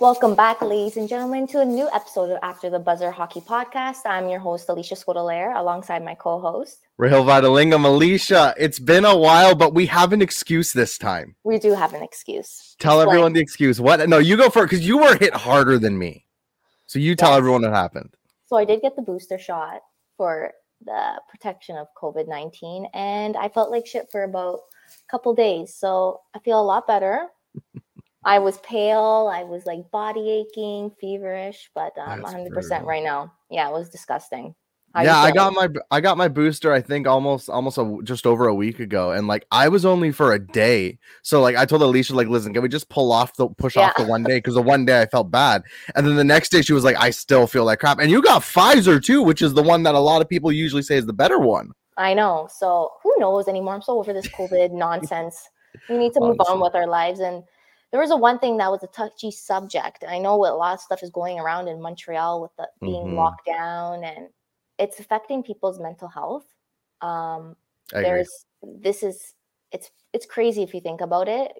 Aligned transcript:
Welcome 0.00 0.36
back, 0.36 0.62
ladies 0.62 0.96
and 0.96 1.08
gentlemen, 1.08 1.48
to 1.48 1.60
a 1.60 1.64
new 1.64 1.88
episode 1.92 2.30
of 2.30 2.38
After 2.40 2.70
the 2.70 2.78
Buzzer 2.78 3.10
Hockey 3.10 3.40
Podcast. 3.40 4.02
I'm 4.06 4.28
your 4.28 4.38
host, 4.38 4.68
Alicia 4.68 4.94
Scodelaire, 4.94 5.58
alongside 5.58 6.04
my 6.04 6.14
co-host. 6.14 6.86
Rahil 7.00 7.24
Vadalingam, 7.24 7.84
Alicia. 7.84 8.54
It's 8.56 8.78
been 8.78 9.04
a 9.04 9.16
while, 9.16 9.56
but 9.56 9.74
we 9.74 9.86
have 9.86 10.12
an 10.12 10.22
excuse 10.22 10.72
this 10.72 10.98
time. 10.98 11.34
We 11.42 11.58
do 11.58 11.74
have 11.74 11.94
an 11.94 12.04
excuse. 12.04 12.76
Tell 12.78 13.00
Explain. 13.00 13.08
everyone 13.08 13.32
the 13.32 13.40
excuse. 13.40 13.80
What? 13.80 14.08
No, 14.08 14.18
you 14.18 14.36
go 14.36 14.50
for 14.50 14.62
it 14.62 14.66
because 14.66 14.86
you 14.86 14.98
were 14.98 15.16
hit 15.16 15.34
harder 15.34 15.80
than 15.80 15.98
me. 15.98 16.26
So 16.86 17.00
you 17.00 17.16
tell 17.16 17.30
yes. 17.30 17.38
everyone 17.38 17.62
what 17.62 17.72
happened. 17.72 18.14
So 18.46 18.56
I 18.56 18.64
did 18.64 18.80
get 18.80 18.94
the 18.94 19.02
booster 19.02 19.36
shot 19.36 19.80
for 20.16 20.52
the 20.84 21.20
protection 21.28 21.76
of 21.76 21.88
COVID 22.00 22.28
19, 22.28 22.86
and 22.94 23.36
I 23.36 23.48
felt 23.48 23.72
like 23.72 23.84
shit 23.84 24.06
for 24.12 24.22
about 24.22 24.60
a 24.86 25.10
couple 25.10 25.34
days. 25.34 25.74
So 25.74 26.20
I 26.36 26.38
feel 26.38 26.60
a 26.60 26.62
lot 26.62 26.86
better. 26.86 27.26
I 28.24 28.38
was 28.38 28.58
pale. 28.58 29.30
I 29.32 29.44
was 29.44 29.64
like 29.66 29.90
body 29.90 30.30
aching, 30.30 30.90
feverish, 31.00 31.70
but 31.74 31.92
um, 31.98 32.22
100% 32.22 32.84
right 32.84 33.02
now. 33.02 33.32
Yeah, 33.50 33.68
it 33.68 33.72
was 33.72 33.88
disgusting. 33.88 34.54
How 34.94 35.02
yeah, 35.02 35.18
I 35.18 35.32
got 35.32 35.52
my 35.52 35.68
I 35.90 36.00
got 36.00 36.16
my 36.16 36.28
booster. 36.28 36.72
I 36.72 36.80
think 36.80 37.06
almost 37.06 37.50
almost 37.50 37.76
a, 37.76 37.98
just 38.04 38.26
over 38.26 38.46
a 38.46 38.54
week 38.54 38.80
ago, 38.80 39.12
and 39.12 39.28
like 39.28 39.44
I 39.50 39.68
was 39.68 39.84
only 39.84 40.12
for 40.12 40.32
a 40.32 40.38
day. 40.38 40.98
So 41.22 41.42
like 41.42 41.56
I 41.56 41.66
told 41.66 41.82
Alicia, 41.82 42.14
like, 42.14 42.28
listen, 42.28 42.54
can 42.54 42.62
we 42.62 42.70
just 42.70 42.88
pull 42.88 43.12
off 43.12 43.36
the 43.36 43.48
push 43.48 43.76
yeah. 43.76 43.88
off 43.88 43.96
the 43.96 44.04
one 44.04 44.22
day? 44.22 44.38
Because 44.38 44.54
the 44.54 44.62
one 44.74 44.86
day 44.86 45.02
I 45.02 45.06
felt 45.06 45.30
bad, 45.30 45.62
and 45.94 46.06
then 46.06 46.16
the 46.16 46.24
next 46.24 46.48
day 46.48 46.62
she 46.62 46.72
was 46.72 46.84
like, 46.84 46.96
I 46.96 47.10
still 47.10 47.46
feel 47.46 47.64
like 47.64 47.80
crap. 47.80 47.98
And 47.98 48.10
you 48.10 48.22
got 48.22 48.40
Pfizer 48.40 49.02
too, 49.02 49.22
which 49.22 49.42
is 49.42 49.52
the 49.52 49.62
one 49.62 49.82
that 49.82 49.94
a 49.94 50.00
lot 50.00 50.22
of 50.22 50.28
people 50.28 50.50
usually 50.50 50.82
say 50.82 50.96
is 50.96 51.04
the 51.04 51.12
better 51.12 51.38
one. 51.38 51.72
I 51.98 52.14
know. 52.14 52.48
So 52.50 52.90
who 53.02 53.14
knows 53.18 53.46
anymore? 53.46 53.74
I'm 53.74 53.82
so 53.82 53.98
over 53.98 54.14
this 54.14 54.28
COVID 54.38 54.72
nonsense. 54.72 55.50
We 55.90 55.98
need 55.98 56.14
to 56.14 56.20
move 56.20 56.38
on 56.48 56.60
with 56.60 56.74
our 56.74 56.86
lives 56.86 57.20
and 57.20 57.44
there 57.90 58.00
was 58.00 58.10
a 58.10 58.16
one 58.16 58.38
thing 58.38 58.58
that 58.58 58.70
was 58.70 58.82
a 58.82 58.88
touchy 58.88 59.30
subject. 59.30 60.04
I 60.06 60.18
know 60.18 60.34
a 60.34 60.52
lot 60.54 60.74
of 60.74 60.80
stuff 60.80 61.02
is 61.02 61.10
going 61.10 61.38
around 61.38 61.68
in 61.68 61.80
Montreal 61.80 62.42
with 62.42 62.54
the 62.56 62.68
being 62.80 63.06
mm-hmm. 63.06 63.16
locked 63.16 63.46
down 63.46 64.04
and 64.04 64.28
it's 64.78 65.00
affecting 65.00 65.42
people's 65.42 65.80
mental 65.80 66.08
health. 66.08 66.46
Um, 67.00 67.56
there's 67.92 68.46
this 68.62 69.02
is 69.02 69.34
it's 69.72 69.90
it's 70.12 70.26
crazy 70.26 70.62
if 70.62 70.74
you 70.74 70.80
think 70.80 71.00
about 71.00 71.28
it. 71.28 71.52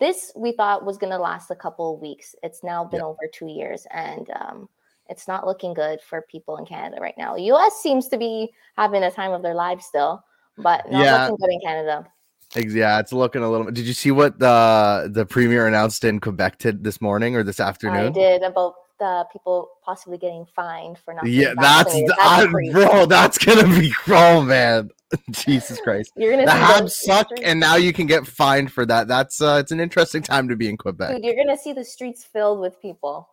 This 0.00 0.32
we 0.36 0.52
thought 0.52 0.84
was 0.84 0.98
going 0.98 1.12
to 1.12 1.18
last 1.18 1.50
a 1.50 1.56
couple 1.56 1.94
of 1.94 2.00
weeks. 2.00 2.34
It's 2.42 2.62
now 2.64 2.84
been 2.84 3.00
yeah. 3.00 3.06
over 3.06 3.28
two 3.32 3.46
years, 3.46 3.86
and 3.92 4.28
um, 4.40 4.68
it's 5.08 5.28
not 5.28 5.46
looking 5.46 5.74
good 5.74 6.00
for 6.00 6.22
people 6.22 6.56
in 6.56 6.66
Canada 6.66 7.00
right 7.00 7.14
now. 7.16 7.36
U.S. 7.36 7.80
seems 7.80 8.08
to 8.08 8.18
be 8.18 8.52
having 8.76 9.02
a 9.02 9.10
time 9.10 9.32
of 9.32 9.42
their 9.42 9.54
lives 9.54 9.86
still, 9.86 10.22
but 10.58 10.90
not 10.90 11.04
yeah. 11.04 11.22
looking 11.22 11.36
good 11.36 11.52
in 11.52 11.60
Canada. 11.60 12.06
Yeah, 12.54 13.00
it's 13.00 13.12
looking 13.12 13.42
a 13.42 13.50
little. 13.50 13.70
Did 13.70 13.86
you 13.86 13.92
see 13.92 14.10
what 14.10 14.38
the 14.38 15.10
the 15.12 15.26
premier 15.26 15.66
announced 15.66 16.04
in 16.04 16.20
Quebec 16.20 16.58
t- 16.58 16.70
this 16.70 17.00
morning 17.00 17.36
or 17.36 17.42
this 17.42 17.60
afternoon? 17.60 18.06
I 18.06 18.10
did 18.10 18.42
about 18.42 18.74
the 18.98 19.26
people 19.32 19.70
possibly 19.84 20.18
getting 20.18 20.46
fined 20.46 20.98
for 20.98 21.14
not. 21.14 21.26
Yeah, 21.26 21.54
that's, 21.58 21.92
that's 21.92 22.12
I, 22.18 22.46
bro. 22.72 23.06
That's 23.06 23.38
gonna 23.38 23.68
be 23.68 23.92
oh 24.08 24.42
man, 24.42 24.90
Jesus 25.30 25.80
Christ. 25.80 26.12
You're 26.16 26.32
gonna 26.32 26.46
the 26.46 26.52
Habs 26.52 26.90
suck, 26.90 27.28
and 27.42 27.60
now 27.60 27.76
you 27.76 27.92
can 27.92 28.06
get 28.06 28.26
fined 28.26 28.72
for 28.72 28.86
that. 28.86 29.08
That's 29.08 29.42
uh, 29.42 29.58
it's 29.60 29.72
an 29.72 29.80
interesting 29.80 30.22
time 30.22 30.48
to 30.48 30.56
be 30.56 30.68
in 30.68 30.76
Quebec. 30.76 31.16
Dude, 31.16 31.24
you're 31.24 31.36
gonna 31.36 31.58
see 31.58 31.72
the 31.72 31.84
streets 31.84 32.24
filled 32.24 32.60
with 32.60 32.80
people. 32.80 33.28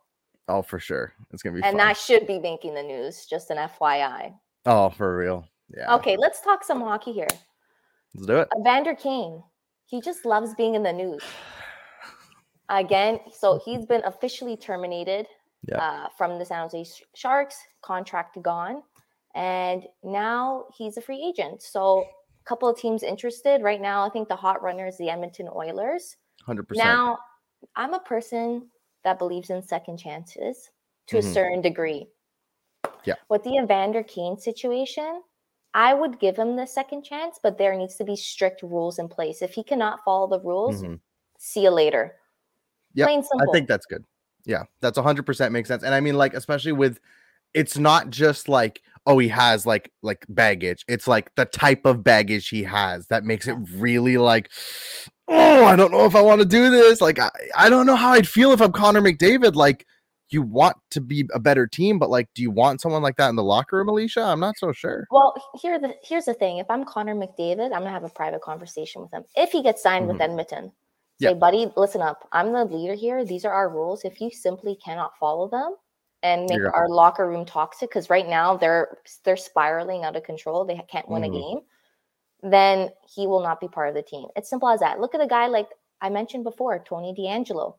Oh, 0.48 0.60
for 0.60 0.78
sure, 0.78 1.14
it's 1.32 1.42
gonna 1.42 1.54
be. 1.54 1.62
And 1.62 1.78
fun. 1.78 1.86
that 1.86 1.96
should 1.96 2.26
be 2.26 2.38
making 2.38 2.74
the 2.74 2.82
news. 2.82 3.26
Just 3.26 3.50
an 3.50 3.56
FYI. 3.56 4.34
Oh, 4.66 4.90
for 4.90 5.16
real. 5.16 5.46
Yeah. 5.74 5.94
Okay, 5.94 6.16
let's 6.16 6.40
talk 6.42 6.64
some 6.64 6.80
hockey 6.80 7.12
here. 7.12 7.28
Let's 8.14 8.26
do 8.26 8.36
it. 8.36 8.48
Evander 8.60 8.94
Kane. 8.94 9.42
He 9.86 10.00
just 10.00 10.24
loves 10.24 10.54
being 10.54 10.74
in 10.74 10.82
the 10.82 10.92
news. 10.92 11.22
Again, 12.70 13.20
so 13.30 13.60
he's 13.64 13.84
been 13.84 14.02
officially 14.04 14.56
terminated 14.56 15.26
yeah. 15.68 15.76
uh, 15.76 16.08
from 16.16 16.38
the 16.38 16.44
San 16.44 16.62
Jose 16.68 16.84
Sharks, 17.14 17.56
contract 17.82 18.40
gone, 18.42 18.82
and 19.34 19.84
now 20.02 20.64
he's 20.76 20.96
a 20.96 21.02
free 21.02 21.22
agent. 21.22 21.62
So 21.62 22.00
a 22.00 22.48
couple 22.48 22.68
of 22.68 22.78
teams 22.78 23.02
interested 23.02 23.62
right 23.62 23.80
now. 23.80 24.04
I 24.04 24.08
think 24.08 24.28
the 24.28 24.36
hot 24.36 24.62
runner 24.62 24.86
is 24.86 24.96
the 24.96 25.10
Edmonton 25.10 25.48
Oilers. 25.54 26.16
Hundred 26.42 26.68
percent. 26.68 26.86
Now, 26.86 27.18
I'm 27.76 27.94
a 27.94 28.00
person 28.00 28.68
that 29.04 29.18
believes 29.18 29.50
in 29.50 29.62
second 29.62 29.98
chances 29.98 30.70
to 31.08 31.18
mm-hmm. 31.18 31.28
a 31.28 31.32
certain 31.32 31.60
degree. 31.60 32.06
Yeah. 33.04 33.14
With 33.28 33.42
the 33.42 33.58
Evander 33.58 34.02
Kane 34.02 34.38
situation, 34.38 35.22
I 35.74 35.92
would 35.92 36.20
give 36.20 36.36
him 36.36 36.56
the 36.56 36.66
second 36.66 37.02
chance, 37.02 37.38
but 37.42 37.58
there 37.58 37.76
needs 37.76 37.96
to 37.96 38.04
be 38.04 38.14
strict 38.14 38.62
rules 38.62 38.98
in 38.98 39.08
place. 39.08 39.42
If 39.42 39.54
he 39.54 39.64
cannot 39.64 40.04
follow 40.04 40.28
the 40.28 40.40
rules, 40.40 40.82
mm-hmm. 40.82 40.94
see 41.36 41.64
you 41.64 41.70
later. 41.70 42.14
Yeah, 42.94 43.06
I 43.06 43.46
think 43.52 43.66
that's 43.66 43.86
good. 43.86 44.04
Yeah, 44.46 44.64
that's 44.80 44.98
100% 44.98 45.50
makes 45.50 45.68
sense. 45.68 45.82
And 45.82 45.94
I 45.94 46.00
mean, 46.00 46.14
like, 46.16 46.34
especially 46.34 46.72
with 46.72 47.00
it's 47.54 47.76
not 47.76 48.10
just 48.10 48.48
like, 48.48 48.82
oh, 49.06 49.18
he 49.18 49.28
has 49.28 49.66
like 49.66 49.90
like 50.02 50.24
baggage. 50.28 50.84
It's 50.86 51.08
like 51.08 51.34
the 51.34 51.44
type 51.44 51.86
of 51.86 52.04
baggage 52.04 52.48
he 52.48 52.62
has 52.62 53.08
that 53.08 53.24
makes 53.24 53.48
it 53.48 53.56
really 53.72 54.16
like, 54.16 54.50
oh, 55.28 55.64
I 55.64 55.74
don't 55.74 55.90
know 55.90 56.04
if 56.04 56.14
I 56.14 56.20
want 56.20 56.40
to 56.40 56.46
do 56.46 56.70
this. 56.70 57.00
Like, 57.00 57.18
I, 57.18 57.30
I 57.56 57.68
don't 57.68 57.86
know 57.86 57.96
how 57.96 58.10
I'd 58.10 58.28
feel 58.28 58.52
if 58.52 58.60
I'm 58.60 58.72
Connor 58.72 59.02
McDavid. 59.02 59.54
Like, 59.54 59.86
you 60.30 60.42
want 60.42 60.76
to 60.90 61.00
be 61.00 61.28
a 61.34 61.38
better 61.38 61.66
team, 61.66 61.98
but 61.98 62.10
like, 62.10 62.28
do 62.34 62.42
you 62.42 62.50
want 62.50 62.80
someone 62.80 63.02
like 63.02 63.16
that 63.16 63.28
in 63.28 63.36
the 63.36 63.42
locker 63.42 63.76
room, 63.76 63.88
Alicia? 63.88 64.22
I'm 64.22 64.40
not 64.40 64.56
so 64.58 64.72
sure. 64.72 65.06
Well, 65.10 65.34
here 65.60 65.78
the 65.78 65.94
here's 66.02 66.24
the 66.24 66.34
thing: 66.34 66.58
if 66.58 66.70
I'm 66.70 66.84
Connor 66.84 67.14
McDavid, 67.14 67.66
I'm 67.66 67.80
gonna 67.82 67.90
have 67.90 68.04
a 68.04 68.08
private 68.08 68.42
conversation 68.42 69.02
with 69.02 69.12
him. 69.12 69.24
If 69.36 69.50
he 69.50 69.62
gets 69.62 69.82
signed 69.82 70.04
mm-hmm. 70.04 70.12
with 70.12 70.22
Edmonton, 70.22 70.72
say, 71.20 71.28
yeah. 71.28 71.34
buddy, 71.34 71.70
listen 71.76 72.00
up. 72.00 72.28
I'm 72.32 72.52
the 72.52 72.64
leader 72.64 72.94
here. 72.94 73.24
These 73.24 73.44
are 73.44 73.52
our 73.52 73.68
rules. 73.68 74.04
If 74.04 74.20
you 74.20 74.30
simply 74.30 74.76
cannot 74.84 75.16
follow 75.18 75.48
them 75.48 75.76
and 76.22 76.46
make 76.48 76.58
You're 76.58 76.74
our 76.74 76.88
locker 76.88 77.28
room 77.28 77.44
toxic, 77.44 77.90
because 77.90 78.08
right 78.08 78.28
now 78.28 78.56
they're 78.56 78.98
they're 79.24 79.36
spiraling 79.36 80.04
out 80.04 80.16
of 80.16 80.24
control. 80.24 80.64
They 80.64 80.80
can't 80.88 81.08
win 81.08 81.22
mm-hmm. 81.22 81.34
a 81.34 81.38
game. 81.38 81.58
Then 82.42 82.90
he 83.14 83.26
will 83.26 83.42
not 83.42 83.60
be 83.60 83.68
part 83.68 83.88
of 83.88 83.94
the 83.94 84.02
team. 84.02 84.28
It's 84.36 84.50
simple 84.50 84.68
as 84.68 84.80
that. 84.80 85.00
Look 85.00 85.14
at 85.14 85.20
a 85.20 85.26
guy 85.26 85.46
like 85.46 85.68
I 86.00 86.10
mentioned 86.10 86.44
before, 86.44 86.82
Tony 86.86 87.14
DeAngelo 87.18 87.76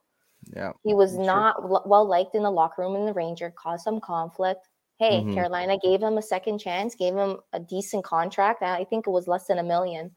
yeah. 0.53 0.71
He 0.83 0.93
was 0.93 1.17
not 1.17 1.55
sure. 1.61 1.81
well 1.85 2.05
liked 2.07 2.35
in 2.35 2.43
the 2.43 2.51
locker 2.51 2.81
room 2.81 2.95
in 2.95 3.05
the 3.05 3.13
Ranger, 3.13 3.53
caused 3.57 3.83
some 3.83 3.99
conflict. 3.99 4.67
Hey, 4.97 5.19
mm-hmm. 5.19 5.33
Carolina 5.33 5.77
gave 5.77 6.01
him 6.01 6.17
a 6.17 6.21
second 6.21 6.59
chance, 6.59 6.95
gave 6.95 7.15
him 7.15 7.37
a 7.53 7.59
decent 7.59 8.05
contract. 8.05 8.61
I 8.61 8.85
think 8.85 9.07
it 9.07 9.11
was 9.11 9.27
less 9.27 9.47
than 9.47 9.59
a 9.59 9.63
million. 9.63 10.11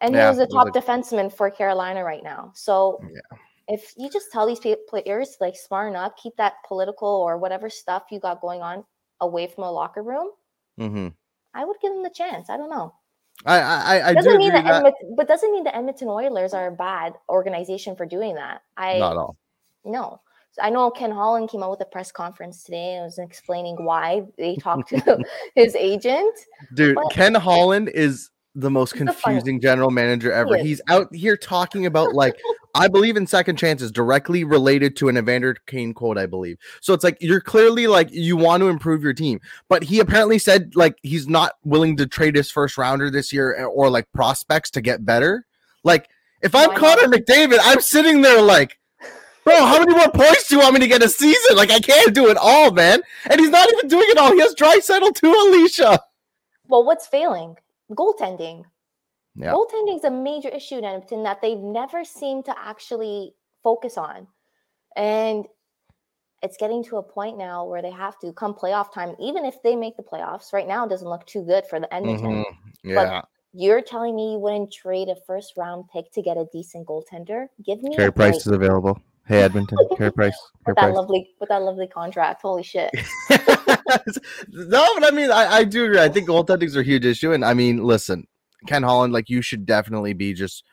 And 0.00 0.14
yeah, 0.14 0.32
he 0.32 0.38
was 0.38 0.38
a 0.38 0.52
top 0.52 0.74
was 0.74 0.82
defenseman 0.82 1.32
for 1.32 1.50
Carolina 1.50 2.04
right 2.04 2.22
now. 2.22 2.52
So 2.54 3.00
yeah. 3.02 3.38
if 3.68 3.92
you 3.96 4.08
just 4.10 4.32
tell 4.32 4.46
these 4.46 4.60
players 4.88 5.36
like 5.40 5.56
smarten 5.56 5.96
up, 5.96 6.16
keep 6.16 6.36
that 6.36 6.54
political 6.66 7.08
or 7.08 7.38
whatever 7.38 7.68
stuff 7.68 8.04
you 8.10 8.18
got 8.18 8.40
going 8.40 8.62
on 8.62 8.84
away 9.20 9.46
from 9.46 9.64
the 9.64 9.70
locker 9.70 10.02
room, 10.02 10.28
mm-hmm. 10.80 11.08
I 11.54 11.64
would 11.64 11.76
give 11.80 11.92
him 11.92 12.02
the 12.02 12.10
chance. 12.10 12.48
I 12.50 12.56
don't 12.56 12.70
know. 12.70 12.94
I 13.46 13.58
I, 13.58 14.08
I 14.08 14.14
doesn't 14.14 14.38
mean 14.38 14.52
the 14.52 14.64
Edmonton, 14.64 15.14
but 15.16 15.28
doesn't 15.28 15.52
mean 15.52 15.64
the 15.64 15.76
Edmonton 15.76 16.08
Oilers 16.08 16.54
are 16.54 16.68
a 16.68 16.72
bad 16.72 17.14
organization 17.28 17.96
for 17.96 18.06
doing 18.06 18.36
that. 18.36 18.62
I 18.76 18.98
not 18.98 19.16
all. 19.16 19.36
No. 19.84 20.20
So 20.52 20.62
I 20.62 20.70
know 20.70 20.90
Ken 20.90 21.10
Holland 21.10 21.50
came 21.50 21.62
out 21.62 21.70
with 21.70 21.80
a 21.80 21.86
press 21.86 22.12
conference 22.12 22.62
today 22.62 22.94
and 22.94 23.04
was 23.04 23.18
explaining 23.18 23.76
why 23.84 24.22
they 24.38 24.54
talked 24.56 24.88
to 24.90 25.24
his 25.56 25.74
agent. 25.74 26.32
Dude, 26.74 26.96
Ken 27.10 27.34
Holland 27.34 27.88
is 27.88 28.30
the 28.54 28.70
most 28.70 28.94
confusing 28.94 29.60
general 29.60 29.90
manager 29.90 30.32
ever. 30.32 30.56
He 30.56 30.68
He's 30.68 30.80
out 30.88 31.12
here 31.12 31.36
talking 31.36 31.86
about 31.86 32.14
like 32.14 32.38
I 32.76 32.88
believe 32.88 33.16
in 33.16 33.26
second 33.26 33.56
chances 33.56 33.92
directly 33.92 34.44
related 34.44 34.96
to 34.96 35.08
an 35.08 35.16
Evander 35.16 35.56
Kane 35.66 35.92
quote, 35.92 36.18
I 36.18 36.26
believe. 36.26 36.58
So 36.80 36.92
it's 36.92 37.04
like 37.04 37.16
you're 37.20 37.40
clearly 37.40 37.86
like 37.86 38.12
you 38.12 38.36
want 38.36 38.62
to 38.62 38.68
improve 38.68 39.02
your 39.02 39.12
team, 39.12 39.40
but 39.68 39.82
he 39.82 40.00
apparently 40.00 40.38
said 40.38 40.74
like 40.76 40.96
he's 41.02 41.28
not 41.28 41.52
willing 41.64 41.96
to 41.96 42.06
trade 42.06 42.36
his 42.36 42.50
first 42.50 42.78
rounder 42.78 43.10
this 43.10 43.32
year 43.32 43.56
eh, 43.56 43.64
or 43.64 43.90
like 43.90 44.10
prospects 44.12 44.70
to 44.72 44.80
get 44.80 45.04
better. 45.04 45.46
Like 45.82 46.08
if 46.42 46.54
I'm 46.54 46.76
Connor 46.76 47.08
McDavid, 47.08 47.58
I'm 47.60 47.80
sitting 47.80 48.22
there 48.22 48.42
like 48.42 48.78
Bro, 49.44 49.56
how 49.56 49.78
many 49.78 49.94
more 49.94 50.10
points 50.10 50.48
do 50.48 50.56
you 50.56 50.62
want 50.62 50.74
me 50.74 50.80
to 50.80 50.88
get 50.88 51.02
a 51.02 51.08
season? 51.08 51.56
Like 51.56 51.70
I 51.70 51.78
can't 51.78 52.14
do 52.14 52.28
it 52.28 52.36
all, 52.38 52.70
man. 52.70 53.02
And 53.30 53.40
he's 53.40 53.50
not 53.50 53.70
even 53.72 53.88
doing 53.88 54.06
it 54.08 54.18
all. 54.18 54.32
He 54.32 54.40
has 54.40 54.54
Draisaitl 54.54 55.14
too, 55.14 55.32
Alicia. 55.32 56.00
Well, 56.66 56.84
what's 56.84 57.06
failing? 57.06 57.56
Goaltending. 57.90 58.64
Yeah. 59.36 59.52
Goaltending 59.52 59.96
is 59.96 60.04
a 60.04 60.10
major 60.10 60.48
issue 60.48 60.78
in 60.78 60.84
Edmonton 60.84 61.22
that 61.24 61.42
they've 61.42 61.58
never 61.58 62.04
seemed 62.04 62.46
to 62.46 62.58
actually 62.58 63.34
focus 63.62 63.98
on. 63.98 64.26
And 64.96 65.44
it's 66.42 66.56
getting 66.56 66.84
to 66.84 66.98
a 66.98 67.02
point 67.02 67.36
now 67.36 67.64
where 67.66 67.82
they 67.82 67.90
have 67.90 68.18
to 68.20 68.32
come 68.32 68.54
playoff 68.54 68.92
time, 68.92 69.14
even 69.20 69.44
if 69.44 69.62
they 69.62 69.76
make 69.76 69.96
the 69.96 70.02
playoffs. 70.02 70.52
Right 70.52 70.68
now, 70.68 70.86
it 70.86 70.88
doesn't 70.88 71.08
look 71.08 71.26
too 71.26 71.42
good 71.42 71.66
for 71.66 71.80
the 71.80 71.92
Edmonton. 71.92 72.44
Mm-hmm. 72.44 72.90
Yeah. 72.90 72.94
But 72.94 73.28
you're 73.52 73.82
telling 73.82 74.14
me 74.14 74.32
you 74.32 74.38
wouldn't 74.38 74.72
trade 74.72 75.08
a 75.08 75.16
first 75.26 75.54
round 75.56 75.84
pick 75.92 76.12
to 76.12 76.22
get 76.22 76.36
a 76.36 76.46
decent 76.52 76.86
goaltender? 76.86 77.46
Give 77.64 77.82
me 77.82 77.96
Carey 77.96 78.12
Price 78.12 78.46
is 78.46 78.48
available. 78.48 79.00
Hey 79.26 79.42
Edmonton, 79.42 79.78
Carey 79.96 80.12
Price. 80.12 80.36
with 80.66 80.76
that 80.76 80.82
Price. 80.82 80.94
lovely 80.94 81.30
with 81.40 81.48
that 81.48 81.62
lovely 81.62 81.86
contract. 81.86 82.42
Holy 82.42 82.62
shit. 82.62 82.90
no, 83.30 84.86
but 84.94 85.04
I 85.04 85.10
mean 85.12 85.30
I, 85.30 85.56
I 85.56 85.64
do 85.64 85.86
agree. 85.86 86.00
I 86.00 86.08
think 86.08 86.28
goaltendings 86.28 86.76
are 86.76 86.80
a 86.80 86.84
huge 86.84 87.04
issue. 87.06 87.32
And 87.32 87.44
I 87.44 87.54
mean, 87.54 87.82
listen, 87.82 88.26
Ken 88.66 88.82
Holland, 88.82 89.12
like 89.12 89.30
you 89.30 89.40
should 89.42 89.64
definitely 89.66 90.12
be 90.12 90.34
just 90.34 90.64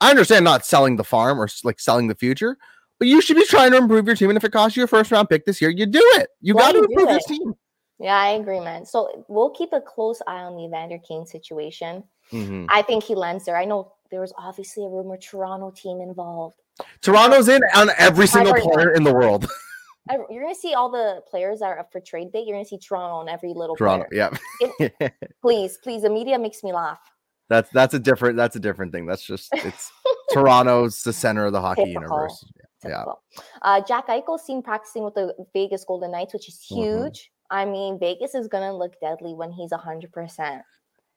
I 0.00 0.10
understand 0.10 0.44
not 0.44 0.64
selling 0.64 0.96
the 0.96 1.04
farm 1.04 1.40
or 1.40 1.48
like 1.62 1.78
selling 1.78 2.08
the 2.08 2.14
future, 2.14 2.56
But 2.98 3.08
you 3.08 3.20
should 3.20 3.36
be 3.36 3.46
trying 3.46 3.70
to 3.72 3.76
improve 3.78 4.06
your 4.06 4.16
team. 4.16 4.30
And 4.30 4.36
if 4.36 4.44
it 4.44 4.52
costs 4.52 4.76
you 4.76 4.84
a 4.84 4.86
first 4.86 5.10
round 5.10 5.28
pick 5.28 5.44
this 5.44 5.60
year, 5.60 5.70
you 5.70 5.86
do 5.86 6.02
it. 6.16 6.28
You 6.40 6.54
got 6.54 6.72
to 6.72 6.78
improve 6.78 7.08
this 7.08 7.26
team. 7.26 7.54
Yeah, 7.98 8.16
I 8.16 8.30
agree, 8.30 8.60
man. 8.60 8.86
So 8.86 9.24
we'll 9.28 9.50
keep 9.50 9.74
a 9.74 9.80
close 9.80 10.22
eye 10.26 10.40
on 10.40 10.56
the 10.56 10.64
Evander 10.64 10.98
Kane 11.06 11.26
situation. 11.26 12.02
Mm-hmm. 12.32 12.64
I 12.70 12.80
think 12.80 13.04
he 13.04 13.14
lands 13.14 13.44
there. 13.44 13.58
I 13.58 13.66
know 13.66 13.92
there 14.10 14.22
was 14.22 14.32
obviously 14.38 14.84
a 14.84 14.88
rumor 14.88 15.18
Toronto 15.18 15.70
team 15.70 16.00
involved. 16.00 16.59
Toronto's 17.02 17.48
in 17.48 17.60
on 17.74 17.90
every 17.98 18.26
single 18.26 18.54
player 18.54 18.92
in 18.92 19.04
the 19.04 19.12
world. 19.12 19.50
you're 20.30 20.42
gonna 20.42 20.54
see 20.54 20.74
all 20.74 20.90
the 20.90 21.22
players 21.28 21.60
that 21.60 21.66
are 21.66 21.78
up 21.78 21.92
for 21.92 22.00
trade 22.00 22.32
bait. 22.32 22.46
You're 22.46 22.56
gonna 22.56 22.64
see 22.64 22.78
Toronto 22.78 23.16
on 23.16 23.28
every 23.28 23.52
little 23.54 23.76
Toronto. 23.76 24.06
Player. 24.10 24.30
Yeah. 24.60 24.78
it, 24.90 25.14
please, 25.42 25.78
please. 25.82 26.02
The 26.02 26.10
media 26.10 26.38
makes 26.38 26.62
me 26.62 26.72
laugh. 26.72 27.00
That's 27.48 27.70
that's 27.70 27.94
a 27.94 27.98
different 27.98 28.36
that's 28.36 28.56
a 28.56 28.60
different 28.60 28.92
thing. 28.92 29.06
That's 29.06 29.22
just 29.22 29.48
it's 29.52 29.90
Toronto's 30.32 31.02
the 31.02 31.12
center 31.12 31.46
of 31.46 31.52
the 31.52 31.60
hockey 31.60 31.84
Typical. 31.84 32.02
universe. 32.02 32.44
Typical. 32.82 33.22
Yeah. 33.36 33.42
Uh, 33.62 33.80
Jack 33.86 34.08
Eichel 34.08 34.38
seen 34.38 34.62
practicing 34.62 35.04
with 35.04 35.14
the 35.14 35.34
Vegas 35.52 35.84
Golden 35.84 36.12
Knights, 36.12 36.32
which 36.32 36.48
is 36.48 36.64
mm-hmm. 36.70 36.82
huge. 36.82 37.18
Mm-hmm. 37.18 37.56
I 37.56 37.64
mean, 37.64 37.98
Vegas 37.98 38.34
is 38.34 38.48
gonna 38.48 38.76
look 38.76 38.94
deadly 39.00 39.34
when 39.34 39.50
he's 39.50 39.72
hundred 39.72 40.12
percent. 40.12 40.62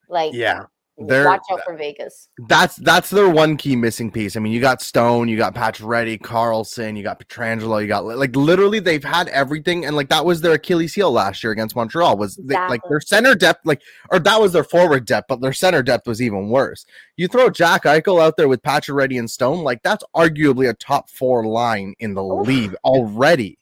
Like, 0.09 0.33
yeah, 0.33 0.63
they're, 0.97 1.25
Watch 1.25 1.41
out 1.51 1.61
for 1.65 1.75
Vegas. 1.75 2.29
That's 2.47 2.75
that's 2.75 3.09
their 3.09 3.27
one 3.27 3.57
key 3.57 3.75
missing 3.75 4.11
piece. 4.11 4.35
I 4.35 4.39
mean, 4.39 4.53
you 4.53 4.61
got 4.61 4.79
Stone, 4.79 5.27
you 5.27 5.37
got 5.37 5.55
Pacioretty, 5.55 6.19
Karlsson, 6.19 6.95
you 6.95 7.01
got 7.01 7.19
Pietrangelo, 7.19 7.81
you 7.81 7.87
got 7.87 8.05
like 8.05 8.35
literally 8.35 8.79
they've 8.79 9.03
had 9.03 9.27
everything, 9.29 9.85
and 9.85 9.95
like 9.95 10.09
that 10.09 10.23
was 10.23 10.41
their 10.41 10.53
Achilles 10.53 10.93
heel 10.93 11.11
last 11.11 11.43
year 11.43 11.51
against 11.51 11.75
Montreal. 11.75 12.15
Was 12.15 12.37
exactly. 12.37 12.55
they, 12.55 12.69
like 12.69 12.81
their 12.87 13.01
center 13.01 13.33
depth, 13.33 13.65
like 13.65 13.81
or 14.11 14.19
that 14.19 14.39
was 14.39 14.53
their 14.53 14.63
forward 14.63 15.05
depth, 15.05 15.27
but 15.29 15.41
their 15.41 15.53
center 15.53 15.81
depth 15.81 16.05
was 16.05 16.21
even 16.21 16.49
worse. 16.49 16.85
You 17.17 17.27
throw 17.27 17.49
Jack 17.49 17.83
Eichel 17.83 18.21
out 18.21 18.37
there 18.37 18.47
with 18.47 18.61
Pacioretty 18.61 19.17
and 19.17 19.29
Stone, 19.29 19.63
like 19.63 19.81
that's 19.81 20.03
arguably 20.15 20.69
a 20.69 20.75
top 20.75 21.09
four 21.09 21.45
line 21.47 21.95
in 21.99 22.13
the 22.13 22.23
Oof. 22.23 22.47
league 22.47 22.75
already. 22.83 23.57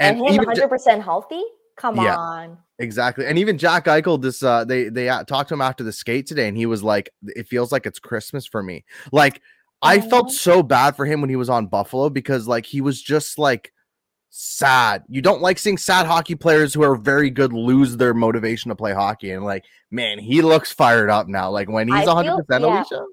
And, 0.00 0.18
and 0.18 0.28
him 0.28 0.36
100 0.36 0.68
percent 0.68 1.02
healthy. 1.02 1.42
Come 1.76 1.96
yeah. 1.96 2.16
on. 2.16 2.58
Exactly. 2.78 3.26
And 3.26 3.38
even 3.38 3.58
Jack 3.58 3.86
Eichel, 3.86 4.20
this 4.20 4.42
uh 4.42 4.64
they 4.64 4.88
they 4.88 5.08
uh, 5.08 5.24
talked 5.24 5.48
to 5.48 5.54
him 5.54 5.60
after 5.60 5.84
the 5.84 5.92
skate 5.92 6.26
today, 6.26 6.48
and 6.48 6.56
he 6.56 6.66
was 6.66 6.82
like, 6.82 7.10
It 7.22 7.48
feels 7.48 7.72
like 7.72 7.86
it's 7.86 7.98
Christmas 7.98 8.46
for 8.46 8.62
me. 8.62 8.84
Like 9.12 9.40
I 9.82 10.00
felt 10.00 10.32
so 10.32 10.62
bad 10.62 10.96
for 10.96 11.06
him 11.06 11.20
when 11.20 11.30
he 11.30 11.36
was 11.36 11.48
on 11.48 11.66
Buffalo 11.66 12.10
because 12.10 12.48
like 12.48 12.66
he 12.66 12.80
was 12.80 13.00
just 13.00 13.38
like 13.38 13.72
sad. 14.30 15.04
You 15.08 15.22
don't 15.22 15.42
like 15.42 15.58
seeing 15.58 15.78
sad 15.78 16.06
hockey 16.06 16.34
players 16.34 16.74
who 16.74 16.82
are 16.82 16.96
very 16.96 17.30
good 17.30 17.52
lose 17.52 17.96
their 17.96 18.14
motivation 18.14 18.68
to 18.70 18.74
play 18.74 18.92
hockey. 18.92 19.30
And 19.30 19.44
like, 19.44 19.64
man, 19.90 20.18
he 20.18 20.42
looks 20.42 20.72
fired 20.72 21.10
up 21.10 21.28
now. 21.28 21.50
Like 21.50 21.70
when 21.70 21.88
he's 21.88 22.06
100% 22.06 22.44
yeah. 22.48 22.58
Alicia. 22.58 23.04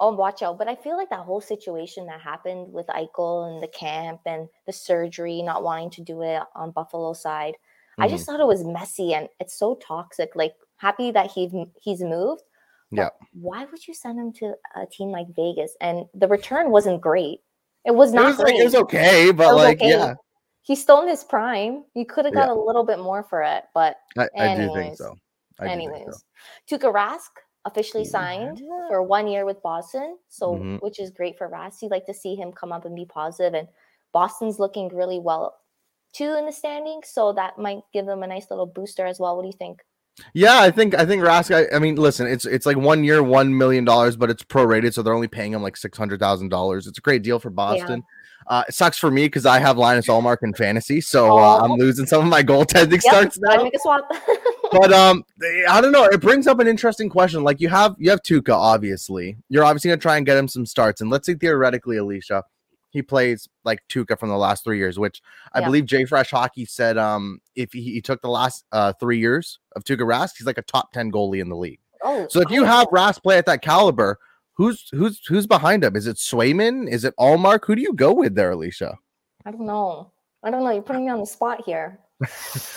Oh, 0.00 0.14
watch 0.14 0.42
out. 0.42 0.58
But 0.58 0.68
I 0.68 0.74
feel 0.74 0.96
like 0.96 1.10
that 1.10 1.20
whole 1.20 1.40
situation 1.40 2.06
that 2.06 2.20
happened 2.20 2.72
with 2.72 2.86
Eichel 2.88 3.52
and 3.52 3.62
the 3.62 3.68
camp 3.68 4.20
and 4.26 4.48
the 4.66 4.72
surgery, 4.72 5.42
not 5.42 5.62
wanting 5.62 5.90
to 5.90 6.02
do 6.02 6.22
it 6.22 6.42
on 6.54 6.72
Buffalo 6.72 7.12
side. 7.12 7.54
Mm-hmm. 7.92 8.02
I 8.02 8.08
just 8.08 8.22
mm-hmm. 8.22 8.32
thought 8.32 8.40
it 8.40 8.46
was 8.46 8.64
messy 8.64 9.14
and 9.14 9.28
it's 9.40 9.58
so 9.58 9.74
toxic. 9.86 10.34
Like 10.34 10.54
happy 10.76 11.10
that 11.10 11.30
he 11.30 11.66
he's 11.80 12.00
moved. 12.00 12.42
Yeah. 12.90 13.08
Why 13.32 13.64
would 13.64 13.86
you 13.86 13.94
send 13.94 14.18
him 14.18 14.32
to 14.34 14.54
a 14.76 14.86
team 14.86 15.10
like 15.10 15.26
Vegas? 15.34 15.76
And 15.80 16.04
the 16.14 16.28
return 16.28 16.70
wasn't 16.70 17.00
great. 17.00 17.40
It 17.84 17.94
was 17.94 18.12
not 18.12 18.24
it 18.24 18.26
was, 18.28 18.36
great. 18.36 18.60
it 18.60 18.64
was 18.64 18.74
okay, 18.74 19.32
but 19.32 19.54
was 19.54 19.56
like 19.56 19.78
okay. 19.78 19.90
yeah. 19.90 20.14
He's 20.62 20.80
still 20.80 21.02
in 21.02 21.08
his 21.08 21.24
prime. 21.24 21.84
You 21.94 22.06
could 22.06 22.24
have 22.24 22.34
got 22.34 22.46
yeah. 22.46 22.52
a 22.52 22.54
little 22.54 22.84
bit 22.84 23.00
more 23.00 23.24
for 23.24 23.42
it, 23.42 23.64
but 23.74 23.96
I, 24.16 24.28
I 24.38 24.54
do 24.54 24.72
think 24.74 24.96
so. 24.96 25.16
I 25.58 25.68
anyways, 25.68 26.06
so. 26.68 26.78
Tuukka 26.78 26.92
Rask 26.92 27.30
officially 27.64 28.04
signed 28.04 28.60
yeah. 28.60 28.88
for 28.88 29.02
one 29.02 29.26
year 29.26 29.44
with 29.44 29.60
Boston, 29.62 30.18
so 30.28 30.54
mm-hmm. 30.54 30.76
which 30.76 31.00
is 31.00 31.10
great 31.10 31.36
for 31.36 31.48
Rask. 31.48 31.82
You 31.82 31.88
like 31.88 32.06
to 32.06 32.14
see 32.14 32.36
him 32.36 32.52
come 32.52 32.72
up 32.72 32.84
and 32.84 32.94
be 32.94 33.04
positive, 33.04 33.54
and 33.54 33.66
Boston's 34.12 34.60
looking 34.60 34.88
really 34.94 35.18
well 35.18 35.56
two 36.12 36.34
in 36.38 36.46
the 36.46 36.52
standings, 36.52 37.08
so 37.08 37.32
that 37.32 37.58
might 37.58 37.80
give 37.92 38.06
them 38.06 38.22
a 38.22 38.26
nice 38.26 38.46
little 38.50 38.66
booster 38.66 39.06
as 39.06 39.18
well. 39.18 39.36
What 39.36 39.42
do 39.42 39.48
you 39.48 39.58
think? 39.58 39.80
Yeah, 40.34 40.60
I 40.60 40.70
think 40.70 40.94
I 40.94 41.06
think 41.06 41.22
Rask. 41.22 41.54
I, 41.54 41.74
I 41.74 41.78
mean, 41.78 41.96
listen, 41.96 42.26
it's 42.26 42.44
it's 42.44 42.66
like 42.66 42.76
one 42.76 43.02
year, 43.02 43.22
one 43.22 43.56
million 43.56 43.84
dollars, 43.84 44.16
but 44.16 44.30
it's 44.30 44.42
prorated, 44.42 44.92
so 44.92 45.02
they're 45.02 45.14
only 45.14 45.28
paying 45.28 45.52
him 45.52 45.62
like 45.62 45.76
six 45.76 45.96
hundred 45.96 46.20
thousand 46.20 46.50
dollars. 46.50 46.86
It's 46.86 46.98
a 46.98 47.02
great 47.02 47.22
deal 47.22 47.38
for 47.38 47.50
Boston. 47.50 48.00
Yeah. 48.00 48.18
Uh, 48.46 48.64
it 48.68 48.74
sucks 48.74 48.98
for 48.98 49.10
me 49.10 49.26
because 49.26 49.46
I 49.46 49.58
have 49.60 49.78
Linus 49.78 50.08
Ullmark 50.08 50.38
in 50.42 50.52
fantasy, 50.52 51.00
so 51.00 51.38
uh, 51.38 51.60
I'm 51.62 51.72
losing 51.72 52.06
some 52.06 52.22
of 52.22 52.28
my 52.28 52.42
goaltending 52.42 52.92
yep, 52.92 53.00
starts 53.00 53.38
now. 53.38 53.62
Make 53.62 53.74
a 53.74 53.78
swap. 53.78 54.06
but 54.72 54.92
um, 54.92 55.24
I 55.68 55.80
don't 55.80 55.92
know. 55.92 56.04
It 56.04 56.20
brings 56.20 56.46
up 56.46 56.58
an 56.58 56.66
interesting 56.66 57.08
question. 57.08 57.44
Like 57.44 57.60
you 57.60 57.68
have 57.68 57.94
you 57.98 58.10
have 58.10 58.22
Tuukka, 58.22 58.54
obviously. 58.54 59.36
You're 59.48 59.64
obviously 59.64 59.90
gonna 59.90 60.00
try 60.00 60.16
and 60.16 60.26
get 60.26 60.36
him 60.36 60.48
some 60.48 60.66
starts, 60.66 61.00
and 61.00 61.08
let's 61.08 61.26
say 61.26 61.34
theoretically, 61.34 61.96
Alicia, 61.96 62.42
he 62.92 63.02
plays 63.02 63.48
like 63.64 63.80
Tuukka 63.88 64.18
from 64.18 64.28
the 64.28 64.36
last 64.36 64.62
three 64.62 64.78
years, 64.78 64.98
which 64.98 65.22
I 65.52 65.60
yeah. 65.60 65.66
believe 65.66 65.84
JFresh 65.84 66.30
Hockey 66.30 66.64
said 66.66 66.98
um 66.98 67.40
if 67.56 67.72
he, 67.72 67.82
he 67.82 68.00
took 68.00 68.20
the 68.22 68.28
last 68.28 68.64
uh 68.70 68.92
three 68.94 69.18
years 69.18 69.58
of 69.74 69.84
Tuukka 69.84 70.00
Rask, 70.00 70.32
he's 70.38 70.46
like 70.46 70.58
a 70.58 70.62
top 70.62 70.92
10 70.92 71.10
goalie 71.10 71.40
in 71.40 71.48
the 71.48 71.56
league. 71.56 71.80
Oh, 72.02 72.26
so 72.28 72.40
if 72.40 72.50
you 72.50 72.64
have 72.64 72.88
Rask 72.88 73.22
play 73.22 73.38
at 73.38 73.46
that 73.46 73.62
caliber, 73.62 74.18
who's 74.54 74.88
who's 74.92 75.20
who's 75.26 75.46
behind 75.46 75.84
him? 75.84 75.96
Is 75.96 76.06
it 76.06 76.16
Swayman? 76.16 76.88
Is 76.88 77.04
it 77.04 77.14
Ullmark? 77.18 77.64
Who 77.64 77.74
do 77.74 77.82
you 77.82 77.94
go 77.94 78.12
with 78.12 78.34
there, 78.34 78.50
Alicia? 78.50 78.96
I 79.44 79.50
don't 79.50 79.66
know. 79.66 80.12
I 80.42 80.50
don't 80.50 80.64
know. 80.64 80.70
You're 80.70 80.82
putting 80.82 81.06
me 81.06 81.12
on 81.12 81.20
the 81.20 81.26
spot 81.26 81.64
here. 81.64 81.98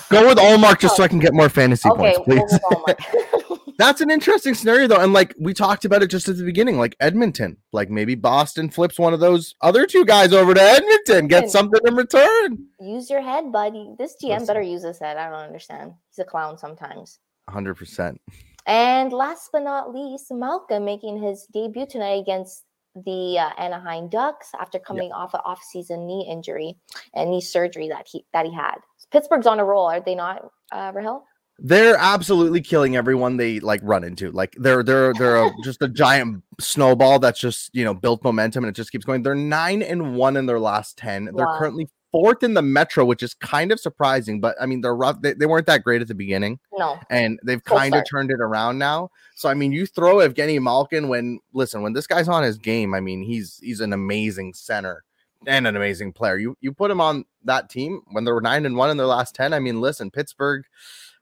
go 0.09 0.27
with 0.27 0.37
Ullmark 0.37 0.79
just 0.79 0.93
oh. 0.93 0.97
so 0.97 1.03
I 1.03 1.07
can 1.07 1.19
get 1.19 1.33
more 1.33 1.49
fantasy 1.49 1.89
okay, 1.89 2.15
points, 2.25 2.59
please. 2.59 3.49
That's 3.77 4.01
an 4.01 4.09
interesting 4.09 4.53
scenario 4.53 4.87
though, 4.87 5.01
and 5.01 5.13
like 5.13 5.35
we 5.39 5.53
talked 5.53 5.85
about 5.85 6.01
it 6.01 6.07
just 6.07 6.29
at 6.29 6.37
the 6.37 6.43
beginning, 6.43 6.77
like 6.77 6.95
Edmonton, 6.99 7.57
like 7.73 7.89
maybe 7.89 8.15
Boston 8.15 8.69
flips 8.69 8.97
one 8.97 9.13
of 9.13 9.19
those 9.19 9.53
other 9.61 9.85
two 9.85 10.05
guys 10.05 10.33
over 10.33 10.53
to 10.53 10.61
Edmonton, 10.61 11.27
get 11.27 11.49
something 11.49 11.81
in 11.85 11.95
return. 11.95 12.65
Use 12.79 13.09
your 13.09 13.21
head, 13.21 13.51
buddy. 13.51 13.93
This 13.99 14.15
GM 14.23 14.29
Listen. 14.29 14.47
better 14.47 14.61
use 14.61 14.83
his 14.83 14.99
head. 14.99 15.17
I 15.17 15.29
don't 15.29 15.39
understand. 15.39 15.93
He's 16.09 16.19
a 16.19 16.25
clown 16.25 16.57
sometimes. 16.57 17.19
Hundred 17.49 17.75
percent. 17.75 18.21
And 18.65 19.13
last 19.13 19.49
but 19.51 19.63
not 19.63 19.93
least, 19.93 20.31
Malkin 20.31 20.85
making 20.85 21.21
his 21.21 21.45
debut 21.53 21.85
tonight 21.85 22.21
against 22.21 22.63
the 22.95 23.37
uh, 23.37 23.49
Anaheim 23.57 24.07
Ducks 24.07 24.49
after 24.59 24.79
coming 24.79 25.09
yep. 25.09 25.17
off 25.17 25.33
an 25.33 25.41
off-season 25.43 26.07
knee 26.07 26.25
injury 26.29 26.77
and 27.13 27.29
knee 27.29 27.41
surgery 27.41 27.89
that 27.89 28.07
he 28.09 28.25
that 28.33 28.45
he 28.45 28.53
had. 28.53 28.75
Pittsburgh's 29.11 29.47
on 29.47 29.59
a 29.59 29.65
roll, 29.65 29.85
are 29.85 29.99
they 29.99 30.15
not, 30.15 30.49
uh, 30.71 30.91
Rahel? 30.95 31.25
They're 31.57 31.97
absolutely 31.97 32.61
killing 32.61 32.95
everyone 32.95 33.37
they 33.37 33.59
like 33.59 33.79
run 33.83 34.03
into. 34.03 34.31
Like 34.31 34.55
they're 34.57 34.83
they're 34.83 35.13
they're 35.13 35.45
a, 35.45 35.51
just 35.63 35.81
a 35.81 35.87
giant 35.87 36.43
snowball 36.59 37.19
that's 37.19 37.39
just 37.39 37.69
you 37.73 37.83
know 37.83 37.93
built 37.93 38.23
momentum 38.23 38.63
and 38.63 38.69
it 38.69 38.75
just 38.75 38.91
keeps 38.91 39.05
going. 39.05 39.23
They're 39.23 39.35
nine 39.35 39.81
and 39.81 40.15
one 40.15 40.37
in 40.37 40.45
their 40.45 40.59
last 40.59 40.97
ten. 40.97 41.29
They're 41.33 41.57
currently 41.57 41.87
fourth 42.15 42.43
in 42.43 42.53
the 42.53 42.61
Metro, 42.61 43.03
which 43.03 43.21
is 43.21 43.33
kind 43.33 43.73
of 43.73 43.79
surprising. 43.79 44.39
But 44.39 44.55
I 44.61 44.65
mean, 44.65 44.79
they're 44.79 44.95
rough. 44.95 45.21
They, 45.21 45.33
they 45.33 45.45
weren't 45.45 45.65
that 45.65 45.83
great 45.83 46.01
at 46.01 46.07
the 46.07 46.15
beginning. 46.15 46.59
No, 46.77 46.97
and 47.09 47.39
they've 47.43 47.63
kind 47.63 47.93
of 47.93 48.03
turned 48.09 48.31
it 48.31 48.39
around 48.39 48.77
now. 48.77 49.09
So 49.35 49.49
I 49.49 49.53
mean, 49.53 49.71
you 49.71 49.85
throw 49.85 50.17
Evgeny 50.17 50.61
Malkin 50.61 51.09
when 51.09 51.39
listen 51.53 51.81
when 51.81 51.93
this 51.93 52.07
guy's 52.07 52.29
on 52.29 52.43
his 52.43 52.57
game. 52.57 52.93
I 52.93 53.01
mean, 53.01 53.21
he's 53.21 53.59
he's 53.61 53.81
an 53.81 53.91
amazing 53.91 54.53
center 54.53 55.03
and 55.45 55.67
an 55.67 55.75
amazing 55.75 56.13
player. 56.13 56.37
You 56.37 56.57
you 56.61 56.71
put 56.71 56.89
him 56.89 57.01
on 57.01 57.25
that 57.43 57.69
team 57.69 58.01
when 58.11 58.23
they 58.23 58.31
were 58.31 58.41
nine 58.41 58.65
and 58.65 58.77
one 58.77 58.89
in 58.89 58.97
their 58.97 59.05
last 59.05 59.35
ten. 59.35 59.53
I 59.53 59.59
mean, 59.59 59.81
listen, 59.81 60.09
Pittsburgh 60.09 60.63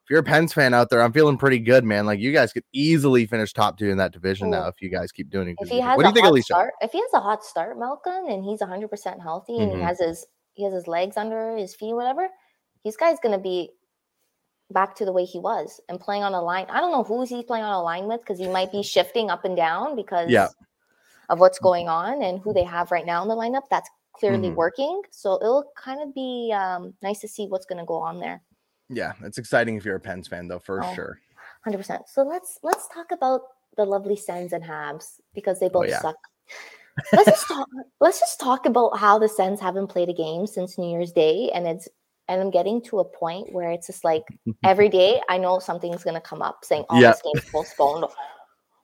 if 0.04 0.10
you're 0.10 0.20
a 0.20 0.24
Pens 0.24 0.52
fan 0.52 0.74
out 0.74 0.90
there, 0.90 1.02
I'm 1.02 1.14
feeling 1.14 1.38
pretty 1.38 1.60
good, 1.60 1.86
man. 1.86 2.06
Like 2.06 2.20
you 2.20 2.34
guys 2.34 2.52
could 2.52 2.66
easily 2.74 3.26
finish 3.26 3.54
top 3.54 3.78
two 3.78 3.90
in 3.90 3.98
that 3.98 4.12
division 4.12 4.50
now 4.50 4.68
if 4.68 4.82
you 4.82 4.90
guys 4.90 5.14
keep 5.14 5.30
doing 5.30 5.48
it. 5.50 5.56
If 5.60 5.70
he 5.70 5.80
has 5.80 5.96
what 5.96 6.04
do 6.04 6.10
you 6.10 6.14
think, 6.14 6.28
Alicia? 6.28 6.46
Start, 6.46 6.74
if 6.82 6.92
he 6.92 7.00
has 7.00 7.14
a 7.14 7.22
hot 7.22 7.46
start, 7.46 7.80
Malkin, 7.80 8.26
and 8.30 8.44
he's 8.44 8.60
100 8.60 8.90
percent 8.90 9.22
healthy, 9.22 9.60
and 9.60 9.72
mm-hmm. 9.72 9.80
he 9.80 9.86
has 9.86 10.00
his 10.00 10.26
he 10.54 10.66
has 10.66 10.74
his 10.74 10.88
legs 10.88 11.16
under 11.16 11.56
his 11.56 11.74
feet, 11.74 11.94
whatever, 11.94 12.28
this 12.84 12.98
guy's 12.98 13.18
gonna 13.22 13.40
be 13.40 13.70
back 14.72 14.94
to 14.96 15.06
the 15.06 15.14
way 15.14 15.24
he 15.24 15.40
was 15.40 15.80
and 15.88 16.02
playing 16.02 16.24
on 16.24 16.34
a 16.34 16.42
line. 16.42 16.66
I 16.70 16.82
don't 16.82 16.92
know 16.92 17.04
who's 17.04 17.30
he 17.30 17.42
playing 17.42 17.64
on 17.64 17.74
a 17.74 17.82
line 17.82 18.08
with 18.08 18.22
because 18.22 18.40
he 18.40 18.48
might 18.48 18.72
be 18.72 18.84
shifting 18.84 19.30
up 19.30 19.46
and 19.46 19.56
down 19.56 19.96
because 19.96 20.30
yeah. 20.30 20.48
of 21.30 21.40
what's 21.40 21.60
going 21.60 21.88
on 21.88 22.22
and 22.24 22.42
who 22.42 22.54
they 22.54 22.64
have 22.64 22.92
right 22.92 23.06
now 23.06 23.22
in 23.22 23.30
the 23.30 23.36
lineup. 23.36 23.64
That's 23.70 23.90
clearly 24.14 24.50
mm-hmm. 24.50 24.58
working. 24.58 25.02
So 25.12 25.36
it'll 25.36 25.72
kind 25.78 26.02
of 26.02 26.14
be 26.14 26.54
um, 26.56 26.94
nice 27.02 27.20
to 27.20 27.28
see 27.28 27.48
what's 27.48 27.66
going 27.66 27.80
to 27.80 27.86
go 27.86 27.96
on 27.96 28.20
there. 28.20 28.42
Yeah, 28.90 29.14
it's 29.22 29.38
exciting 29.38 29.76
if 29.76 29.86
you're 29.86 29.96
a 29.96 30.00
Pens 30.00 30.28
fan, 30.28 30.48
though, 30.48 30.60
for 30.60 30.84
oh, 30.84 30.94
sure. 30.94 31.20
Hundred 31.64 31.78
percent. 31.78 32.04
So 32.08 32.24
let's 32.24 32.60
let's 32.64 32.88
talk 32.90 33.12
about 33.12 33.42
the 33.78 33.86
lovely 33.86 34.16
Sens 34.16 34.54
and 34.54 34.64
Habs 34.64 35.20
because 35.34 35.60
they 35.60 35.68
oh, 35.68 35.70
both 35.70 35.86
oh, 35.86 35.90
yeah. 35.90 36.02
suck. 36.02 36.16
let's 37.14 37.30
just 37.30 37.48
talk. 37.48 37.68
Let's 38.00 38.20
just 38.20 38.40
talk 38.40 38.66
about 38.66 38.98
how 38.98 39.18
the 39.18 39.30
Sens 39.30 39.62
haven't 39.62 39.88
played 39.88 40.10
a 40.10 40.14
game 40.14 40.46
since 40.46 40.78
New 40.78 40.90
Year's 40.90 41.14
Day, 41.14 41.50
and 41.54 41.66
it's 41.66 41.88
and 42.28 42.42
I'm 42.42 42.52
getting 42.52 42.82
to 42.84 43.00
a 43.00 43.06
point 43.06 43.52
where 43.54 43.72
it's 43.72 43.88
just 43.88 44.04
like 44.04 44.24
every 44.64 44.90
day 44.90 45.22
I 45.30 45.38
know 45.38 45.60
something's 45.60 46.04
gonna 46.04 46.22
come 46.22 46.42
up 46.42 46.66
saying, 46.66 46.86
"Oh, 46.90 47.00
yeah. 47.00 47.12
this 47.12 47.22
game's 47.24 47.50
postponed." 47.50 48.06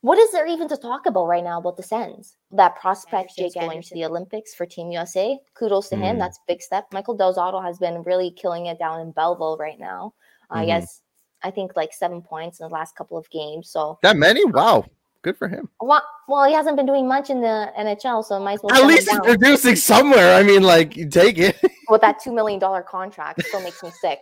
What 0.02 0.18
is 0.18 0.32
there 0.32 0.48
even 0.48 0.68
to 0.70 0.78
talk 0.78 1.06
about 1.06 1.28
right 1.28 1.44
now 1.44 1.60
about 1.60 1.76
the 1.76 1.84
Sens? 1.84 2.38
That 2.52 2.76
prospect 2.78 3.36
Jake 3.38 3.54
going 3.54 3.82
to 3.82 3.94
the 3.94 4.06
Olympics 4.06 4.56
for 4.56 4.66
Team 4.66 4.92
USA. 4.92 5.38
Kudos 5.56 5.90
to 5.90 5.96
mm. 5.96 6.02
him. 6.02 6.20
That's 6.20 6.38
a 6.38 6.42
big 6.48 6.62
step. 6.62 6.86
Michael 6.94 7.18
Del 7.18 7.36
Zotto 7.36 7.64
has 7.64 7.78
been 7.80 8.04
really 8.04 8.32
killing 8.32 8.68
it 8.68 8.80
down 8.80 9.02
in 9.02 9.12
Belleville 9.12 9.58
right 9.58 9.80
now. 9.80 10.14
Uh, 10.50 10.60
mm. 10.60 10.68
Yes, 10.68 11.02
I 11.44 11.52
think 11.52 11.74
like 11.76 11.94
seven 11.94 12.22
points 12.22 12.60
in 12.60 12.68
the 12.68 12.74
last 12.74 12.96
couple 12.96 13.18
of 13.18 13.30
games. 13.30 13.70
So 13.70 14.00
that 14.02 14.16
many? 14.16 14.46
Wow. 14.46 14.86
good 15.22 15.38
for 15.38 15.50
him. 15.50 15.68
Well, 15.82 16.04
well, 16.30 16.46
he 16.46 16.54
hasn't 16.54 16.78
been 16.78 16.86
doing 16.86 17.06
much 17.06 17.30
in 17.30 17.42
the 17.42 17.72
NHL, 17.78 18.24
so 18.24 18.40
might 18.40 18.54
as 18.54 18.60
well. 18.64 18.76
At 18.76 18.88
least 18.88 19.10
he's 19.10 19.20
producing 19.20 19.76
somewhere. 19.76 20.36
I 20.36 20.44
mean, 20.44 20.64
like, 20.64 20.94
take 21.10 21.38
it. 21.38 21.60
With 21.90 22.02
that 22.02 22.20
two 22.20 22.32
million 22.32 22.60
dollar 22.60 22.84
contract, 22.84 23.44
still 23.44 23.62
makes 23.62 23.84
me 23.84 23.92
sick. 24.02 24.20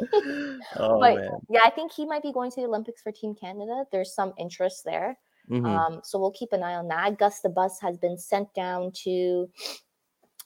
oh, 0.76 1.00
but 1.00 1.16
man. 1.16 1.30
yeah, 1.49 1.61
I 1.64 1.71
think 1.71 1.92
he 1.92 2.07
might 2.07 2.23
be 2.23 2.33
going 2.33 2.50
to 2.50 2.61
the 2.61 2.66
Olympics 2.66 3.02
for 3.02 3.12
Team 3.12 3.35
Canada. 3.35 3.85
There's 3.92 4.14
some 4.14 4.33
interest 4.38 4.85
there. 4.85 5.19
Mm-hmm. 5.50 5.66
Um, 5.66 6.00
so 6.04 6.19
we'll 6.19 6.33
keep 6.33 6.52
an 6.52 6.62
eye 6.62 6.75
on 6.75 6.88
that. 6.88 7.19
Gus 7.19 7.40
the 7.40 7.49
Bus 7.49 7.80
has 7.80 7.99
been 7.99 8.16
sent 8.16 8.52
down 8.54 8.92
to, 9.04 9.49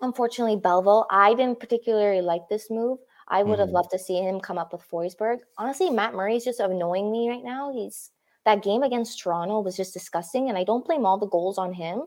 unfortunately, 0.00 0.56
Belleville. 0.56 1.06
I 1.10 1.34
didn't 1.34 1.60
particularly 1.60 2.22
like 2.22 2.48
this 2.48 2.70
move. 2.70 2.98
I 3.28 3.42
would 3.42 3.58
have 3.58 3.68
mm-hmm. 3.68 3.76
loved 3.76 3.90
to 3.92 3.98
see 3.98 4.18
him 4.18 4.40
come 4.40 4.58
up 4.58 4.72
with 4.72 4.88
Forsberg. 4.90 5.38
Honestly, 5.58 5.90
Matt 5.90 6.14
Murray 6.14 6.36
is 6.36 6.44
just 6.44 6.60
annoying 6.60 7.10
me 7.10 7.28
right 7.28 7.44
now. 7.44 7.72
He's 7.72 8.10
that 8.44 8.62
game 8.62 8.82
against 8.82 9.20
Toronto 9.20 9.60
was 9.60 9.76
just 9.76 9.94
disgusting, 9.94 10.48
and 10.48 10.58
I 10.58 10.64
don't 10.64 10.84
blame 10.84 11.06
all 11.06 11.18
the 11.18 11.26
goals 11.26 11.58
on 11.58 11.72
him. 11.72 12.02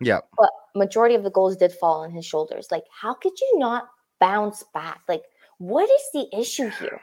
Yeah, 0.00 0.20
but 0.36 0.50
majority 0.74 1.14
of 1.14 1.24
the 1.24 1.30
goals 1.30 1.56
did 1.56 1.72
fall 1.72 2.02
on 2.02 2.10
his 2.12 2.24
shoulders. 2.24 2.68
Like, 2.70 2.84
how 2.90 3.14
could 3.14 3.38
you 3.40 3.58
not 3.58 3.88
bounce 4.20 4.64
back? 4.72 5.00
Like, 5.08 5.24
what 5.58 5.88
is 5.88 6.02
the 6.12 6.38
issue 6.38 6.68
here? 6.68 7.00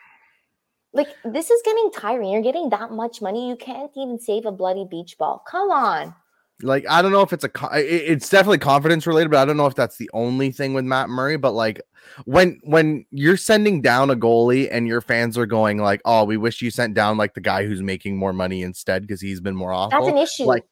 Like, 0.94 1.10
this 1.24 1.50
is 1.50 1.62
getting 1.64 1.92
tiring. 1.92 2.30
You're 2.30 2.42
getting 2.42 2.70
that 2.70 2.92
much 2.92 3.22
money, 3.22 3.48
you 3.48 3.56
can't 3.56 3.92
even 3.96 4.20
save 4.20 4.46
a 4.46 4.52
bloody 4.52 4.86
beach 4.90 5.18
ball. 5.18 5.44
Come 5.48 5.70
on. 5.70 6.16
Like, 6.62 6.86
I 6.90 7.02
don't 7.02 7.14
know 7.14 7.22
if 7.22 7.32
it's 7.32 7.46
a, 7.46 7.52
it's 7.74 8.28
definitely 8.28 8.58
confidence 8.58 9.08
related, 9.08 9.32
but 9.32 9.38
I 9.38 9.46
don't 9.46 9.56
know 9.56 9.68
if 9.68 9.76
that's 9.76 9.98
the 9.98 10.10
only 10.14 10.52
thing 10.52 10.74
with 10.74 10.84
Matt 10.84 11.08
Murray. 11.08 11.38
But 11.38 11.54
like, 11.54 11.80
when 12.26 12.60
when 12.64 13.06
you're 13.12 13.38
sending 13.38 13.82
down 13.82 14.10
a 14.10 14.16
goalie 14.16 14.68
and 14.70 14.86
your 14.86 15.00
fans 15.00 15.38
are 15.38 15.46
going 15.46 15.78
like, 15.78 16.02
"Oh, 16.04 16.26
we 16.26 16.36
wish 16.36 16.62
you 16.62 16.70
sent 16.70 16.96
down 16.96 17.16
like 17.16 17.34
the 17.34 17.40
guy 17.40 17.66
who's 17.66 17.82
making 17.82 18.18
more 18.18 18.34
money 18.34 18.62
instead 18.62 19.04
because 19.04 19.22
he's 19.22 19.40
been 19.40 19.56
more 19.56 19.72
awful." 19.72 19.98
That's 20.02 20.12
an 20.12 20.18
issue. 20.18 20.44
Like, 20.44 20.66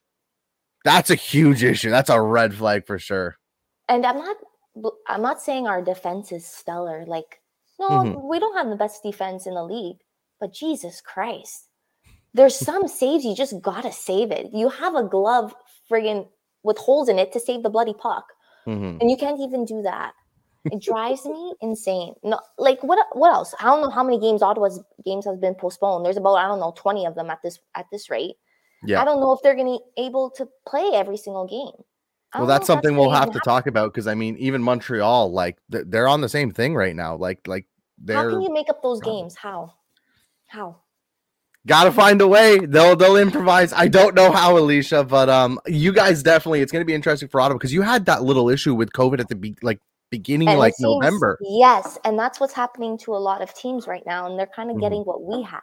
that's 0.83 1.09
a 1.09 1.15
huge 1.15 1.63
issue. 1.63 1.89
That's 1.89 2.09
a 2.09 2.19
red 2.19 2.53
flag 2.53 2.85
for 2.85 2.99
sure. 2.99 3.37
And 3.87 4.05
I'm 4.05 4.17
not, 4.17 4.37
I'm 5.07 5.21
not 5.21 5.41
saying 5.41 5.67
our 5.67 5.81
defense 5.81 6.33
is 6.33 6.45
stellar. 6.45 7.05
Like, 7.05 7.39
no, 7.79 7.89
mm-hmm. 7.89 8.27
we 8.27 8.39
don't 8.39 8.55
have 8.55 8.69
the 8.69 8.75
best 8.75 9.03
defense 9.03 9.45
in 9.45 9.53
the 9.53 9.63
league. 9.63 9.97
But 10.39 10.53
Jesus 10.53 11.01
Christ, 11.01 11.69
there's 12.33 12.55
some 12.69 12.87
saves 12.87 13.25
you 13.25 13.35
just 13.35 13.61
gotta 13.61 13.91
save 13.91 14.31
it. 14.31 14.47
You 14.53 14.69
have 14.69 14.95
a 14.95 15.03
glove 15.03 15.53
friggin' 15.89 16.27
with 16.63 16.77
holes 16.77 17.09
in 17.09 17.19
it 17.19 17.31
to 17.33 17.39
save 17.39 17.63
the 17.63 17.69
bloody 17.69 17.93
puck, 17.93 18.25
mm-hmm. 18.65 18.97
and 18.99 19.09
you 19.09 19.17
can't 19.17 19.39
even 19.39 19.65
do 19.65 19.81
that. 19.83 20.13
It 20.65 20.81
drives 20.81 21.25
me 21.25 21.53
insane. 21.61 22.13
No, 22.23 22.39
like 22.57 22.83
what? 22.83 22.99
What 23.13 23.33
else? 23.33 23.55
I 23.59 23.65
don't 23.65 23.81
know 23.81 23.89
how 23.89 24.03
many 24.03 24.19
games 24.19 24.41
Ottawa's 24.41 24.83
games 25.05 25.25
has 25.25 25.37
been 25.37 25.55
postponed. 25.55 26.05
There's 26.05 26.17
about 26.17 26.35
I 26.35 26.47
don't 26.47 26.59
know 26.59 26.73
twenty 26.75 27.05
of 27.05 27.15
them 27.15 27.29
at 27.29 27.41
this 27.41 27.59
at 27.75 27.85
this 27.91 28.09
rate. 28.09 28.35
Yeah. 28.83 29.01
I 29.01 29.05
don't 29.05 29.19
know 29.19 29.31
if 29.33 29.41
they're 29.41 29.55
going 29.55 29.79
to 29.79 29.83
be 29.95 30.03
able 30.05 30.29
to 30.31 30.47
play 30.67 30.91
every 30.93 31.17
single 31.17 31.47
game. 31.47 31.83
Well, 32.35 32.45
that's 32.45 32.67
something 32.67 32.91
that's 32.91 32.99
we'll 32.99 33.11
have 33.11 33.31
to 33.31 33.39
talk 33.39 33.67
about 33.67 33.93
because 33.93 34.07
I 34.07 34.15
mean, 34.15 34.35
even 34.37 34.61
Montreal, 34.61 35.31
like 35.31 35.57
they're 35.69 36.07
on 36.07 36.21
the 36.21 36.29
same 36.29 36.51
thing 36.51 36.75
right 36.75 36.95
now. 36.95 37.15
Like, 37.15 37.47
like 37.47 37.65
they're. 37.97 38.17
How 38.17 38.29
can 38.29 38.41
you 38.41 38.53
make 38.53 38.69
up 38.69 38.81
those 38.81 38.99
games? 39.01 39.35
How? 39.35 39.73
How? 40.47 40.77
Gotta 41.65 41.91
find 41.91 42.21
a 42.21 42.27
way. 42.27 42.59
They'll 42.59 42.95
they'll 42.95 43.17
improvise. 43.17 43.73
I 43.73 43.87
don't 43.89 44.15
know 44.15 44.31
how, 44.31 44.57
Alicia, 44.57 45.03
but 45.03 45.29
um, 45.29 45.59
you 45.67 45.91
guys 45.91 46.23
definitely. 46.23 46.61
It's 46.61 46.71
gonna 46.71 46.85
be 46.85 46.93
interesting 46.93 47.27
for 47.27 47.41
Ottawa 47.41 47.57
because 47.57 47.73
you 47.73 47.81
had 47.81 48.05
that 48.05 48.23
little 48.23 48.49
issue 48.49 48.73
with 48.73 48.91
COVID 48.93 49.19
at 49.19 49.27
the 49.27 49.35
be- 49.35 49.57
like 49.61 49.79
beginning 50.09 50.47
and 50.47 50.59
like 50.59 50.75
seems, 50.75 50.87
November. 50.87 51.37
Yes, 51.41 51.97
and 52.05 52.17
that's 52.17 52.39
what's 52.39 52.53
happening 52.53 52.97
to 52.99 53.13
a 53.13 53.17
lot 53.17 53.41
of 53.41 53.53
teams 53.53 53.85
right 53.85 54.03
now, 54.05 54.27
and 54.27 54.39
they're 54.39 54.47
kind 54.47 54.69
of 54.69 54.75
mm-hmm. 54.75 54.85
getting 54.85 55.01
what 55.01 55.23
we 55.23 55.41
had. 55.43 55.59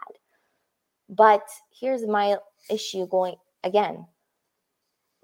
But 1.09 1.43
here's 1.81 2.07
my 2.07 2.37
issue 2.71 3.07
going 3.07 3.37
again. 3.63 4.07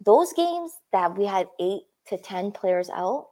Those 0.04 0.32
games 0.32 0.72
that 0.92 1.16
we 1.16 1.26
had 1.26 1.48
eight 1.60 1.82
to 2.08 2.18
ten 2.18 2.52
players 2.52 2.90
out 2.90 3.28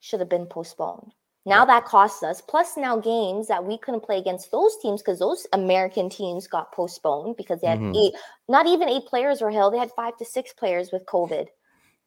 should 0.00 0.20
have 0.20 0.28
been 0.28 0.46
postponed. 0.46 1.12
Now 1.48 1.64
that 1.64 1.86
costs 1.86 2.22
us. 2.22 2.42
Plus, 2.42 2.76
now 2.76 2.98
games 2.98 3.48
that 3.48 3.64
we 3.64 3.78
couldn't 3.78 4.02
play 4.02 4.18
against 4.18 4.50
those 4.50 4.76
teams 4.82 5.00
because 5.00 5.18
those 5.18 5.46
American 5.54 6.10
teams 6.10 6.46
got 6.46 6.72
postponed 6.72 7.36
because 7.38 7.62
they 7.62 7.68
had 7.68 7.78
mm-hmm. 7.78 7.96
eight, 7.96 8.12
not 8.48 8.66
even 8.66 8.88
eight 8.88 9.06
players 9.06 9.40
were 9.40 9.50
held. 9.50 9.72
They 9.72 9.78
had 9.78 9.90
five 9.92 10.16
to 10.18 10.26
six 10.26 10.52
players 10.52 10.90
with 10.92 11.06
COVID 11.06 11.46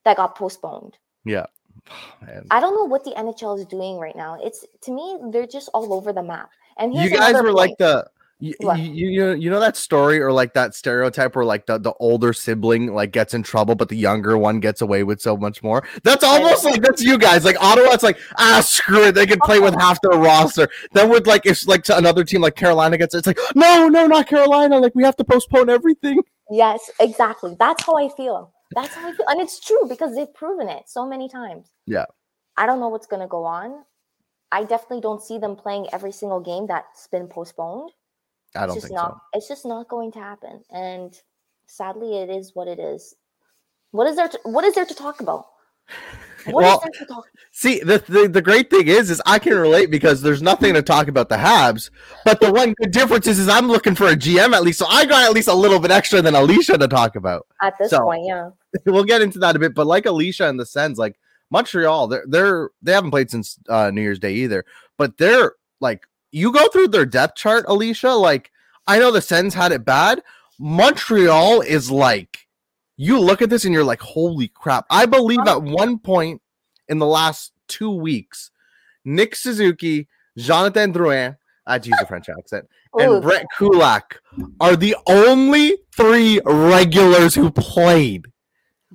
that 0.05 0.17
got 0.17 0.35
postponed. 0.35 0.97
Yeah. 1.25 1.45
Oh, 2.23 2.41
I 2.51 2.59
don't 2.59 2.75
know 2.75 2.85
what 2.85 3.03
the 3.03 3.11
NHL 3.11 3.57
is 3.57 3.65
doing 3.65 3.97
right 3.97 4.15
now. 4.15 4.37
It's 4.39 4.63
to 4.83 4.91
me, 4.91 5.17
they're 5.31 5.47
just 5.47 5.67
all 5.73 5.93
over 5.93 6.13
the 6.13 6.21
map. 6.21 6.51
And 6.77 6.93
you 6.93 7.09
guys 7.09 7.33
were 7.33 7.45
point. 7.45 7.55
like 7.55 7.77
the 7.79 8.07
you, 8.41 8.55
you, 8.75 9.33
you, 9.33 9.49
know 9.51 9.59
that 9.59 9.77
story 9.77 10.19
or 10.19 10.31
like 10.31 10.55
that 10.55 10.73
stereotype 10.73 11.35
where 11.35 11.45
like 11.45 11.67
the, 11.67 11.77
the 11.77 11.93
older 11.99 12.33
sibling 12.33 12.91
like 12.91 13.11
gets 13.11 13.35
in 13.35 13.43
trouble 13.43 13.75
but 13.75 13.87
the 13.87 13.95
younger 13.95 14.35
one 14.35 14.59
gets 14.59 14.81
away 14.81 15.03
with 15.03 15.21
so 15.21 15.37
much 15.37 15.61
more? 15.61 15.87
That's 16.03 16.23
almost 16.23 16.65
like 16.65 16.81
that's 16.81 17.03
you 17.03 17.19
guys. 17.19 17.45
Like 17.45 17.61
ottawa 17.61 17.91
it's 17.91 18.01
like 18.01 18.17
ah 18.39 18.59
screw 18.65 19.03
it. 19.03 19.11
They 19.13 19.27
can 19.27 19.39
play 19.41 19.59
with 19.59 19.75
half 19.79 20.01
their 20.01 20.19
roster. 20.19 20.67
Then 20.93 21.09
with 21.09 21.27
like 21.27 21.45
if 21.45 21.67
like 21.67 21.83
to 21.83 21.97
another 21.97 22.23
team 22.23 22.41
like 22.41 22.55
carolina 22.55 22.97
gets 22.97 23.13
it, 23.13 23.19
it's 23.19 23.27
like 23.27 23.39
no 23.53 23.87
no 23.87 24.07
not 24.07 24.27
carolina. 24.27 24.79
Like 24.79 24.95
we 24.95 25.03
have 25.03 25.15
to 25.17 25.23
postpone 25.23 25.69
everything. 25.69 26.19
Yes 26.49 26.89
exactly. 26.99 27.55
That's 27.59 27.85
how 27.85 27.95
i 27.95 28.09
feel. 28.09 28.51
That's 28.73 28.95
how 28.95 29.07
i 29.07 29.11
feel. 29.13 29.27
And 29.29 29.39
it's 29.39 29.59
true 29.59 29.85
because 29.87 30.15
they've 30.15 30.33
proven 30.33 30.67
it 30.67 30.89
so 30.89 31.05
many 31.05 31.29
times. 31.29 31.67
Yeah. 31.85 32.05
I 32.57 32.65
don't 32.65 32.79
know 32.79 32.89
what's 32.89 33.07
going 33.07 33.21
to 33.21 33.27
go 33.27 33.45
on. 33.45 33.83
I 34.51 34.63
definitely 34.63 35.01
don't 35.01 35.21
see 35.21 35.37
them 35.37 35.55
playing 35.55 35.87
every 35.93 36.11
single 36.11 36.41
game 36.41 36.67
that's 36.67 37.07
been 37.07 37.27
postponed 37.27 37.91
I 38.55 38.65
don't 38.65 38.77
it's 38.77 38.85
think 38.85 38.95
not, 38.95 39.11
so. 39.11 39.19
It's 39.33 39.47
just 39.47 39.65
not 39.65 39.87
going 39.87 40.11
to 40.13 40.19
happen, 40.19 40.63
and 40.71 41.17
sadly, 41.67 42.17
it 42.17 42.29
is 42.29 42.51
what 42.53 42.67
it 42.67 42.79
is. 42.79 43.15
What 43.91 44.07
is 44.07 44.15
there? 44.15 44.27
To, 44.27 44.39
what 44.43 44.63
is 44.65 44.75
there 44.75 44.85
to 44.85 44.95
talk 44.95 45.21
about? 45.21 45.45
What 46.45 46.63
well, 46.63 46.83
talk- 47.07 47.27
see, 47.51 47.81
the, 47.81 48.03
the 48.07 48.27
the 48.27 48.41
great 48.41 48.71
thing 48.71 48.87
is, 48.87 49.11
is 49.11 49.21
I 49.27 49.37
can 49.37 49.53
relate 49.53 49.91
because 49.91 50.23
there's 50.23 50.41
nothing 50.41 50.73
to 50.73 50.81
talk 50.81 51.07
about 51.07 51.29
the 51.29 51.35
Habs. 51.35 51.91
But 52.25 52.39
the 52.41 52.51
one 52.51 52.73
good 52.81 52.89
difference 52.89 53.27
is, 53.27 53.37
is 53.37 53.47
I'm 53.47 53.67
looking 53.67 53.93
for 53.93 54.07
a 54.07 54.15
GM 54.15 54.53
at 54.53 54.63
least, 54.63 54.79
so 54.79 54.87
I 54.87 55.05
got 55.05 55.23
at 55.23 55.33
least 55.33 55.47
a 55.47 55.53
little 55.53 55.79
bit 55.79 55.91
extra 55.91 56.19
than 56.19 56.33
Alicia 56.33 56.79
to 56.79 56.87
talk 56.87 57.15
about 57.15 57.45
at 57.61 57.75
this 57.77 57.91
so, 57.91 57.99
point. 57.99 58.23
Yeah, 58.25 58.49
we'll 58.87 59.03
get 59.03 59.21
into 59.21 59.37
that 59.37 59.55
a 59.55 59.59
bit. 59.59 59.75
But 59.75 59.85
like 59.85 60.07
Alicia, 60.07 60.47
in 60.47 60.57
the 60.57 60.65
sense, 60.65 60.97
like 60.97 61.19
Montreal, 61.51 62.07
they're 62.07 62.25
they're 62.27 62.69
they 62.81 62.93
haven't 62.93 63.11
played 63.11 63.29
since 63.29 63.59
uh, 63.69 63.91
New 63.91 64.01
Year's 64.01 64.17
Day 64.17 64.33
either, 64.33 64.65
but 64.97 65.17
they're 65.17 65.53
like 65.79 66.07
you 66.31 66.51
go 66.51 66.67
through 66.69 66.89
their 66.89 67.05
depth 67.05 67.35
chart, 67.35 67.65
Alicia. 67.67 68.11
Like, 68.11 68.51
I 68.87 68.99
know 68.99 69.11
the 69.11 69.21
Sens 69.21 69.53
had 69.53 69.71
it 69.71 69.85
bad. 69.85 70.21
Montreal 70.59 71.61
is 71.61 71.91
like, 71.91 72.47
you 72.97 73.19
look 73.19 73.41
at 73.41 73.49
this 73.49 73.65
and 73.65 73.73
you're 73.73 73.83
like, 73.83 74.01
holy 74.01 74.47
crap. 74.47 74.85
I 74.89 75.05
believe 75.05 75.39
at 75.47 75.61
one 75.61 75.99
point 75.99 76.41
in 76.87 76.99
the 76.99 77.05
last 77.05 77.51
two 77.67 77.91
weeks, 77.91 78.51
Nick 79.03 79.35
Suzuki, 79.35 80.07
Jonathan 80.37 80.93
Drouin, 80.93 81.37
I 81.65 81.73
had 81.73 81.83
to 81.83 81.89
use 81.89 81.99
a 82.01 82.05
French 82.05 82.29
accent, 82.29 82.67
and 82.93 83.11
Ooh. 83.11 83.21
Brett 83.21 83.45
Kulak 83.57 84.19
are 84.59 84.75
the 84.75 84.95
only 85.07 85.77
three 85.95 86.41
regulars 86.45 87.35
who 87.35 87.51
played. 87.51 88.27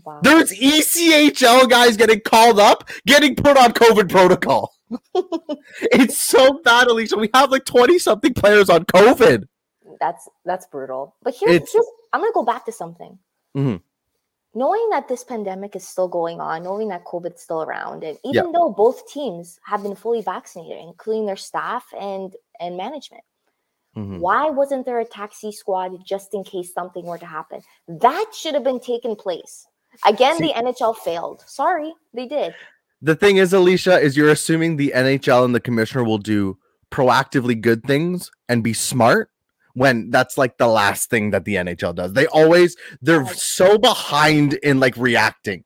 Wow. 0.04 0.20
There's 0.22 0.52
ECHL 0.52 1.68
guys 1.68 1.96
getting 1.96 2.20
called 2.20 2.60
up, 2.60 2.88
getting 3.06 3.34
put 3.34 3.56
on 3.56 3.72
COVID 3.72 4.10
protocol. 4.10 4.75
it's 5.80 6.22
so 6.22 6.60
bad, 6.62 6.88
Alicia. 6.88 7.16
We 7.16 7.30
have 7.34 7.50
like 7.50 7.64
20 7.64 7.98
something 7.98 8.34
players 8.34 8.70
on 8.70 8.84
COVID. 8.84 9.44
That's 10.00 10.28
that's 10.44 10.66
brutal. 10.66 11.14
But 11.22 11.34
here's, 11.38 11.72
here's 11.72 11.86
I'm 12.12 12.20
gonna 12.20 12.32
go 12.32 12.44
back 12.44 12.64
to 12.66 12.72
something. 12.72 13.18
Mm-hmm. 13.56 13.76
Knowing 14.54 14.88
that 14.90 15.08
this 15.08 15.22
pandemic 15.22 15.76
is 15.76 15.86
still 15.86 16.08
going 16.08 16.40
on, 16.40 16.62
knowing 16.62 16.88
that 16.88 17.04
COVID's 17.04 17.42
still 17.42 17.62
around, 17.62 18.04
and 18.04 18.16
even 18.24 18.52
though 18.52 18.70
both 18.70 19.06
teams 19.12 19.60
have 19.64 19.82
been 19.82 19.94
fully 19.94 20.22
vaccinated, 20.22 20.78
including 20.82 21.26
their 21.26 21.36
staff 21.36 21.84
and 21.98 22.34
and 22.60 22.76
management, 22.76 23.24
mm-hmm. 23.96 24.18
why 24.18 24.50
wasn't 24.50 24.84
there 24.86 25.00
a 25.00 25.04
taxi 25.04 25.52
squad 25.52 25.92
just 26.04 26.34
in 26.34 26.44
case 26.44 26.72
something 26.72 27.04
were 27.04 27.18
to 27.18 27.26
happen? 27.26 27.60
That 27.88 28.32
should 28.34 28.54
have 28.54 28.64
been 28.64 28.80
taken 28.80 29.16
place. 29.16 29.66
Again, 30.06 30.36
See, 30.36 30.48
the 30.48 30.52
NHL 30.52 30.96
failed. 30.96 31.42
Sorry, 31.46 31.92
they 32.12 32.26
did 32.26 32.54
the 33.02 33.14
thing 33.14 33.36
is, 33.36 33.52
Alicia, 33.52 34.00
is 34.00 34.16
you're 34.16 34.30
assuming 34.30 34.76
the 34.76 34.92
NHL 34.94 35.44
and 35.44 35.54
the 35.54 35.60
commissioner 35.60 36.04
will 36.04 36.18
do 36.18 36.58
proactively 36.90 37.60
good 37.60 37.82
things 37.84 38.30
and 38.48 38.62
be 38.62 38.72
smart 38.72 39.30
when 39.74 40.10
that's 40.10 40.38
like 40.38 40.56
the 40.56 40.66
last 40.66 41.10
thing 41.10 41.30
that 41.30 41.44
the 41.44 41.56
NHL 41.56 41.94
does. 41.94 42.14
They 42.14 42.26
always 42.28 42.76
they're 43.02 43.26
so 43.34 43.76
behind 43.76 44.54
in 44.54 44.80
like 44.80 44.96
reacting. 44.96 45.64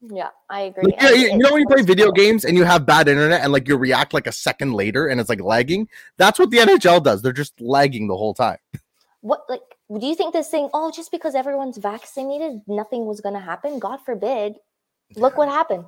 Yeah, 0.00 0.30
I 0.50 0.62
agree. 0.62 0.92
Like, 1.00 1.00
you, 1.00 1.16
you 1.16 1.38
know 1.38 1.52
when 1.52 1.60
you 1.60 1.68
play 1.68 1.82
video 1.82 2.10
games 2.10 2.44
and 2.44 2.56
you 2.56 2.64
have 2.64 2.84
bad 2.84 3.06
internet 3.06 3.42
and 3.42 3.52
like 3.52 3.68
you 3.68 3.76
react 3.76 4.12
like 4.12 4.26
a 4.26 4.32
second 4.32 4.72
later 4.72 5.06
and 5.06 5.20
it's 5.20 5.28
like 5.28 5.40
lagging? 5.40 5.88
That's 6.16 6.40
what 6.40 6.50
the 6.50 6.58
NHL 6.58 7.04
does. 7.04 7.22
They're 7.22 7.32
just 7.32 7.60
lagging 7.60 8.08
the 8.08 8.16
whole 8.16 8.34
time. 8.34 8.58
What 9.20 9.42
like 9.48 9.60
do 10.00 10.04
you 10.04 10.16
think 10.16 10.32
this 10.32 10.48
thing, 10.48 10.68
oh, 10.74 10.90
just 10.90 11.12
because 11.12 11.36
everyone's 11.36 11.78
vaccinated, 11.78 12.62
nothing 12.66 13.06
was 13.06 13.20
gonna 13.20 13.40
happen? 13.40 13.78
God 13.78 14.00
forbid. 14.04 14.54
Look 15.14 15.36
what 15.36 15.48
happened. 15.48 15.84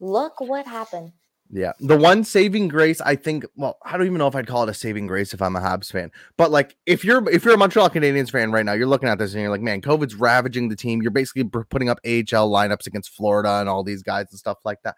Look 0.00 0.40
what 0.40 0.66
happened. 0.66 1.12
Yeah. 1.50 1.72
The 1.80 1.96
one 1.96 2.24
saving 2.24 2.68
grace, 2.68 3.00
I 3.00 3.16
think, 3.16 3.46
well, 3.56 3.78
I 3.82 3.96
don't 3.96 4.06
even 4.06 4.18
know 4.18 4.26
if 4.26 4.36
I'd 4.36 4.46
call 4.46 4.64
it 4.64 4.68
a 4.68 4.74
saving 4.74 5.06
grace 5.06 5.32
if 5.32 5.40
I'm 5.40 5.56
a 5.56 5.60
Habs 5.60 5.90
fan. 5.90 6.10
But 6.36 6.50
like 6.50 6.76
if 6.84 7.04
you're 7.04 7.28
if 7.30 7.44
you're 7.44 7.54
a 7.54 7.58
Montreal 7.58 7.88
Canadiens 7.88 8.30
fan 8.30 8.52
right 8.52 8.66
now, 8.66 8.74
you're 8.74 8.86
looking 8.86 9.08
at 9.08 9.18
this 9.18 9.32
and 9.32 9.40
you're 9.40 9.50
like, 9.50 9.62
man, 9.62 9.80
COVID's 9.80 10.14
ravaging 10.14 10.68
the 10.68 10.76
team. 10.76 11.00
You're 11.00 11.10
basically 11.10 11.44
putting 11.44 11.88
up 11.88 11.98
AHL 12.04 12.50
lineups 12.50 12.86
against 12.86 13.10
Florida 13.10 13.60
and 13.60 13.68
all 13.68 13.82
these 13.82 14.02
guys 14.02 14.26
and 14.30 14.38
stuff 14.38 14.58
like 14.64 14.82
that. 14.82 14.96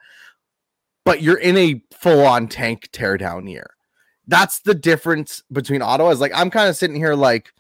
But 1.05 1.23
you're 1.23 1.39
in 1.39 1.57
a 1.57 1.83
full-on 1.93 2.49
tank 2.49 2.91
teardown 2.93 3.49
year. 3.49 3.71
That's 4.27 4.61
the 4.61 4.75
difference 4.75 5.43
between 5.53 5.83
Ottawa. 5.83 6.11
Is 6.11 6.21
like 6.21 6.33
I'm 6.35 6.51
kind 6.51 6.69
of 6.69 6.77
sitting 6.77 6.97
here 6.97 7.15
like 7.15 7.53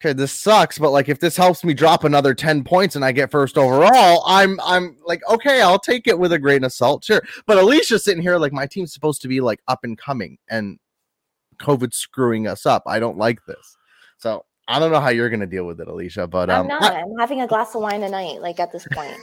okay, 0.00 0.12
this 0.12 0.32
sucks, 0.32 0.78
but 0.78 0.90
like 0.90 1.08
if 1.08 1.18
this 1.18 1.36
helps 1.36 1.64
me 1.64 1.74
drop 1.74 2.04
another 2.04 2.34
10 2.34 2.64
points 2.64 2.96
and 2.96 3.04
I 3.04 3.12
get 3.12 3.30
first 3.30 3.56
overall, 3.56 4.22
I'm 4.26 4.60
I'm 4.62 4.96
like, 5.06 5.22
okay, 5.28 5.62
I'll 5.62 5.78
take 5.78 6.06
it 6.06 6.18
with 6.18 6.32
a 6.32 6.38
grain 6.38 6.64
of 6.64 6.72
salt. 6.72 7.04
Sure. 7.04 7.22
But 7.46 7.58
Alicia's 7.58 8.04
sitting 8.04 8.22
here 8.22 8.36
like 8.38 8.52
my 8.52 8.66
team's 8.66 8.92
supposed 8.92 9.22
to 9.22 9.28
be 9.28 9.40
like 9.40 9.60
up 9.68 9.80
and 9.82 9.96
coming 9.96 10.38
and 10.48 10.78
COVID 11.60 11.94
screwing 11.94 12.46
us 12.46 12.66
up. 12.66 12.82
I 12.86 12.98
don't 12.98 13.18
like 13.18 13.44
this. 13.46 13.76
So 14.18 14.44
I 14.68 14.78
don't 14.78 14.92
know 14.92 15.00
how 15.00 15.10
you're 15.10 15.30
gonna 15.30 15.46
deal 15.46 15.64
with 15.64 15.80
it, 15.80 15.88
Alicia, 15.88 16.26
but 16.26 16.50
I'm 16.50 16.62
um, 16.62 16.68
not. 16.68 16.82
I, 16.82 17.00
I'm 17.00 17.16
having 17.18 17.42
a 17.42 17.46
glass 17.46 17.74
of 17.74 17.82
wine 17.82 18.00
tonight, 18.00 18.40
like 18.40 18.60
at 18.60 18.72
this 18.72 18.86
point. 18.92 19.14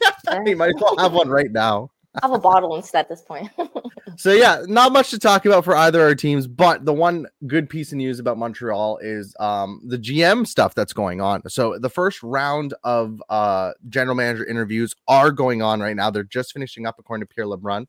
you 0.46 0.56
might 0.56 0.68
as 0.68 0.80
well 0.80 0.96
have 0.98 1.12
one 1.12 1.28
right 1.28 1.50
now 1.50 1.90
have 2.22 2.32
a 2.32 2.38
bottle 2.38 2.76
instead 2.76 3.00
at 3.00 3.08
this 3.08 3.22
point. 3.22 3.50
so 4.16 4.32
yeah, 4.32 4.62
not 4.66 4.92
much 4.92 5.10
to 5.10 5.18
talk 5.18 5.46
about 5.46 5.64
for 5.64 5.76
either 5.76 6.02
our 6.02 6.14
teams, 6.14 6.46
but 6.46 6.84
the 6.84 6.92
one 6.92 7.26
good 7.46 7.68
piece 7.68 7.92
of 7.92 7.98
news 7.98 8.18
about 8.18 8.38
Montreal 8.38 8.98
is 8.98 9.34
um, 9.40 9.80
the 9.84 9.98
GM 9.98 10.46
stuff 10.46 10.74
that's 10.74 10.92
going 10.92 11.20
on. 11.20 11.48
So 11.48 11.78
the 11.78 11.90
first 11.90 12.22
round 12.22 12.74
of 12.84 13.22
uh, 13.28 13.72
general 13.88 14.16
manager 14.16 14.44
interviews 14.44 14.94
are 15.08 15.30
going 15.30 15.62
on 15.62 15.80
right 15.80 15.96
now. 15.96 16.10
They're 16.10 16.24
just 16.24 16.52
finishing 16.52 16.86
up 16.86 16.96
according 16.98 17.26
to 17.26 17.34
Pierre 17.34 17.46
LeBrun. 17.46 17.86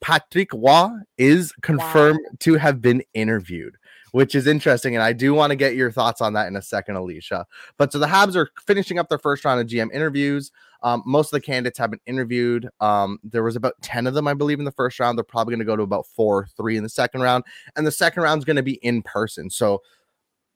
Patrick 0.00 0.52
Roy 0.52 0.90
is 1.16 1.52
confirmed 1.62 2.20
wow. 2.24 2.36
to 2.40 2.54
have 2.54 2.80
been 2.80 3.02
interviewed 3.14 3.76
which 4.12 4.34
is 4.34 4.46
interesting. 4.46 4.94
And 4.94 5.02
I 5.02 5.12
do 5.12 5.34
want 5.34 5.50
to 5.50 5.56
get 5.56 5.74
your 5.74 5.90
thoughts 5.90 6.20
on 6.20 6.32
that 6.34 6.46
in 6.46 6.56
a 6.56 6.62
second, 6.62 6.96
Alicia. 6.96 7.46
But 7.76 7.92
so 7.92 7.98
the 7.98 8.06
Habs 8.06 8.36
are 8.36 8.50
finishing 8.66 8.98
up 8.98 9.08
their 9.08 9.18
first 9.18 9.44
round 9.44 9.60
of 9.60 9.66
GM 9.66 9.92
interviews. 9.92 10.50
Um, 10.82 11.02
most 11.04 11.28
of 11.28 11.32
the 11.32 11.40
candidates 11.40 11.78
have 11.78 11.90
been 11.90 12.00
interviewed. 12.06 12.68
Um, 12.80 13.18
there 13.24 13.42
was 13.42 13.56
about 13.56 13.74
10 13.82 14.06
of 14.06 14.14
them, 14.14 14.28
I 14.28 14.34
believe, 14.34 14.58
in 14.58 14.64
the 14.64 14.72
first 14.72 15.00
round. 15.00 15.18
They're 15.18 15.24
probably 15.24 15.52
going 15.52 15.60
to 15.60 15.64
go 15.64 15.76
to 15.76 15.82
about 15.82 16.06
four, 16.06 16.46
three 16.56 16.76
in 16.76 16.82
the 16.82 16.88
second 16.88 17.20
round. 17.20 17.44
And 17.76 17.86
the 17.86 17.92
second 17.92 18.22
round 18.22 18.38
is 18.38 18.44
going 18.44 18.56
to 18.56 18.62
be 18.62 18.74
in 18.74 19.02
person. 19.02 19.50
So 19.50 19.82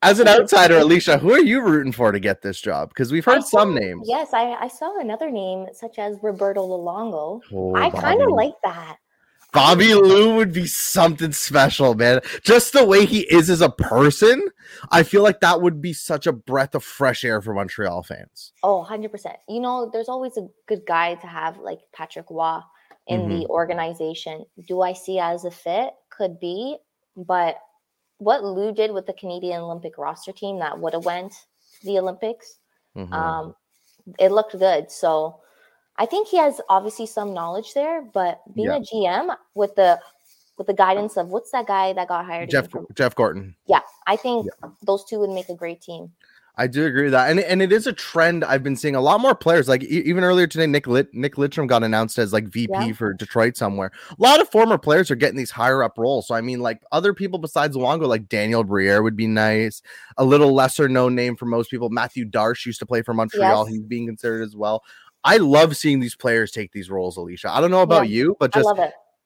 as 0.03 0.19
an 0.19 0.29
outsider, 0.29 0.79
Alicia, 0.79 1.19
who 1.19 1.33
are 1.33 1.41
you 1.41 1.63
rooting 1.63 1.93
for 1.93 2.11
to 2.11 2.19
get 2.19 2.43
this 2.43 2.61
job? 2.61 2.89
Because 2.89 3.13
we've 3.13 3.25
heard 3.25 3.45
saw, 3.45 3.61
some 3.61 3.75
names. 3.75 4.07
Yes, 4.09 4.33
I, 4.33 4.53
I, 4.55 4.69
saw 4.69 4.99
another 4.99 5.31
name 5.31 5.67
such 5.73 5.99
as 5.99 6.17
Roberto 6.23 6.67
Luongo. 6.67 7.41
Oh, 7.53 7.75
I 7.77 7.89
kind 7.89 8.21
of 8.21 8.31
like 8.31 8.55
that. 8.65 8.97
Bobby 9.53 9.95
Lou 9.95 10.35
would 10.37 10.53
be 10.53 10.67
something 10.67 11.33
special, 11.33 11.95
man. 11.95 12.21
Just 12.43 12.73
the 12.73 12.85
way 12.85 13.05
he 13.05 13.21
is 13.31 13.51
as 13.51 13.61
a 13.61 13.69
person, 13.69 14.49
I 14.91 15.03
feel 15.03 15.23
like 15.23 15.41
that 15.41 15.61
would 15.61 15.83
be 15.83 15.93
such 15.93 16.27
a 16.27 16.33
breath 16.33 16.75
of 16.75 16.83
fresh 16.83 17.23
air 17.23 17.43
for 17.43 17.53
Montreal 17.53 18.03
fans. 18.03 18.53
Oh, 18.63 18.87
100%. 18.89 19.37
You 19.49 19.61
know, 19.61 19.91
there's 19.93 20.09
always 20.09 20.37
a 20.39 20.49
good 20.67 20.83
guy 20.87 21.17
to 21.17 21.27
have 21.27 21.59
like 21.59 21.81
Patrick 21.93 22.27
Roy 22.31 22.61
in 23.07 23.21
mm-hmm. 23.23 23.41
the 23.41 23.47
organization. 23.47 24.47
Do 24.67 24.81
I 24.81 24.95
see 24.95 25.19
as 25.19 25.45
a 25.45 25.51
fit? 25.51 25.91
Could 26.11 26.41
be, 26.41 26.79
but 27.17 27.57
what 28.19 28.45
Lou 28.45 28.73
did 28.73 28.93
with 28.93 29.07
the 29.07 29.13
Canadian 29.13 29.61
Olympic 29.61 29.99
roster 29.99 30.33
team 30.33 30.61
that 30.61 30.79
would 30.79 30.95
have 30.95 31.05
went 31.05 31.33
to 31.33 31.87
the 31.87 31.99
Olympics, 31.99 32.59
mm-hmm. 32.97 33.13
um, 33.13 33.55
it 34.19 34.33
looked 34.33 34.59
good. 34.59 34.91
So 34.91 35.41
I 35.99 36.07
think 36.07 36.29
he 36.29 36.39
has 36.39 36.61
obviously 36.69 37.07
some 37.07 37.35
knowledge 37.35 37.75
there, 37.75 38.03
but 38.03 38.41
being 38.55 38.69
yeah. 38.69 38.77
a 38.77 38.81
GM 38.81 39.37
with 39.55 39.75
the 39.75 40.01
with 40.59 40.67
the 40.67 40.75
guidance 40.75 41.17
of 41.17 41.29
what's 41.29 41.51
that 41.51 41.67
guy 41.67 41.93
that 41.93 42.09
got 42.09 42.25
hired? 42.25 42.51
Jeff 42.51 42.69
Jeff 42.95 43.15
Gorton. 43.15 43.55
Yeah, 43.67 43.81
I 44.07 44.17
think 44.17 44.47
yeah. 44.47 44.71
those 44.83 45.05
two 45.05 45.19
would 45.21 45.31
make 45.31 45.49
a 45.49 45.55
great 45.55 45.81
team. 45.81 46.13
I 46.57 46.67
do 46.67 46.85
agree 46.85 47.05
with 47.05 47.13
that, 47.13 47.31
and 47.31 47.41
and 47.41 47.63
it 47.63 47.73
is 47.73 47.87
a 47.87 47.95
trend 47.95 48.45
I've 48.45 48.63
been 48.63 48.77
seeing. 48.77 48.95
A 48.95 49.01
lot 49.01 49.23
more 49.23 49.35
players, 49.35 49.69
like 49.69 49.83
even 49.85 50.23
earlier 50.23 50.47
today, 50.47 50.67
Nick 50.67 50.87
Lit- 50.87 51.15
Nick 51.15 51.37
Lidstrom 51.37 51.67
got 51.67 51.83
announced 51.83 52.19
as 52.19 52.35
like 52.35 52.45
VP 52.45 52.73
yeah. 52.73 52.93
for 52.93 53.15
Detroit 53.15 53.57
somewhere. 53.57 53.91
A 54.11 54.23
lot 54.23 54.39
of 54.39 54.51
former 54.51 54.77
players 54.77 55.11
are 55.11 55.15
getting 55.15 55.39
these 55.39 55.51
higher 55.51 55.83
up 55.83 55.97
roles. 55.97 56.29
So 56.29 56.35
I 56.35 56.43
mean, 56.43 56.61
like 56.61 56.83
other 56.93 57.15
people 57.15 57.39
besides 57.39 57.75
Luongo, 57.75 58.07
like 58.07 58.29
Daniel 58.29 58.65
Briere 58.65 59.03
would 59.03 59.17
be 59.17 59.27
nice. 59.27 59.81
A 60.19 60.25
little 60.27 60.53
lesser 60.53 60.91
known 60.91 61.15
name 61.15 61.37
for 61.37 61.47
most 61.47 61.71
people, 61.71 61.89
Mathieu 61.89 62.27
Darche 62.27 62.67
used 62.67 62.81
to 62.81 62.87
play 62.87 63.01
for 63.01 63.15
Montreal. 63.15 63.65
Yes. 63.65 63.75
He's 63.75 63.85
being 63.85 64.07
considered 64.07 64.43
as 64.43 64.55
well. 64.55 64.83
I 65.25 65.37
love 65.37 65.77
seeing 65.77 66.01
these 66.01 66.17
players 66.17 66.51
take 66.51 66.73
these 66.73 66.91
roles, 66.91 67.17
Alicia. 67.17 67.51
I 67.51 67.61
don't 67.61 67.71
know 67.71 67.83
about 67.83 68.09
yeah, 68.09 68.17
you, 68.17 68.37
but 68.41 68.53
just 68.53 68.69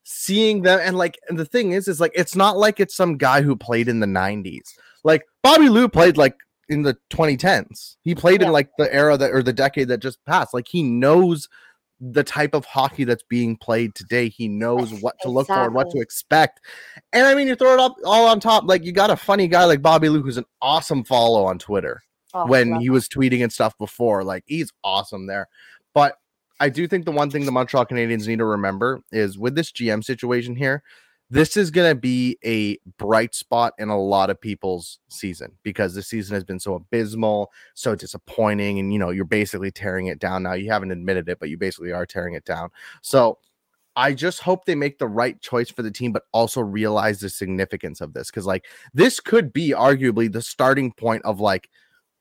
seeing 0.09 0.63
them 0.63 0.79
and 0.83 0.97
like 0.97 1.19
and 1.29 1.39
the 1.39 1.45
thing 1.45 1.73
is 1.73 1.89
is 1.89 2.01
like 2.01 2.13
it's 2.15 2.37
not 2.37 2.57
like 2.57 2.79
it's 2.79 2.95
some 2.95 3.17
guy 3.17 3.43
who 3.43 3.57
played 3.57 3.89
in 3.89 4.01
the 4.01 4.07
90s. 4.07 4.75
Like 5.05 5.25
Bobby 5.43 5.69
Lou 5.69 5.89
played 5.89 6.17
like 6.17 6.37
in 6.69 6.83
the 6.83 6.97
2010s. 7.11 7.97
He 8.03 8.15
played 8.15 8.41
yeah. 8.41 8.49
in 8.49 8.53
like 8.53 8.69
the 8.79 8.93
era 8.93 9.17
that 9.17 9.33
or 9.33 9.43
the 9.43 9.53
decade 9.53 9.89
that 9.89 9.99
just 9.99 10.25
passed. 10.25 10.55
Like 10.55 10.69
he 10.69 10.83
knows 10.83 11.49
the 12.01 12.25
type 12.25 12.55
of 12.55 12.65
hockey 12.67 13.05
that's 13.05 13.23
being 13.23 13.57
played 13.57 13.95
today. 13.95 14.29
He 14.29 14.49
knows 14.49 14.93
what 15.01 15.17
to 15.23 15.29
exactly. 15.29 15.33
look 15.33 15.47
for 15.47 15.65
and 15.65 15.75
what 15.75 15.91
to 15.91 16.01
expect. 16.01 16.61
And 17.13 17.27
I 17.27 17.35
mean, 17.35 17.49
you 17.49 17.57
throw 17.57 17.73
it 17.73 17.81
up 17.81 17.97
all 18.05 18.27
on 18.27 18.39
top. 18.39 18.65
Like 18.67 18.85
you 18.85 18.93
got 18.93 19.11
a 19.11 19.17
funny 19.17 19.49
guy 19.49 19.65
like 19.65 19.83
Bobby 19.83 20.09
Lou, 20.09 20.23
who's 20.23 20.37
an 20.37 20.45
awesome 20.61 21.05
follow 21.05 21.45
on 21.45 21.59
Twitter 21.59 22.03
oh, 22.35 22.47
when 22.47 22.81
he 22.81 22.91
was 22.91 23.09
tweeting 23.09 23.43
and 23.43 23.53
stuff 23.53 23.77
before. 23.79 24.25
Like 24.25 24.45
he's 24.47 24.73
awesome 24.85 25.27
there. 25.27 25.49
I 26.61 26.69
do 26.69 26.87
think 26.87 27.05
the 27.05 27.12
one 27.12 27.31
thing 27.31 27.45
the 27.45 27.53
Montreal 27.53 27.87
Canadiens 27.87 28.27
need 28.27 28.38
to 28.38 28.45
remember 28.45 29.01
is 29.12 29.38
with 29.38 29.55
this 29.55 29.71
GM 29.73 30.03
situation 30.03 30.57
here, 30.57 30.83
this 31.29 31.57
is 31.57 31.71
going 31.71 31.90
to 31.90 32.01
be 32.01 32.38
a 32.45 32.79
bright 32.99 33.35
spot 33.35 33.73
in 33.79 33.88
a 33.88 34.01
lot 34.01 34.31
of 34.31 34.40
people's 34.40 35.01
season 35.09 35.53
because 35.64 35.95
this 35.95 36.07
season 36.07 36.35
has 36.35 36.45
been 36.45 36.61
so 36.61 36.75
abysmal, 36.75 37.51
so 37.75 37.95
disappointing, 37.97 38.79
and 38.79 38.92
you 38.92 38.99
know, 38.99 39.11
you're 39.11 39.25
basically 39.25 39.73
tearing 39.73 40.07
it 40.07 40.21
down 40.21 40.45
now. 40.45 40.53
You 40.53 40.71
haven't 40.71 40.92
admitted 40.92 41.29
it, 41.29 41.40
but 41.40 41.49
you 41.49 41.59
basically 41.59 41.92
are 41.92 42.07
tearing 42.07 42.35
it 42.35 42.45
down. 42.45 42.71
So 43.03 43.38
I 43.97 44.12
just 44.12 44.40
hope 44.40 44.66
they 44.66 44.75
make 44.75 44.99
the 44.99 45.09
right 45.09 45.40
choice 45.40 45.71
for 45.71 45.83
the 45.83 45.90
team, 45.90 46.12
but 46.12 46.25
also 46.33 46.61
realize 46.61 47.19
the 47.19 47.31
significance 47.31 48.01
of 48.01 48.12
this 48.12 48.31
because, 48.31 48.47
like, 48.47 48.66
this 48.95 49.19
could 49.19 49.53
be 49.53 49.71
arguably 49.71 50.31
the 50.31 50.42
starting 50.42 50.92
point 50.92 51.25
of 51.25 51.40
like 51.40 51.69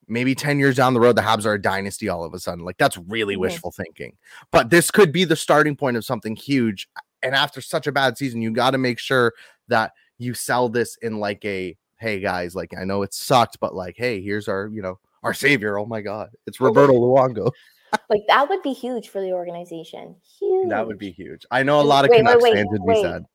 maybe 0.07 0.35
10 0.35 0.59
years 0.59 0.75
down 0.75 0.93
the 0.93 0.99
road, 0.99 1.15
the 1.15 1.21
Habs 1.21 1.45
are 1.45 1.53
a 1.53 1.61
dynasty 1.61 2.09
all 2.09 2.23
of 2.23 2.33
a 2.33 2.39
sudden. 2.39 2.65
Like 2.65 2.77
that's 2.77 2.97
really 2.97 3.35
wishful 3.35 3.71
thinking. 3.71 4.13
But 4.51 4.69
this 4.69 4.91
could 4.91 5.11
be 5.11 5.25
the 5.25 5.35
starting 5.35 5.75
point 5.75 5.97
of 5.97 6.05
something 6.05 6.35
huge. 6.35 6.87
And 7.23 7.33
after 7.33 7.61
such 7.61 7.87
a 7.87 7.91
bad 7.91 8.17
season, 8.17 8.41
you 8.41 8.51
got 8.51 8.71
to 8.71 8.77
make 8.77 8.99
sure 8.99 9.33
that 9.67 9.93
you 10.17 10.33
sell 10.33 10.69
this 10.69 10.97
in 11.01 11.19
like 11.19 11.43
a 11.45 11.75
hey 11.97 12.19
guys, 12.19 12.55
like 12.55 12.73
I 12.77 12.83
know 12.83 13.01
it 13.01 13.13
sucked, 13.13 13.59
but 13.59 13.73
like, 13.73 13.95
hey, 13.97 14.21
here's 14.21 14.47
our, 14.47 14.69
you 14.71 14.81
know, 14.81 14.99
our 15.23 15.33
savior. 15.33 15.77
Oh 15.77 15.85
my 15.85 16.01
god, 16.01 16.29
it's 16.45 16.59
Roberto 16.59 16.93
Luongo. 16.93 17.51
like 18.09 18.23
that 18.27 18.49
would 18.49 18.61
be 18.61 18.73
huge 18.73 19.09
for 19.09 19.21
the 19.21 19.31
organization. 19.31 20.15
Huge. 20.39 20.69
That 20.69 20.85
would 20.85 20.99
be 20.99 21.11
huge. 21.11 21.45
I 21.51 21.63
know 21.63 21.81
a 21.81 21.83
lot 21.83 22.05
of 22.05 22.11
wait, 22.11 22.17
Canucks 22.17 22.43
wait, 22.43 22.53
wait, 22.53 22.55
fans 22.57 22.67
would 22.71 22.93
be 22.93 23.01
sad. 23.01 23.25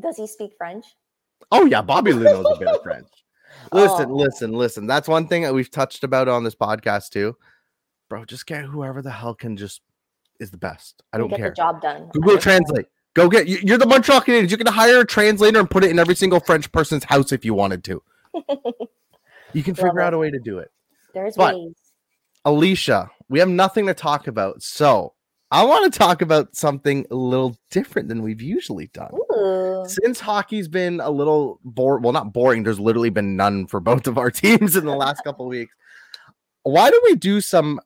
Does 0.00 0.16
he 0.16 0.26
speak 0.26 0.52
French? 0.58 0.84
Oh 1.50 1.64
yeah, 1.66 1.82
Bobby 1.82 2.12
Lou 2.12 2.24
knows 2.24 2.46
a 2.54 2.58
bit 2.58 2.68
of 2.68 2.82
French. 2.82 3.08
Listen, 3.72 4.10
oh. 4.10 4.14
listen, 4.14 4.52
listen. 4.52 4.86
That's 4.86 5.08
one 5.08 5.28
thing 5.28 5.42
that 5.42 5.54
we've 5.54 5.70
touched 5.70 6.04
about 6.04 6.28
on 6.28 6.44
this 6.44 6.54
podcast 6.54 7.10
too. 7.10 7.36
Bro, 8.08 8.24
just 8.24 8.46
get 8.46 8.64
whoever 8.64 9.02
the 9.02 9.10
hell 9.10 9.34
can 9.34 9.56
just 9.56 9.82
is 10.40 10.50
the 10.50 10.56
best. 10.56 11.02
I 11.12 11.18
don't 11.18 11.28
get 11.28 11.38
care. 11.38 11.50
The 11.50 11.54
job 11.54 11.82
done. 11.82 12.08
Google 12.12 12.38
Translate. 12.38 12.86
Go 13.14 13.28
get 13.28 13.48
you're 13.48 13.78
the 13.78 13.86
Montreal 13.86 14.20
Canadiens. 14.20 14.50
You 14.50 14.56
can 14.56 14.66
hire 14.66 15.00
a 15.00 15.06
translator 15.06 15.58
and 15.58 15.68
put 15.68 15.84
it 15.84 15.90
in 15.90 15.98
every 15.98 16.14
single 16.14 16.40
French 16.40 16.70
person's 16.70 17.04
house 17.04 17.32
if 17.32 17.44
you 17.44 17.52
wanted 17.52 17.82
to. 17.84 18.02
you 19.52 19.62
can 19.62 19.74
figure 19.74 20.00
out 20.00 20.14
a 20.14 20.18
way 20.18 20.30
to 20.30 20.38
do 20.38 20.58
it. 20.58 20.70
There's 21.14 21.34
but, 21.34 21.56
ways. 21.56 21.74
Alicia, 22.44 23.10
we 23.28 23.40
have 23.40 23.48
nothing 23.48 23.86
to 23.86 23.94
talk 23.94 24.28
about. 24.28 24.62
So 24.62 25.14
I 25.50 25.64
want 25.64 25.92
to 25.92 25.98
talk 25.98 26.22
about 26.22 26.54
something 26.54 27.06
a 27.10 27.14
little 27.14 27.56
different 27.70 28.08
than 28.08 28.22
we've 28.22 28.42
usually 28.42 28.88
done. 28.88 29.10
Ooh. 29.14 29.27
Since 29.86 30.20
hockey's 30.20 30.68
been 30.68 31.00
a 31.00 31.10
little 31.10 31.60
boring, 31.64 32.02
well, 32.02 32.12
not 32.12 32.32
boring, 32.32 32.62
there's 32.62 32.80
literally 32.80 33.10
been 33.10 33.36
none 33.36 33.66
for 33.66 33.80
both 33.80 34.06
of 34.06 34.18
our 34.18 34.30
teams 34.32 34.76
in 34.76 34.84
the 34.84 34.94
last 34.94 35.22
couple 35.24 35.46
weeks. 35.46 35.74
Why 36.62 36.90
don't 36.90 37.04
we 37.04 37.14
do 37.14 37.40
some 37.40 37.80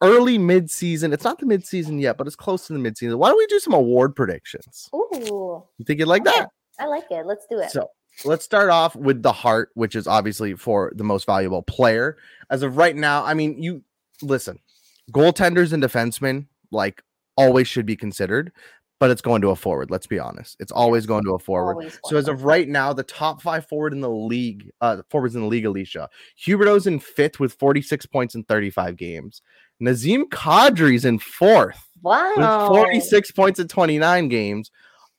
early 0.00 0.38
mid-season? 0.38 1.12
It's 1.12 1.24
not 1.24 1.38
the 1.38 1.46
mid-season 1.46 1.98
yet, 1.98 2.16
but 2.16 2.26
it's 2.26 2.36
close 2.36 2.66
to 2.66 2.72
the 2.72 2.78
mid-season. 2.78 3.18
Why 3.18 3.28
don't 3.28 3.38
we 3.38 3.46
do 3.46 3.58
some 3.60 3.74
award 3.74 4.16
predictions? 4.16 4.88
Ooh. 4.94 5.62
You 5.78 5.84
think 5.84 5.98
you'd 6.00 6.08
like 6.08 6.26
okay. 6.26 6.40
that? 6.40 6.50
I 6.78 6.86
like 6.86 7.04
it. 7.10 7.26
Let's 7.26 7.46
do 7.50 7.58
it. 7.58 7.70
So 7.70 7.90
let's 8.24 8.44
start 8.44 8.70
off 8.70 8.94
with 8.96 9.22
the 9.22 9.32
Hart, 9.32 9.70
which 9.74 9.94
is 9.94 10.06
obviously 10.06 10.54
for 10.54 10.92
the 10.94 11.04
most 11.04 11.26
valuable 11.26 11.62
player. 11.62 12.16
As 12.50 12.62
of 12.62 12.76
right 12.76 12.96
now, 12.96 13.24
I 13.24 13.34
mean, 13.34 13.60
you 13.62 13.82
listen, 14.22 14.58
goaltenders 15.12 15.72
and 15.72 15.82
defensemen 15.82 16.46
like 16.70 17.02
always 17.36 17.68
should 17.68 17.86
be 17.86 17.96
considered, 17.96 18.52
but 19.00 19.10
it's 19.10 19.22
going 19.22 19.42
to 19.42 19.50
a 19.50 19.56
forward. 19.56 19.90
Let's 19.90 20.06
be 20.06 20.18
honest. 20.18 20.56
It's 20.60 20.72
always 20.72 21.06
going 21.06 21.24
to 21.24 21.34
a 21.34 21.38
forward. 21.38 21.92
So 22.06 22.16
as 22.16 22.28
of 22.28 22.44
right 22.44 22.68
now, 22.68 22.92
the 22.92 23.04
top 23.04 23.42
five 23.42 23.66
forward 23.66 23.92
in 23.92 24.00
the 24.00 24.10
league, 24.10 24.70
uh, 24.80 25.02
forwards 25.08 25.34
in 25.34 25.42
the 25.42 25.46
league, 25.46 25.66
Alicia 25.66 26.08
Huberdeau's 26.44 26.86
in 26.86 26.98
fifth 26.98 27.38
with 27.38 27.52
46 27.54 28.06
points 28.06 28.34
in 28.34 28.44
35 28.44 28.96
games. 28.96 29.42
Nazem 29.80 30.24
Kadri's 30.24 31.04
in 31.04 31.18
fourth. 31.18 31.88
Wow. 32.02 32.70
With 32.70 32.78
46 32.78 33.30
points 33.32 33.60
in 33.60 33.68
29 33.68 34.28
games. 34.28 34.70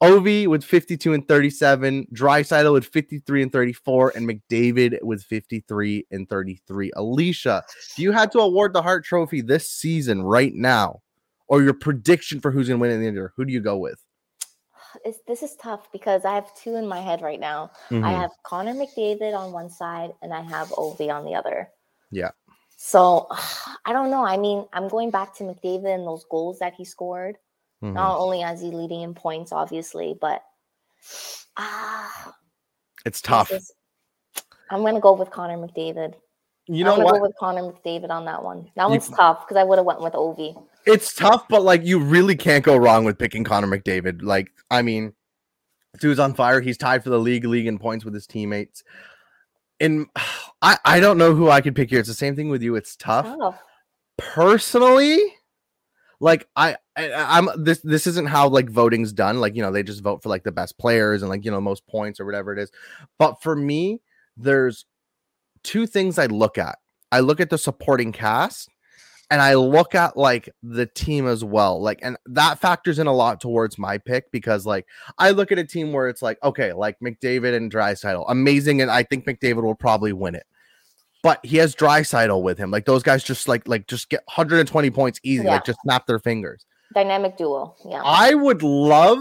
Ovi 0.02 0.48
with 0.48 0.64
52 0.64 1.14
and 1.14 1.28
37, 1.28 2.08
Draisaitl 2.14 2.72
with 2.72 2.86
53 2.86 3.44
and 3.44 3.52
34, 3.52 4.14
and 4.16 4.30
McDavid 4.30 4.98
with 5.04 5.22
53 5.24 6.08
and 6.12 6.30
33. 6.30 6.92
Alicia, 6.96 7.64
if 7.92 8.00
you 8.00 8.14
had 8.14 8.32
to 8.32 8.40
award 8.40 8.72
the 8.72 8.82
Hart 8.82 9.04
Trophy 9.04 9.42
this 9.42 9.70
season 9.70 10.22
right 10.22 10.54
now, 10.56 11.02
or 11.50 11.64
your 11.64 11.74
prediction 11.74 12.40
for 12.40 12.52
who's 12.52 12.68
going 12.68 12.80
to 12.80 12.82
win 12.82 12.92
in 12.92 13.02
the 13.02 13.08
end, 13.08 13.30
who 13.36 13.44
do 13.44 13.52
you 13.52 13.60
go 13.60 13.78
with? 13.78 14.02
It's, 15.04 15.20
this 15.28 15.44
is 15.44 15.56
tough 15.58 15.92
because 15.92 16.24
I 16.24 16.34
have 16.34 16.56
two 16.56 16.76
in 16.76 16.88
my 16.88 17.02
head 17.02 17.22
right 17.22 17.40
now. 17.40 17.72
Mm-hmm. 17.90 18.06
I 18.06 18.12
have 18.12 18.32
Connor 18.44 18.74
McDavid 18.74 19.36
on 19.36 19.52
one 19.52 19.70
side, 19.70 20.12
and 20.22 20.34
I 20.34 20.42
have 20.42 20.70
Ovi 20.70 21.14
on 21.14 21.26
the 21.26 21.36
other. 21.36 21.70
Yeah. 22.12 22.32
So 22.78 23.28
I 23.86 23.94
don't 23.94 24.10
know. 24.10 24.24
I 24.24 24.38
mean, 24.38 24.66
I'm 24.74 24.88
going 24.88 25.12
back 25.12 25.36
to 25.36 25.44
McDavid 25.44 25.94
and 25.94 26.08
those 26.08 26.26
goals 26.30 26.60
that 26.60 26.74
he 26.76 26.86
scored. 26.86 27.36
Mm-hmm. 27.84 27.94
Not 27.94 28.18
only 28.18 28.44
as 28.44 28.62
he 28.62 28.72
leading 28.72 29.02
in 29.02 29.14
points, 29.14 29.52
obviously, 29.52 30.16
but 30.20 30.44
ah, 31.58 32.28
uh, 32.28 32.32
it's 33.06 33.22
tough. 33.22 33.52
Is, 33.52 33.72
I'm 34.70 34.84
gonna 34.84 35.00
go 35.00 35.14
with 35.14 35.32
Connor 35.32 35.58
McDavid. 35.58 36.16
You 36.68 36.84
know 36.84 36.96
I'm 36.96 37.04
what? 37.04 37.16
Go 37.16 37.22
with 37.22 37.36
Connor 37.40 37.64
McDavid 37.64 38.10
on 38.10 38.26
that 38.26 38.44
one. 38.44 38.70
That 38.76 38.90
one's 38.90 39.10
tough 39.10 39.48
because 39.48 39.58
I 39.58 39.64
would 39.64 39.80
have 39.80 39.86
went 39.86 40.02
with 40.02 40.14
Ovi. 40.14 40.62
It's 40.86 41.14
tough, 41.14 41.48
but 41.50 41.64
like 41.64 41.86
you 41.86 42.00
really 42.00 42.36
can't 42.36 42.64
go 42.64 42.78
wrong 42.78 43.06
with 43.06 43.18
picking 43.18 43.44
Connor 43.44 43.68
McDavid. 43.68 44.22
Like, 44.22 44.52
I 44.72 44.82
mean, 44.82 45.14
dude's 46.00 46.20
on 46.20 46.34
fire. 46.34 46.62
He's 46.62 46.78
tied 46.78 47.04
for 47.04 47.10
the 47.10 47.20
league 47.20 47.46
league 47.46 47.68
in 47.68 47.80
points 47.80 48.06
with 48.06 48.14
his 48.14 48.28
teammates. 48.28 48.84
And 49.80 50.08
I 50.62 50.78
I 50.84 51.00
don't 51.00 51.18
know 51.18 51.36
who 51.36 51.50
I 51.50 51.62
could 51.62 51.76
pick 51.76 51.90
here. 51.90 52.00
It's 52.00 52.10
the 52.10 52.16
same 52.16 52.36
thing 52.36 52.50
with 52.50 52.62
you. 52.62 52.76
It's 52.76 52.96
tough. 52.96 53.26
tough. 53.26 53.62
Personally, 54.18 55.20
like 56.20 56.48
I, 56.56 56.76
I 56.96 57.38
am 57.38 57.50
this 57.58 57.80
this 57.82 58.08
isn't 58.08 58.28
how 58.28 58.50
like 58.50 58.70
voting's 58.70 59.14
done 59.14 59.40
like 59.40 59.56
you 59.56 59.62
know 59.62 59.72
they 59.72 59.84
just 59.84 60.04
vote 60.04 60.22
for 60.22 60.30
like 60.30 60.44
the 60.44 60.52
best 60.52 60.78
players 60.78 61.22
and 61.22 61.30
like 61.30 61.46
you 61.46 61.52
know 61.52 61.62
most 61.62 61.88
points 61.88 62.20
or 62.20 62.26
whatever 62.26 62.52
it 62.52 62.60
is 62.60 62.72
but 63.18 63.42
for 63.42 63.56
me 63.56 64.02
there's 64.36 64.86
two 65.64 65.88
things 65.88 66.20
i 66.20 66.26
look 66.26 66.58
at 66.58 66.78
i 67.12 67.20
look 67.20 67.40
at 67.40 67.50
the 67.50 67.58
supporting 67.58 68.12
cast 68.12 68.70
and 69.32 69.42
i 69.42 69.54
look 69.54 69.96
at 69.96 70.18
like 70.18 70.50
the 70.64 70.86
team 70.86 71.28
as 71.28 71.44
well 71.44 71.82
like 71.82 72.00
and 72.02 72.18
that 72.26 72.60
factors 72.60 73.00
in 73.00 73.08
a 73.08 73.14
lot 73.14 73.40
towards 73.40 73.78
my 73.78 73.98
pick 73.98 74.32
because 74.32 74.66
like 74.66 74.86
i 75.18 75.32
look 75.32 75.52
at 75.52 75.60
a 75.60 75.64
team 75.64 75.92
where 75.94 76.08
it's 76.08 76.22
like 76.22 76.38
okay 76.44 76.74
like 76.74 76.98
mcdavid 77.00 77.56
and 77.56 77.72
Draisaitl, 77.72 78.26
amazing 78.28 78.82
and 78.82 78.90
i 78.90 79.04
think 79.04 79.26
mcdavid 79.26 79.64
will 79.64 79.76
probably 79.76 80.14
win 80.14 80.36
it 80.36 80.46
but 81.22 81.46
he 81.46 81.58
has 81.58 81.76
Draisaitl 81.76 82.42
with 82.42 82.58
him. 82.58 82.72
Like 82.72 82.86
those 82.86 83.04
guys 83.04 83.24
just 83.24 83.48
like 83.48 83.68
like 83.68 83.88
just 83.88 84.10
get 84.10 84.22
120 84.26 84.90
points 84.90 85.20
easy, 85.24 85.44
yeah. 85.44 85.52
like 85.52 85.66
just 85.66 85.80
snap 85.82 86.06
their 86.06 86.20
fingers. 86.20 86.66
Dynamic 86.94 87.38
duo. 87.38 87.76
Yeah. 87.86 88.02
I 88.04 88.34
would 88.34 88.64
love 88.64 89.20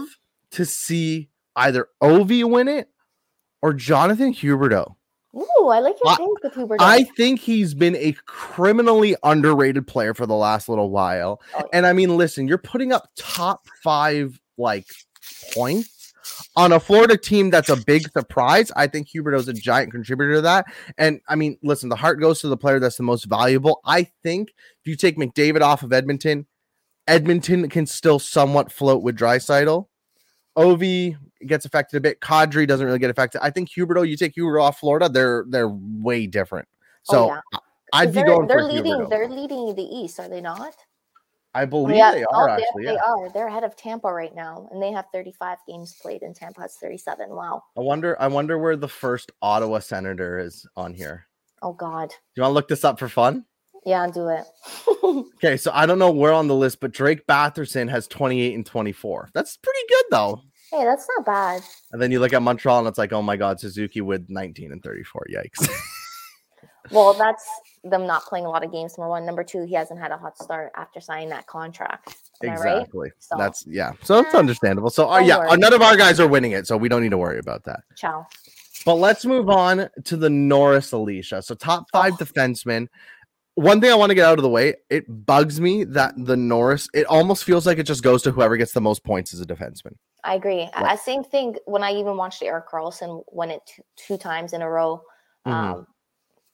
to 0.51 0.65
see 0.65 1.29
either 1.55 1.87
Ovi 2.01 2.49
win 2.49 2.67
it 2.67 2.89
or 3.61 3.73
Jonathan 3.73 4.33
Huberdeau. 4.33 4.95
Ooh, 5.35 5.67
I 5.67 5.79
like 5.79 5.95
your 6.03 6.15
things 6.15 6.37
with 6.41 6.53
Huberdeau. 6.53 6.77
I 6.79 7.03
think 7.03 7.39
he's 7.39 7.73
been 7.73 7.95
a 7.95 8.15
criminally 8.25 9.15
underrated 9.23 9.85
player 9.85 10.13
for 10.13 10.25
the 10.25 10.35
last 10.35 10.69
little 10.69 10.89
while. 10.89 11.41
Oh, 11.55 11.59
yeah. 11.59 11.65
And 11.73 11.85
I 11.85 11.93
mean, 11.93 12.17
listen, 12.17 12.47
you're 12.47 12.57
putting 12.57 12.91
up 12.91 13.09
top 13.15 13.67
five 13.83 14.39
like 14.57 14.87
points 15.53 15.99
on 16.55 16.71
a 16.71 16.79
Florida 16.79 17.17
team 17.17 17.49
that's 17.49 17.69
a 17.69 17.75
big 17.75 18.11
surprise, 18.11 18.71
I 18.75 18.87
think 18.87 19.07
Huberdeau's 19.09 19.47
a 19.47 19.53
giant 19.53 19.91
contributor 19.91 20.35
to 20.35 20.41
that. 20.41 20.65
And 20.97 21.21
I 21.27 21.35
mean, 21.35 21.57
listen, 21.63 21.89
the 21.89 21.95
Hart 21.95 22.19
goes 22.19 22.41
to 22.41 22.47
the 22.47 22.57
player 22.57 22.79
that's 22.79 22.97
the 22.97 23.03
most 23.03 23.25
valuable. 23.25 23.81
I 23.85 24.07
think 24.23 24.49
if 24.49 24.87
you 24.87 24.95
take 24.95 25.17
McDavid 25.17 25.61
off 25.61 25.83
of 25.83 25.93
Edmonton, 25.93 26.47
Edmonton 27.07 27.69
can 27.69 27.85
still 27.85 28.19
somewhat 28.19 28.71
float 28.71 29.03
with 29.03 29.17
Draisaitl. 29.17 29.87
Ovi 30.57 31.17
gets 31.45 31.65
affected 31.65 31.97
a 31.97 32.01
bit. 32.01 32.19
Kadri 32.19 32.67
doesn't 32.67 32.85
really 32.85 32.99
get 32.99 33.09
affected. 33.09 33.41
I 33.43 33.49
think 33.49 33.69
Huberdeau, 33.69 34.07
you 34.07 34.17
take 34.17 34.35
Huberdeau 34.35 34.63
off 34.63 34.79
Florida, 34.79 35.09
they're 35.09 35.45
they're 35.47 35.69
way 35.69 36.27
different. 36.27 36.67
Oh, 37.09 37.13
so 37.13 37.31
oh, 37.31 37.39
yeah. 37.53 37.59
I'd 37.93 38.13
be 38.13 38.23
going 38.23 38.47
they're 38.47 38.63
leading 38.63 38.93
Huberdeau. 38.93 39.09
they're 39.09 39.29
leading 39.29 39.75
the 39.75 39.83
East, 39.83 40.19
are 40.19 40.29
they 40.29 40.41
not? 40.41 40.73
I 41.53 41.63
oh, 41.63 41.65
believe 41.65 41.97
yeah, 41.97 42.11
they 42.11 42.25
oh, 42.25 42.35
are 42.35 42.49
oh, 42.49 42.53
actually. 42.53 42.85
They, 42.85 42.93
yeah. 42.93 42.99
are. 43.05 43.29
They're 43.31 43.47
ahead 43.47 43.63
of 43.63 43.75
Tampa 43.75 44.11
right 44.11 44.35
now, 44.35 44.67
and 44.71 44.81
they 44.81 44.91
have 44.91 45.05
35 45.11 45.57
games 45.67 45.97
played, 45.99 46.21
and 46.21 46.35
Tampa 46.35 46.61
has 46.61 46.75
37. 46.75 47.29
Wow. 47.29 47.63
I 47.77 47.81
wonder. 47.81 48.15
I 48.21 48.27
wonder 48.27 48.57
where 48.57 48.75
the 48.75 48.87
first 48.87 49.31
Ottawa 49.41 49.79
Senator 49.79 50.39
is 50.39 50.67
on 50.75 50.93
here. 50.93 51.25
Oh 51.61 51.73
God. 51.73 52.09
Do 52.09 52.15
you 52.35 52.43
want 52.43 52.51
to 52.51 52.55
look 52.55 52.67
this 52.67 52.83
up 52.83 52.99
for 52.99 53.09
fun? 53.09 53.45
Yeah, 53.85 54.07
do 54.07 54.27
it. 54.27 54.45
okay, 55.37 55.57
so 55.57 55.71
I 55.73 55.85
don't 55.85 55.99
know 55.99 56.11
where 56.11 56.33
on 56.33 56.47
the 56.47 56.55
list, 56.55 56.79
but 56.79 56.91
Drake 56.91 57.25
Batherson 57.27 57.89
has 57.89 58.07
28 58.07 58.55
and 58.55 58.65
24. 58.65 59.29
That's 59.33 59.57
pretty 59.57 59.79
good 59.87 60.05
though. 60.11 60.41
Hey, 60.71 60.83
that's 60.83 61.07
not 61.17 61.25
bad. 61.25 61.63
And 61.91 62.01
then 62.01 62.11
you 62.11 62.19
look 62.19 62.33
at 62.33 62.43
Montreal, 62.43 62.79
and 62.79 62.87
it's 62.87 62.97
like, 62.97 63.11
oh 63.11 63.21
my 63.21 63.37
God, 63.37 63.59
Suzuki 63.59 64.01
with 64.01 64.29
19 64.29 64.71
and 64.71 64.83
34. 64.83 65.27
Yikes. 65.33 65.69
well, 66.91 67.13
that's 67.13 67.47
them 67.83 68.05
not 68.05 68.23
playing 68.25 68.45
a 68.45 68.49
lot 68.49 68.63
of 68.63 68.71
games. 68.71 68.97
Number 68.97 69.09
one, 69.09 69.25
number 69.25 69.43
two, 69.43 69.63
he 69.63 69.73
hasn't 69.73 69.99
had 69.99 70.11
a 70.11 70.17
hot 70.17 70.37
start 70.37 70.71
after 70.75 70.99
signing 70.99 71.29
that 71.29 71.47
contract. 71.47 72.15
Am 72.43 72.51
exactly. 72.51 72.99
Right? 72.99 73.11
So, 73.19 73.35
That's 73.37 73.65
yeah. 73.67 73.93
So 74.03 74.19
it's 74.19 74.35
understandable. 74.35 74.89
So 74.89 75.09
uh, 75.09 75.19
yeah, 75.19 75.39
worry. 75.39 75.57
none 75.57 75.73
of 75.73 75.81
our 75.81 75.97
guys 75.97 76.19
are 76.19 76.27
winning 76.27 76.51
it, 76.51 76.67
so 76.67 76.77
we 76.77 76.87
don't 76.87 77.01
need 77.01 77.11
to 77.11 77.17
worry 77.17 77.39
about 77.39 77.63
that. 77.65 77.81
Ciao. 77.95 78.27
But 78.85 78.95
let's 78.95 79.25
move 79.25 79.49
on 79.49 79.89
to 80.05 80.17
the 80.17 80.29
Norris 80.29 80.91
Alicia. 80.91 81.41
So 81.41 81.55
top 81.55 81.85
five 81.91 82.13
oh. 82.13 82.23
defensemen. 82.23 82.87
One 83.59 83.81
thing 83.81 83.91
I 83.91 83.95
want 83.95 84.09
to 84.09 84.15
get 84.15 84.25
out 84.25 84.37
of 84.37 84.43
the 84.43 84.49
way, 84.49 84.75
it 84.89 85.05
bugs 85.25 85.59
me 85.59 85.83
that 85.85 86.13
the 86.17 86.37
Norris, 86.37 86.89
it 86.93 87.05
almost 87.07 87.43
feels 87.43 87.65
like 87.65 87.77
it 87.77 87.83
just 87.83 88.03
goes 88.03 88.21
to 88.23 88.31
whoever 88.31 88.57
gets 88.57 88.71
the 88.71 88.81
most 88.81 89.03
points 89.03 89.33
as 89.33 89.41
a 89.41 89.45
defenseman. 89.45 89.95
I 90.23 90.35
agree. 90.35 90.61
Right. 90.61 90.71
I 90.75 90.95
same 90.95 91.23
thing 91.23 91.55
when 91.65 91.83
I 91.83 91.91
even 91.91 92.17
watched 92.17 92.43
Erik 92.43 92.67
Karlsson 92.67 93.23
win 93.31 93.51
it 93.51 93.61
two, 93.65 93.81
two 93.95 94.17
times 94.17 94.53
in 94.53 94.61
a 94.61 94.69
row. 94.69 95.01
Mm-hmm. 95.47 95.51
Um, 95.51 95.87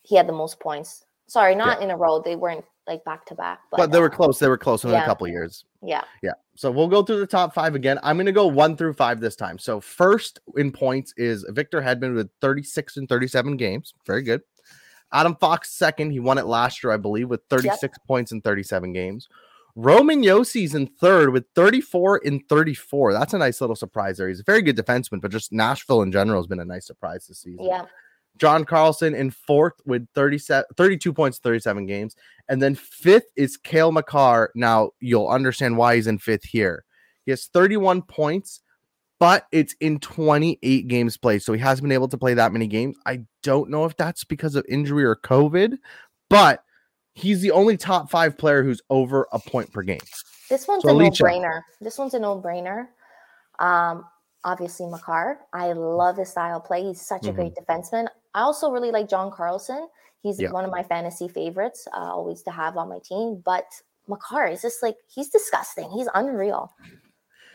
he 0.03 0.15
had 0.15 0.27
the 0.27 0.33
most 0.33 0.59
points 0.59 1.05
Sorry, 1.27 1.55
not 1.55 1.79
yeah. 1.79 1.85
in 1.85 1.91
a 1.91 1.97
row. 1.97 2.21
They 2.21 2.35
weren't 2.35 2.63
like 2.87 3.03
back 3.03 3.25
to 3.25 3.35
back, 3.35 3.59
but, 3.71 3.91
they 3.91 3.99
were 3.99 4.11
um, 4.11 4.15
close. 4.15 4.37
They 4.37 4.47
were 4.47 4.59
close 4.59 4.83
in 4.83 4.91
yeah. 4.91 5.03
a 5.03 5.05
couple 5.05 5.27
years. 5.27 5.65
Yeah. 5.81 6.03
Yeah. 6.21 6.33
So 6.55 6.69
we'll 6.69 6.87
go 6.87 7.01
through 7.01 7.19
the 7.19 7.27
top 7.27 7.53
five 7.53 7.73
again. 7.73 7.97
I'm 8.03 8.15
going 8.15 8.27
to 8.27 8.31
go 8.31 8.45
one 8.45 8.77
through 8.77 8.93
five 8.93 9.19
this 9.19 9.35
time. 9.35 9.57
So 9.57 9.81
first 9.81 10.39
in 10.55 10.71
points 10.71 11.13
is 11.17 11.45
Victor 11.49 11.81
Hedman 11.81 12.13
with 12.13 12.29
36 12.41 12.97
and 12.97 13.09
37 13.09 13.57
games. 13.57 13.93
Very 14.05 14.21
good. 14.21 14.41
Adam 15.13 15.35
Fox 15.35 15.71
second. 15.71 16.11
He 16.11 16.19
won 16.19 16.37
it 16.37 16.45
last 16.45 16.83
year, 16.83 16.91
I 16.91 16.97
believe, 16.97 17.29
with 17.29 17.41
36 17.49 17.81
yep. 17.81 17.91
points 18.07 18.31
in 18.31 18.41
37 18.41 18.93
games. 18.93 19.27
Roman 19.75 20.23
Josi's 20.23 20.73
in 20.73 20.87
third 20.87 21.31
with 21.31 21.45
34 21.53 22.19
in 22.19 22.39
34. 22.47 23.11
That's 23.13 23.33
a 23.33 23.37
nice 23.37 23.59
little 23.59 23.75
surprise 23.75 24.17
there. 24.17 24.29
He's 24.29 24.39
a 24.39 24.43
very 24.43 24.61
good 24.61 24.77
defenseman, 24.77 25.19
but 25.19 25.31
just 25.31 25.51
Nashville 25.51 26.01
in 26.01 26.11
general 26.11 26.39
has 26.39 26.47
been 26.47 26.61
a 26.61 26.65
nice 26.65 26.87
surprise 26.87 27.27
this 27.27 27.39
season. 27.39 27.65
Yeah. 27.65 27.85
John 28.37 28.65
Carlson 28.65 29.13
in 29.13 29.31
fourth 29.31 29.73
with 29.85 30.07
37, 30.15 30.65
32 30.75 31.13
points, 31.13 31.39
37 31.39 31.85
games. 31.85 32.15
And 32.49 32.61
then 32.61 32.75
fifth 32.75 33.27
is 33.35 33.57
Cale 33.57 33.91
Makar. 33.91 34.51
Now 34.55 34.91
you'll 34.99 35.27
understand 35.27 35.77
why 35.77 35.95
he's 35.95 36.07
in 36.07 36.19
fifth 36.19 36.43
here. 36.43 36.85
He 37.25 37.31
has 37.31 37.47
31 37.47 38.03
points, 38.03 38.61
but 39.19 39.45
it's 39.51 39.75
in 39.79 39.99
28 39.99 40.87
games 40.87 41.17
played. 41.17 41.43
So 41.43 41.53
he 41.53 41.59
hasn't 41.59 41.83
been 41.83 41.91
able 41.91 42.09
to 42.09 42.17
play 42.17 42.33
that 42.33 42.53
many 42.53 42.67
games. 42.67 42.97
I 43.05 43.21
don't 43.45 43.69
know 43.69 43.86
if 43.86 43.95
that's 43.95 44.23
because 44.23 44.55
of 44.55 44.65
injury 44.67 45.05
or 45.05 45.15
COVID, 45.15 45.77
but 46.29 46.63
he's 47.13 47.41
the 47.41 47.51
only 47.51 47.77
top 47.77 48.10
five 48.10 48.38
player 48.38 48.63
who's 48.63 48.81
over 48.89 49.27
a 49.31 49.39
point 49.39 49.71
per 49.71 49.84
game. 49.84 49.99
This 50.49 50.67
one's 50.67 50.84
so 50.84 50.89
a 50.89 50.93
no 50.93 51.10
brainer. 51.12 51.62
This 51.79 51.97
one's 51.97 52.15
a 52.15 52.19
no 52.19 52.41
brainer. 52.41 52.88
Um, 53.60 54.05
obviously 54.43 54.88
Makar. 54.88 55.39
I 55.53 55.73
love 55.73 56.17
his 56.17 56.29
style 56.29 56.60
play. 56.60 56.84
He's 56.84 57.01
such 57.01 57.21
mm-hmm. 57.21 57.29
a 57.29 57.34
great 57.34 57.53
defenseman. 57.55 58.08
I 58.34 58.41
also 58.41 58.71
really 58.71 58.91
like 58.91 59.08
John 59.08 59.31
Carlson. 59.31 59.88
He's 60.21 60.41
yeah. 60.41 60.51
one 60.51 60.65
of 60.65 60.71
my 60.71 60.81
fantasy 60.81 61.27
favorites, 61.27 61.88
uh, 61.93 61.99
always 61.99 62.41
to 62.43 62.51
have 62.51 62.77
on 62.77 62.89
my 62.89 62.99
team. 62.99 63.43
But 63.45 63.65
Makar 64.08 64.47
is 64.47 64.62
just 64.63 64.81
like 64.81 64.95
he's 65.08 65.29
disgusting. 65.29 65.89
He's 65.91 66.08
unreal. 66.15 66.73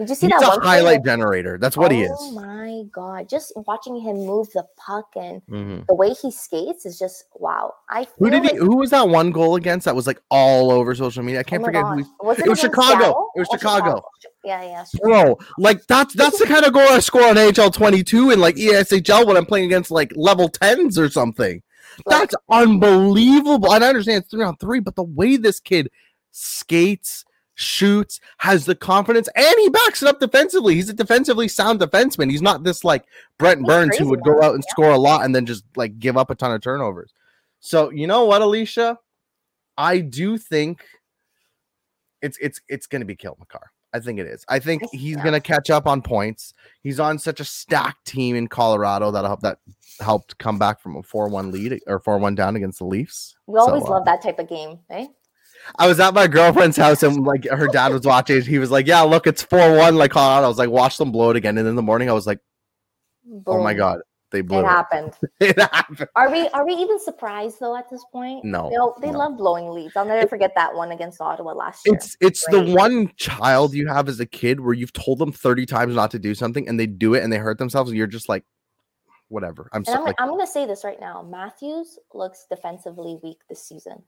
Did 0.00 0.08
you 0.08 0.14
see 0.14 0.28
He's 0.28 0.40
that? 0.40 0.56
a 0.56 0.60
highlight 0.62 1.04
generator. 1.04 1.58
That's 1.58 1.76
what 1.76 1.92
oh 1.92 1.94
he 1.94 2.04
is. 2.04 2.10
Oh 2.14 2.32
my 2.32 2.84
god! 2.90 3.28
Just 3.28 3.52
watching 3.54 4.00
him 4.00 4.16
move 4.16 4.48
the 4.54 4.64
puck 4.78 5.10
and 5.14 5.42
mm-hmm. 5.42 5.80
the 5.88 5.94
way 5.94 6.14
he 6.14 6.30
skates 6.30 6.86
is 6.86 6.98
just 6.98 7.26
wow. 7.34 7.74
I 7.90 8.06
who 8.16 8.30
did 8.30 8.42
like, 8.42 8.52
he? 8.52 8.56
Who 8.56 8.78
was 8.78 8.88
that 8.92 9.06
one 9.06 9.30
goal 9.30 9.56
against? 9.56 9.84
That 9.84 9.94
was 9.94 10.06
like 10.06 10.18
all 10.30 10.70
over 10.70 10.94
social 10.94 11.22
media. 11.22 11.40
I 11.40 11.42
can't 11.42 11.62
oh 11.62 11.66
forget 11.66 11.84
who. 11.84 12.06
Was 12.26 12.38
it, 12.38 12.46
it 12.46 12.48
was 12.48 12.60
Chicago. 12.60 12.98
Seattle? 12.98 13.30
It 13.36 13.40
was 13.40 13.48
oh, 13.52 13.56
Chicago. 13.58 13.84
Chicago. 13.84 14.04
Yeah, 14.42 14.62
yeah. 14.62 14.84
Bro, 15.02 15.38
like 15.58 15.86
that's 15.86 16.14
that's 16.14 16.38
the 16.38 16.46
kind 16.46 16.64
of 16.64 16.72
goal 16.72 16.88
I 16.88 17.00
score 17.00 17.24
on 17.24 17.36
HL 17.36 17.70
twenty 17.70 18.02
two 18.02 18.30
and 18.30 18.40
like 18.40 18.56
ESHL 18.56 19.26
when 19.26 19.36
I'm 19.36 19.44
playing 19.44 19.66
against 19.66 19.90
like 19.90 20.14
level 20.16 20.48
tens 20.48 20.98
or 20.98 21.10
something. 21.10 21.62
Like, 22.06 22.20
that's 22.20 22.34
unbelievable. 22.48 23.70
And 23.70 23.84
I 23.84 23.88
understand 23.88 24.22
it's 24.22 24.30
three 24.30 24.44
on 24.44 24.56
three, 24.56 24.80
but 24.80 24.96
the 24.96 25.02
way 25.02 25.36
this 25.36 25.60
kid 25.60 25.90
skates 26.30 27.26
shoots, 27.60 28.20
has 28.38 28.64
the 28.64 28.74
confidence, 28.74 29.28
and 29.36 29.54
he 29.58 29.68
backs 29.68 30.02
it 30.02 30.08
up 30.08 30.18
defensively. 30.18 30.74
He's 30.74 30.88
a 30.88 30.94
defensively 30.94 31.46
sound 31.46 31.80
defenseman. 31.80 32.30
He's 32.30 32.42
not 32.42 32.64
this 32.64 32.84
like 32.84 33.04
Brent 33.38 33.66
Burns 33.66 33.96
who 33.98 34.08
would 34.08 34.22
go 34.22 34.42
out 34.42 34.54
and 34.54 34.64
yeah. 34.66 34.70
score 34.70 34.90
a 34.90 34.98
lot 34.98 35.24
and 35.24 35.34
then 35.34 35.46
just 35.46 35.64
like 35.76 35.98
give 35.98 36.16
up 36.16 36.30
a 36.30 36.34
ton 36.34 36.52
of 36.52 36.62
turnovers. 36.62 37.12
So 37.60 37.90
you 37.90 38.06
know 38.06 38.24
what, 38.24 38.40
Alicia? 38.42 38.98
I 39.76 39.98
do 39.98 40.38
think 40.38 40.84
it's 42.22 42.38
it's 42.40 42.60
it's 42.68 42.86
gonna 42.86 43.04
be 43.04 43.16
Cale 43.16 43.36
Makar. 43.38 43.70
I 43.92 43.98
think 43.98 44.20
it 44.20 44.26
is. 44.26 44.44
I 44.48 44.58
think 44.58 44.82
he's 44.92 45.16
yeah. 45.16 45.24
gonna 45.24 45.40
catch 45.40 45.68
up 45.68 45.86
on 45.86 46.00
points. 46.00 46.54
He's 46.82 47.00
on 47.00 47.18
such 47.18 47.40
a 47.40 47.44
stacked 47.44 48.06
team 48.06 48.36
in 48.36 48.48
Colorado 48.48 49.10
that 49.10 49.24
helped 49.24 49.42
that 49.42 49.58
helped 50.00 50.38
come 50.38 50.58
back 50.58 50.80
from 50.80 50.96
a 50.96 51.02
four-one 51.02 51.50
lead 51.50 51.78
or 51.86 51.98
four-one 51.98 52.34
down 52.34 52.56
against 52.56 52.78
the 52.78 52.86
Leafs. 52.86 53.36
We 53.46 53.58
always 53.58 53.82
so, 53.82 53.90
love 53.90 54.02
uh, 54.02 54.04
that 54.12 54.22
type 54.22 54.38
of 54.38 54.48
game, 54.48 54.78
eh? 54.88 55.08
I 55.78 55.86
was 55.86 56.00
at 56.00 56.14
my 56.14 56.26
girlfriend's 56.26 56.76
house 56.76 57.02
and 57.02 57.24
like 57.24 57.44
her 57.48 57.68
dad 57.68 57.92
was 57.92 58.02
watching. 58.02 58.42
He 58.42 58.58
was 58.58 58.70
like, 58.70 58.86
"Yeah, 58.86 59.02
look, 59.02 59.26
it's 59.26 59.42
four-one 59.42 59.96
like 59.96 60.12
Colorado." 60.12 60.46
I 60.46 60.48
was 60.48 60.58
like, 60.58 60.70
"Watch 60.70 60.98
them 60.98 61.12
blow 61.12 61.30
it 61.30 61.36
again." 61.36 61.58
And 61.58 61.68
in 61.68 61.74
the 61.74 61.82
morning, 61.82 62.10
I 62.10 62.12
was 62.12 62.26
like, 62.26 62.38
Boom. 63.24 63.42
"Oh 63.46 63.62
my 63.62 63.74
god, 63.74 64.00
they 64.30 64.40
blew 64.40 64.58
it." 64.58 64.62
It 64.62 64.66
happened. 64.66 65.12
it 65.40 65.58
happened. 65.58 66.08
Are 66.16 66.30
we 66.30 66.48
are 66.48 66.66
we 66.66 66.74
even 66.74 66.98
surprised 66.98 67.60
though 67.60 67.76
at 67.76 67.88
this 67.90 68.04
point? 68.12 68.44
No. 68.44 68.94
They, 69.00 69.06
they 69.06 69.12
no. 69.12 69.18
love 69.18 69.36
blowing 69.36 69.70
leads. 69.70 69.96
I'll 69.96 70.04
never 70.04 70.26
forget 70.28 70.52
that 70.56 70.74
one 70.74 70.92
against 70.92 71.20
Ottawa 71.20 71.52
last 71.52 71.86
year. 71.86 71.94
It's 71.94 72.16
it's 72.20 72.44
the 72.50 72.62
one 72.62 73.12
child 73.16 73.74
you 73.74 73.86
have 73.88 74.08
as 74.08 74.20
a 74.20 74.26
kid 74.26 74.60
where 74.60 74.74
you've 74.74 74.92
told 74.92 75.18
them 75.18 75.32
30 75.32 75.66
times 75.66 75.94
not 75.94 76.10
to 76.12 76.18
do 76.18 76.34
something 76.34 76.68
and 76.68 76.78
they 76.78 76.86
do 76.86 77.14
it 77.14 77.22
and 77.22 77.32
they 77.32 77.38
hurt 77.38 77.58
themselves 77.58 77.90
and 77.90 77.98
you're 77.98 78.06
just 78.06 78.28
like 78.28 78.44
whatever. 79.30 79.68
I'm 79.72 79.84
so, 79.84 79.94
I'm, 79.94 80.04
like, 80.04 80.16
I'm 80.18 80.28
gonna 80.28 80.46
say 80.46 80.66
this 80.66 80.84
right 80.84 81.00
now. 81.00 81.22
Matthews 81.22 81.98
looks 82.12 82.46
defensively 82.50 83.18
weak 83.22 83.38
this 83.48 83.62
season. 83.62 84.02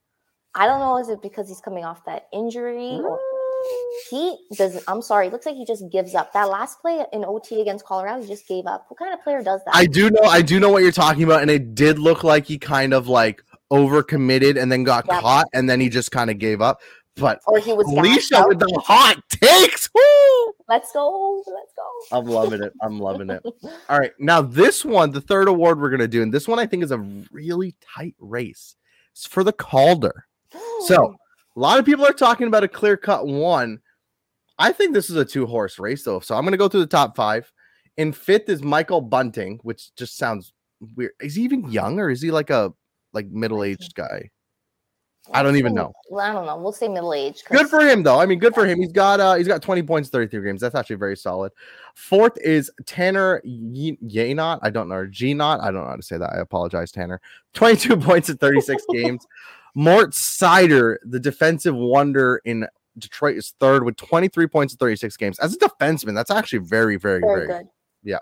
I 0.54 0.66
don't 0.66 0.80
know 0.80 0.98
is 0.98 1.08
it 1.08 1.22
because 1.22 1.48
he's 1.48 1.60
coming 1.60 1.84
off 1.84 2.04
that 2.04 2.28
injury 2.32 3.00
or 3.02 3.18
mm. 3.18 4.08
he 4.10 4.38
does 4.56 4.82
I'm 4.86 5.02
sorry, 5.02 5.28
It 5.28 5.32
looks 5.32 5.46
like 5.46 5.56
he 5.56 5.64
just 5.64 5.84
gives 5.90 6.14
up. 6.14 6.32
That 6.32 6.50
last 6.50 6.80
play 6.80 7.04
in 7.12 7.24
OT 7.24 7.60
against 7.60 7.84
Colorado, 7.84 8.22
he 8.22 8.28
just 8.28 8.46
gave 8.46 8.66
up. 8.66 8.86
What 8.88 8.98
kind 8.98 9.14
of 9.14 9.22
player 9.22 9.42
does 9.42 9.60
that? 9.64 9.74
I 9.74 9.86
do 9.86 10.10
know 10.10 10.24
I 10.24 10.42
do 10.42 10.60
know 10.60 10.70
what 10.70 10.82
you're 10.82 10.92
talking 10.92 11.24
about, 11.24 11.42
and 11.42 11.50
it 11.50 11.74
did 11.74 11.98
look 11.98 12.22
like 12.24 12.46
he 12.46 12.58
kind 12.58 12.92
of 12.92 13.08
like 13.08 13.42
overcommitted 13.72 14.60
and 14.60 14.70
then 14.70 14.84
got 14.84 15.06
yep. 15.08 15.22
caught 15.22 15.46
and 15.54 15.68
then 15.68 15.80
he 15.80 15.88
just 15.88 16.10
kind 16.12 16.30
of 16.30 16.38
gave 16.38 16.60
up. 16.60 16.80
But 17.16 17.40
or 17.46 17.58
he 17.58 17.72
was 17.72 17.86
Alicia 17.86 18.44
with 18.48 18.58
the 18.58 18.82
hot 18.84 19.18
takes. 19.28 19.90
Woo! 19.94 20.52
Let's 20.68 20.92
go. 20.92 21.42
Let's 21.46 21.72
go. 21.76 22.16
I'm 22.16 22.24
loving 22.24 22.62
it. 22.62 22.72
I'm 22.80 22.98
loving 22.98 23.28
it. 23.28 23.42
All 23.88 23.98
right. 23.98 24.12
Now, 24.18 24.40
this 24.40 24.84
one, 24.84 25.10
the 25.10 25.20
third 25.20 25.48
award 25.48 25.78
we're 25.78 25.90
going 25.90 26.00
to 26.00 26.08
do, 26.08 26.22
and 26.22 26.32
this 26.32 26.48
one 26.48 26.58
I 26.58 26.66
think 26.66 26.82
is 26.82 26.90
a 26.90 26.98
really 27.30 27.74
tight 27.94 28.14
race. 28.18 28.76
It's 29.12 29.26
for 29.26 29.44
the 29.44 29.52
Calder. 29.52 30.26
So 30.86 31.14
a 31.56 31.60
lot 31.60 31.78
of 31.78 31.84
people 31.84 32.06
are 32.06 32.12
talking 32.12 32.46
about 32.46 32.64
a 32.64 32.68
clear 32.68 32.96
cut 32.96 33.26
one. 33.26 33.80
I 34.58 34.72
think 34.72 34.94
this 34.94 35.10
is 35.10 35.16
a 35.16 35.24
two 35.24 35.46
horse 35.46 35.78
race 35.78 36.04
though. 36.04 36.20
So 36.20 36.36
I'm 36.36 36.42
going 36.42 36.52
to 36.52 36.58
go 36.58 36.68
through 36.68 36.80
the 36.80 36.86
top 36.86 37.16
five. 37.16 37.52
In 37.96 38.12
fifth 38.12 38.48
is 38.48 38.62
Michael 38.62 39.00
Bunting, 39.00 39.60
which 39.62 39.94
just 39.96 40.16
sounds 40.16 40.52
weird. 40.96 41.12
Is 41.20 41.34
he 41.34 41.42
even 41.42 41.70
young 41.70 41.98
or 41.98 42.10
is 42.10 42.22
he 42.22 42.30
like 42.30 42.50
a 42.50 42.72
like 43.12 43.26
middle 43.26 43.64
aged 43.64 43.94
guy? 43.94 44.30
I 45.32 45.42
don't 45.42 45.56
even 45.56 45.72
know. 45.72 45.92
Well, 46.10 46.24
I 46.28 46.32
don't 46.32 46.46
know. 46.46 46.56
We'll 46.56 46.72
say 46.72 46.88
middle 46.88 47.14
age. 47.14 47.44
Good 47.48 47.68
for 47.68 47.80
him 47.80 48.02
though. 48.02 48.18
I 48.18 48.26
mean, 48.26 48.40
good 48.40 48.54
for 48.54 48.66
him. 48.66 48.80
He's 48.80 48.90
got 48.90 49.20
uh 49.20 49.34
he's 49.34 49.46
got 49.46 49.62
20 49.62 49.82
points, 49.84 50.08
33 50.08 50.42
games. 50.42 50.60
That's 50.60 50.74
actually 50.74 50.96
very 50.96 51.16
solid. 51.16 51.52
Fourth 51.94 52.36
is 52.38 52.70
Tanner 52.86 53.40
Yeanot. 53.46 54.58
I 54.62 54.70
don't 54.70 54.88
know. 54.88 55.06
G 55.06 55.32
not. 55.32 55.60
I 55.60 55.66
don't 55.66 55.84
know 55.84 55.90
how 55.90 55.96
to 55.96 56.02
say 56.02 56.18
that. 56.18 56.32
I 56.32 56.40
apologize, 56.40 56.90
Tanner. 56.90 57.20
22 57.54 57.96
points 57.98 58.30
in 58.30 58.38
36 58.38 58.84
games. 58.92 59.26
Mort 59.74 60.10
Seider, 60.10 60.96
the 61.02 61.20
defensive 61.20 61.74
wonder 61.74 62.40
in 62.44 62.66
Detroit, 62.98 63.36
is 63.36 63.54
third 63.58 63.84
with 63.84 63.96
23 63.96 64.46
points 64.46 64.74
in 64.74 64.78
36 64.78 65.16
games. 65.16 65.38
As 65.38 65.54
a 65.54 65.58
defenseman, 65.58 66.14
that's 66.14 66.30
actually 66.30 66.60
very, 66.60 66.96
very, 66.96 67.20
very, 67.20 67.46
very 67.46 67.46
good. 67.46 67.68
Yeah. 68.02 68.18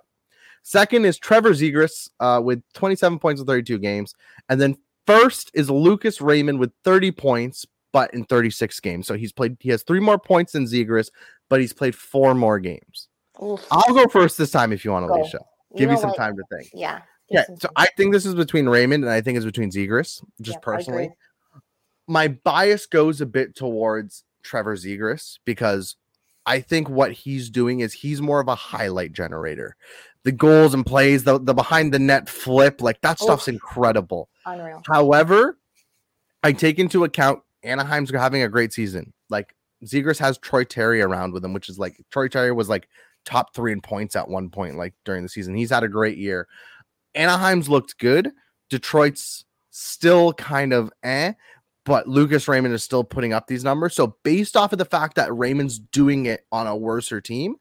Second 0.63 1.07
is 1.07 1.19
Trevor 1.19 1.51
Zegras 1.51 2.09
uh, 2.21 2.41
with 2.43 2.63
27 2.75 3.19
points 3.19 3.41
in 3.41 3.47
32 3.47 3.79
games. 3.79 4.15
And 4.49 4.61
then 4.61 4.77
first 5.07 5.51
is 5.55 5.71
Lucas 5.71 6.21
Raymond 6.21 6.59
with 6.59 6.71
30 6.85 7.11
points, 7.13 7.67
but 7.93 8.13
in 8.15 8.25
36 8.25 8.79
games. 8.81 9.07
So 9.07 9.15
he's 9.15 9.33
played, 9.33 9.57
he 9.59 9.71
has 9.71 9.83
three 9.83 10.01
more 10.01 10.19
points 10.19 10.53
than 10.53 10.67
Zegras, 10.67 11.11
but 11.49 11.61
he's 11.61 11.73
played 11.73 11.95
four 11.95 12.35
more 12.35 12.61
games. 12.61 13.09
Oof. 13.43 13.65
I'll 13.71 13.95
go 13.95 14.07
first 14.07 14.39
this 14.39 14.51
time 14.51 14.73
if 14.73 14.85
you 14.85 14.93
want, 14.93 15.11
Alicia. 15.11 15.41
Give 15.77 15.89
you, 15.89 15.97
you 15.97 16.01
some 16.01 16.15
time 16.15 16.37
to 16.37 16.43
think. 16.55 16.71
Yeah. 16.75 17.01
Yeah. 17.31 17.45
So 17.61 17.71
I 17.77 17.87
think 17.97 18.13
this 18.13 18.27
is 18.27 18.35
between 18.35 18.69
Raymond 18.69 19.05
and 19.05 19.13
I 19.13 19.21
think 19.21 19.37
it's 19.37 19.47
between 19.47 19.71
Zegras, 19.71 20.23
just 20.41 20.57
yeah, 20.57 20.61
personally 20.63 21.11
my 22.11 22.27
bias 22.27 22.87
goes 22.87 23.21
a 23.21 23.27
bit 23.27 23.55
towards 23.55 24.25
Trevor 24.43 24.77
Zegras 24.77 25.39
because 25.45 25.95
I 26.45 26.61
think 26.61 26.89
what 26.89 27.13
he's 27.13 27.49
doing 27.49 27.81
is 27.81 27.93
he's 27.93 28.21
more 28.21 28.41
of 28.41 28.49
a 28.49 28.55
highlight 28.57 29.13
generator. 29.13 29.77
The 30.25 30.33
goals 30.33 30.75
and 30.75 30.85
plays, 30.85 31.23
the, 31.23 31.39
the 31.39 31.55
behind 31.55 31.95
the 31.95 32.01
net 32.01 32.29
flip, 32.29 32.83
like 32.83 33.01
that 33.03 33.21
stuff's 33.21 33.47
Oof. 33.47 33.55
incredible. 33.55 34.29
Unreal. 34.45 34.83
However, 34.87 35.57
I 36.43 36.53
take 36.53 36.81
into 36.81 37.05
account 37.05 37.43
Anaheim's 37.63 38.11
having 38.11 38.43
a 38.43 38.49
great 38.49 38.73
season. 38.73 39.13
Like 39.29 39.55
Zegras 39.85 40.19
has 40.19 40.37
Troy 40.37 40.65
Terry 40.65 41.01
around 41.03 41.33
with 41.33 41.45
him, 41.45 41.53
which 41.53 41.69
is 41.69 41.79
like 41.79 41.97
Troy 42.11 42.27
Terry 42.27 42.51
was 42.51 42.69
like 42.69 42.89
top 43.25 43.55
three 43.55 43.71
in 43.71 43.81
points 43.81 44.17
at 44.17 44.29
one 44.29 44.51
point, 44.51 44.77
like 44.77 44.95
during 45.05 45.23
the 45.23 45.29
season. 45.29 45.55
He's 45.55 45.71
had 45.71 45.85
a 45.85 45.89
great 45.89 46.19
year. 46.19 46.49
Anaheim's 47.15 47.69
looked 47.69 47.99
good. 47.99 48.33
Detroit's 48.69 49.45
still 49.71 50.33
kind 50.33 50.73
of 50.73 50.91
eh, 51.05 51.35
but 51.85 52.07
Lucas 52.07 52.47
Raymond 52.49 52.75
is 52.75 52.85
still 52.85 53.05
putting 53.05 53.33
up 53.33 53.47
these 53.47 53.65
numbers. 53.65 53.95
So 53.95 54.17
based 54.23 54.57
off 54.57 54.73
of 54.73 54.79
the 54.79 54.85
fact 54.85 55.17
that 55.17 55.35
Raymond's 55.35 55.79
doing 55.79 56.27
it 56.27 56.47
on 56.53 56.67
a 56.67 56.77
worser 56.77 57.21
team, 57.21 57.57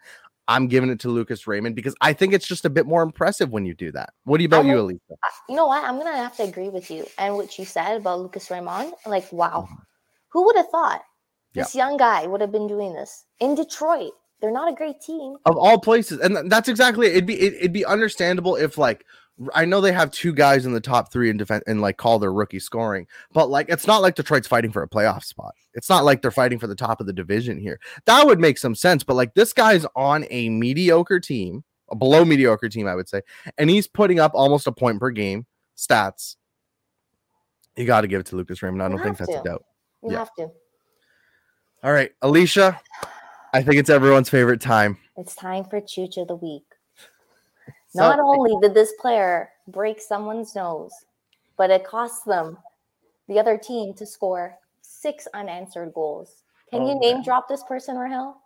I'm 0.49 0.67
giving 0.67 0.89
it 0.89 0.99
to 1.01 1.09
Lucas 1.09 1.45
Raymond 1.45 1.75
because 1.75 1.95
I 2.01 2.11
think 2.13 2.33
it's 2.33 2.47
just 2.47 2.65
a 2.65 2.71
bit 2.71 2.87
more 2.87 3.03
impressive 3.03 3.51
when 3.51 3.65
you 3.65 3.75
do 3.75 3.91
that. 3.91 4.13
What 4.23 4.37
do 4.37 4.43
you 4.43 4.47
about 4.47 4.65
you, 4.65 4.79
Alicia? 4.79 4.99
You 5.47 5.55
know 5.55 5.67
what? 5.67 5.83
I'm 5.83 5.97
gonna 5.99 6.17
have 6.17 6.35
to 6.37 6.43
agree 6.43 6.69
with 6.69 6.89
you 6.89 7.05
and 7.19 7.35
what 7.35 7.59
you 7.59 7.65
said 7.65 7.97
about 7.97 8.19
Lucas 8.19 8.49
Raymond. 8.49 8.93
Like, 9.05 9.31
wow, 9.31 9.67
mm-hmm. 9.67 9.81
who 10.29 10.45
would 10.45 10.55
have 10.55 10.69
thought 10.69 11.01
this 11.53 11.75
yeah. 11.75 11.85
young 11.85 11.97
guy 11.97 12.25
would 12.25 12.41
have 12.41 12.51
been 12.51 12.67
doing 12.67 12.93
this 12.93 13.25
in 13.39 13.53
Detroit? 13.53 14.13
They're 14.41 14.51
not 14.51 14.71
a 14.71 14.75
great 14.75 14.99
team 15.01 15.35
of 15.45 15.55
all 15.55 15.79
places, 15.79 16.19
and 16.19 16.51
that's 16.51 16.67
exactly 16.67 17.07
it. 17.07 17.11
It'd 17.11 17.25
be 17.27 17.39
it, 17.39 17.53
it'd 17.53 17.73
be 17.73 17.85
understandable 17.85 18.55
if 18.55 18.75
like 18.75 19.05
I 19.53 19.65
know 19.65 19.79
they 19.79 19.91
have 19.91 20.11
two 20.11 20.33
guys 20.33 20.65
in 20.65 20.73
the 20.73 20.81
top 20.81 21.11
three 21.11 21.29
in 21.29 21.37
defense 21.37 21.63
and 21.67 21.81
like 21.81 21.97
Calder 21.97 22.31
rookie 22.33 22.59
scoring, 22.59 23.07
but 23.31 23.49
like 23.49 23.69
it's 23.69 23.87
not 23.87 24.01
like 24.01 24.15
Detroit's 24.15 24.47
fighting 24.47 24.71
for 24.71 24.83
a 24.83 24.89
playoff 24.89 25.23
spot. 25.23 25.53
It's 25.73 25.89
not 25.89 26.03
like 26.03 26.21
they're 26.21 26.31
fighting 26.31 26.59
for 26.59 26.67
the 26.67 26.75
top 26.75 26.99
of 26.99 27.07
the 27.07 27.13
division 27.13 27.57
here. 27.57 27.79
That 28.05 28.25
would 28.25 28.39
make 28.39 28.57
some 28.57 28.75
sense, 28.75 29.03
but 29.03 29.15
like 29.15 29.33
this 29.33 29.53
guy's 29.53 29.85
on 29.95 30.25
a 30.29 30.49
mediocre 30.49 31.19
team, 31.19 31.63
a 31.89 31.95
below 31.95 32.25
mediocre 32.25 32.69
team, 32.69 32.87
I 32.87 32.95
would 32.95 33.07
say, 33.07 33.21
and 33.57 33.69
he's 33.69 33.87
putting 33.87 34.19
up 34.19 34.31
almost 34.33 34.67
a 34.67 34.71
point 34.71 34.99
per 34.99 35.09
game 35.09 35.45
stats. 35.77 36.35
You 37.77 37.85
got 37.85 38.01
to 38.01 38.07
give 38.07 38.19
it 38.19 38.25
to 38.27 38.35
Lucas 38.35 38.61
Raymond. 38.61 38.83
I 38.83 38.89
don't 38.89 39.01
think 39.01 39.17
that's 39.17 39.31
to. 39.31 39.39
a 39.39 39.43
doubt. 39.43 39.63
You 40.03 40.11
yeah. 40.11 40.19
have 40.19 40.33
to. 40.37 40.49
All 41.81 41.93
right, 41.93 42.11
Alicia. 42.21 42.79
I 43.53 43.63
think 43.63 43.77
it's 43.77 43.89
everyone's 43.89 44.29
favorite 44.29 44.59
time. 44.59 44.97
It's 45.15 45.33
time 45.33 45.63
for 45.63 45.79
Chooch 45.79 46.17
of 46.17 46.27
the 46.27 46.35
Week. 46.35 46.65
So, 47.89 48.01
Not 48.01 48.19
only 48.19 48.55
did 48.61 48.75
this 48.75 48.93
player 48.99 49.49
break 49.67 49.99
someone's 49.99 50.55
nose, 50.55 50.91
but 51.57 51.71
it 51.71 51.83
cost 51.83 52.23
them 52.25 52.57
the 53.27 53.39
other 53.39 53.57
team 53.57 53.93
to 53.95 54.05
score 54.05 54.57
six 54.81 55.27
unanswered 55.33 55.93
goals. 55.93 56.43
Can 56.69 56.83
oh, 56.83 56.87
you 56.87 56.99
name 56.99 57.15
man. 57.17 57.23
drop 57.23 57.47
this 57.47 57.63
person, 57.63 57.97
Rahel? 57.97 58.41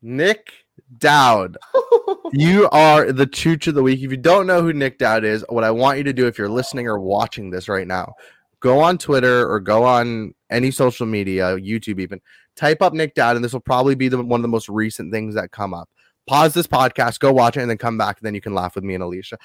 Nick 0.00 0.52
Dowd. 0.98 1.56
you 2.32 2.68
are 2.70 3.10
the 3.10 3.26
chooch 3.26 3.66
of 3.66 3.74
the 3.74 3.82
week. 3.82 4.00
If 4.00 4.12
you 4.12 4.16
don't 4.16 4.46
know 4.46 4.62
who 4.62 4.72
Nick 4.72 4.98
Dowd 4.98 5.24
is, 5.24 5.44
what 5.48 5.64
I 5.64 5.70
want 5.72 5.98
you 5.98 6.04
to 6.04 6.12
do 6.12 6.28
if 6.28 6.38
you're 6.38 6.48
listening 6.48 6.86
or 6.86 7.00
watching 7.00 7.50
this 7.50 7.68
right 7.68 7.86
now, 7.86 8.14
go 8.60 8.78
on 8.78 8.96
Twitter 8.96 9.50
or 9.50 9.58
go 9.58 9.84
on 9.84 10.34
any 10.50 10.70
social 10.70 11.06
media, 11.06 11.56
YouTube 11.56 11.98
even, 11.98 12.20
type 12.54 12.80
up 12.80 12.92
Nick 12.92 13.14
Dowd, 13.14 13.34
and 13.34 13.44
this 13.44 13.52
will 13.52 13.60
probably 13.60 13.96
be 13.96 14.08
the, 14.08 14.22
one 14.22 14.38
of 14.38 14.42
the 14.42 14.48
most 14.48 14.68
recent 14.68 15.12
things 15.12 15.34
that 15.34 15.50
come 15.50 15.74
up 15.74 15.88
pause 16.26 16.54
this 16.54 16.66
podcast, 16.66 17.18
go 17.18 17.32
watch 17.32 17.56
it, 17.56 17.60
and 17.60 17.70
then 17.70 17.78
come 17.78 17.98
back. 17.98 18.18
And 18.18 18.26
then 18.26 18.34
you 18.34 18.40
can 18.40 18.54
laugh 18.54 18.74
with 18.74 18.84
me 18.84 18.94
and 18.94 19.02
Alicia. 19.02 19.38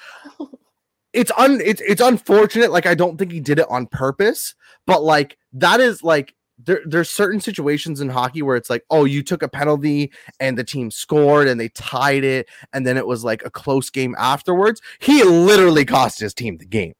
it's 1.12 1.32
un 1.36 1.60
it's 1.64 1.80
it's 1.80 2.00
unfortunate. 2.00 2.70
Like 2.70 2.86
I 2.86 2.94
don't 2.94 3.18
think 3.18 3.32
he 3.32 3.40
did 3.40 3.58
it 3.58 3.66
on 3.68 3.86
purpose, 3.86 4.54
but 4.86 5.02
like 5.02 5.38
that 5.52 5.80
is 5.80 6.02
like 6.02 6.34
there, 6.64 6.80
there's 6.84 7.08
certain 7.08 7.40
situations 7.40 8.00
in 8.00 8.08
hockey 8.08 8.42
where 8.42 8.56
it's 8.56 8.68
like, 8.68 8.84
oh, 8.90 9.04
you 9.04 9.22
took 9.22 9.42
a 9.42 9.48
penalty 9.48 10.12
and 10.40 10.58
the 10.58 10.64
team 10.64 10.90
scored 10.90 11.46
and 11.48 11.60
they 11.60 11.68
tied 11.70 12.24
it, 12.24 12.48
and 12.72 12.86
then 12.86 12.96
it 12.96 13.06
was 13.06 13.24
like 13.24 13.44
a 13.44 13.50
close 13.50 13.90
game 13.90 14.14
afterwards. 14.18 14.80
He 14.98 15.22
literally 15.22 15.84
cost 15.84 16.20
his 16.20 16.34
team 16.34 16.58
the 16.58 16.66
game. 16.66 16.94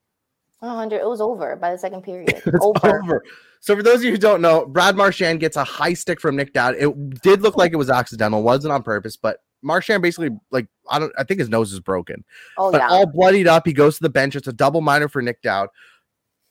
Oh, 0.60 0.80
it 0.80 1.06
was 1.06 1.20
over 1.20 1.54
by 1.54 1.70
the 1.70 1.78
second 1.78 2.02
period. 2.02 2.42
over. 2.60 3.02
over. 3.02 3.24
So 3.60 3.76
for 3.76 3.82
those 3.82 3.96
of 3.96 4.04
you 4.04 4.12
who 4.12 4.18
don't 4.18 4.40
know, 4.40 4.66
Brad 4.66 4.96
Marchand 4.96 5.40
gets 5.40 5.56
a 5.56 5.64
high 5.64 5.94
stick 5.94 6.20
from 6.20 6.36
Nick 6.36 6.52
Dowd. 6.52 6.76
It 6.76 7.20
did 7.22 7.42
look 7.42 7.56
like 7.56 7.72
it 7.72 7.76
was 7.76 7.90
accidental, 7.90 8.42
wasn't 8.42 8.72
on 8.72 8.82
purpose, 8.82 9.16
but 9.16 9.38
Marchand 9.62 10.02
basically 10.02 10.30
like 10.50 10.66
I 10.88 10.98
don't 10.98 11.12
I 11.18 11.24
think 11.24 11.40
his 11.40 11.48
nose 11.48 11.72
is 11.72 11.80
broken. 11.80 12.24
Oh 12.56 12.70
but 12.72 12.80
yeah. 12.80 12.88
all 12.88 13.06
bloodied 13.06 13.46
up. 13.46 13.66
He 13.66 13.72
goes 13.72 13.96
to 13.96 14.02
the 14.02 14.10
bench. 14.10 14.36
It's 14.36 14.48
a 14.48 14.52
double 14.52 14.80
minor 14.80 15.08
for 15.08 15.22
Nick 15.22 15.42
Dowd. 15.42 15.68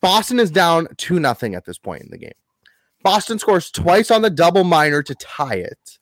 Boston 0.01 0.39
is 0.39 0.51
down 0.51 0.87
two 0.97 1.19
nothing 1.19 1.55
at 1.55 1.65
this 1.65 1.77
point 1.77 2.03
in 2.03 2.11
the 2.11 2.17
game. 2.17 2.31
Boston 3.03 3.39
scores 3.39 3.71
twice 3.71 4.11
on 4.11 4.21
the 4.21 4.29
double 4.29 4.63
minor 4.63 5.01
to 5.03 5.15
tie 5.15 5.55
it. 5.55 5.99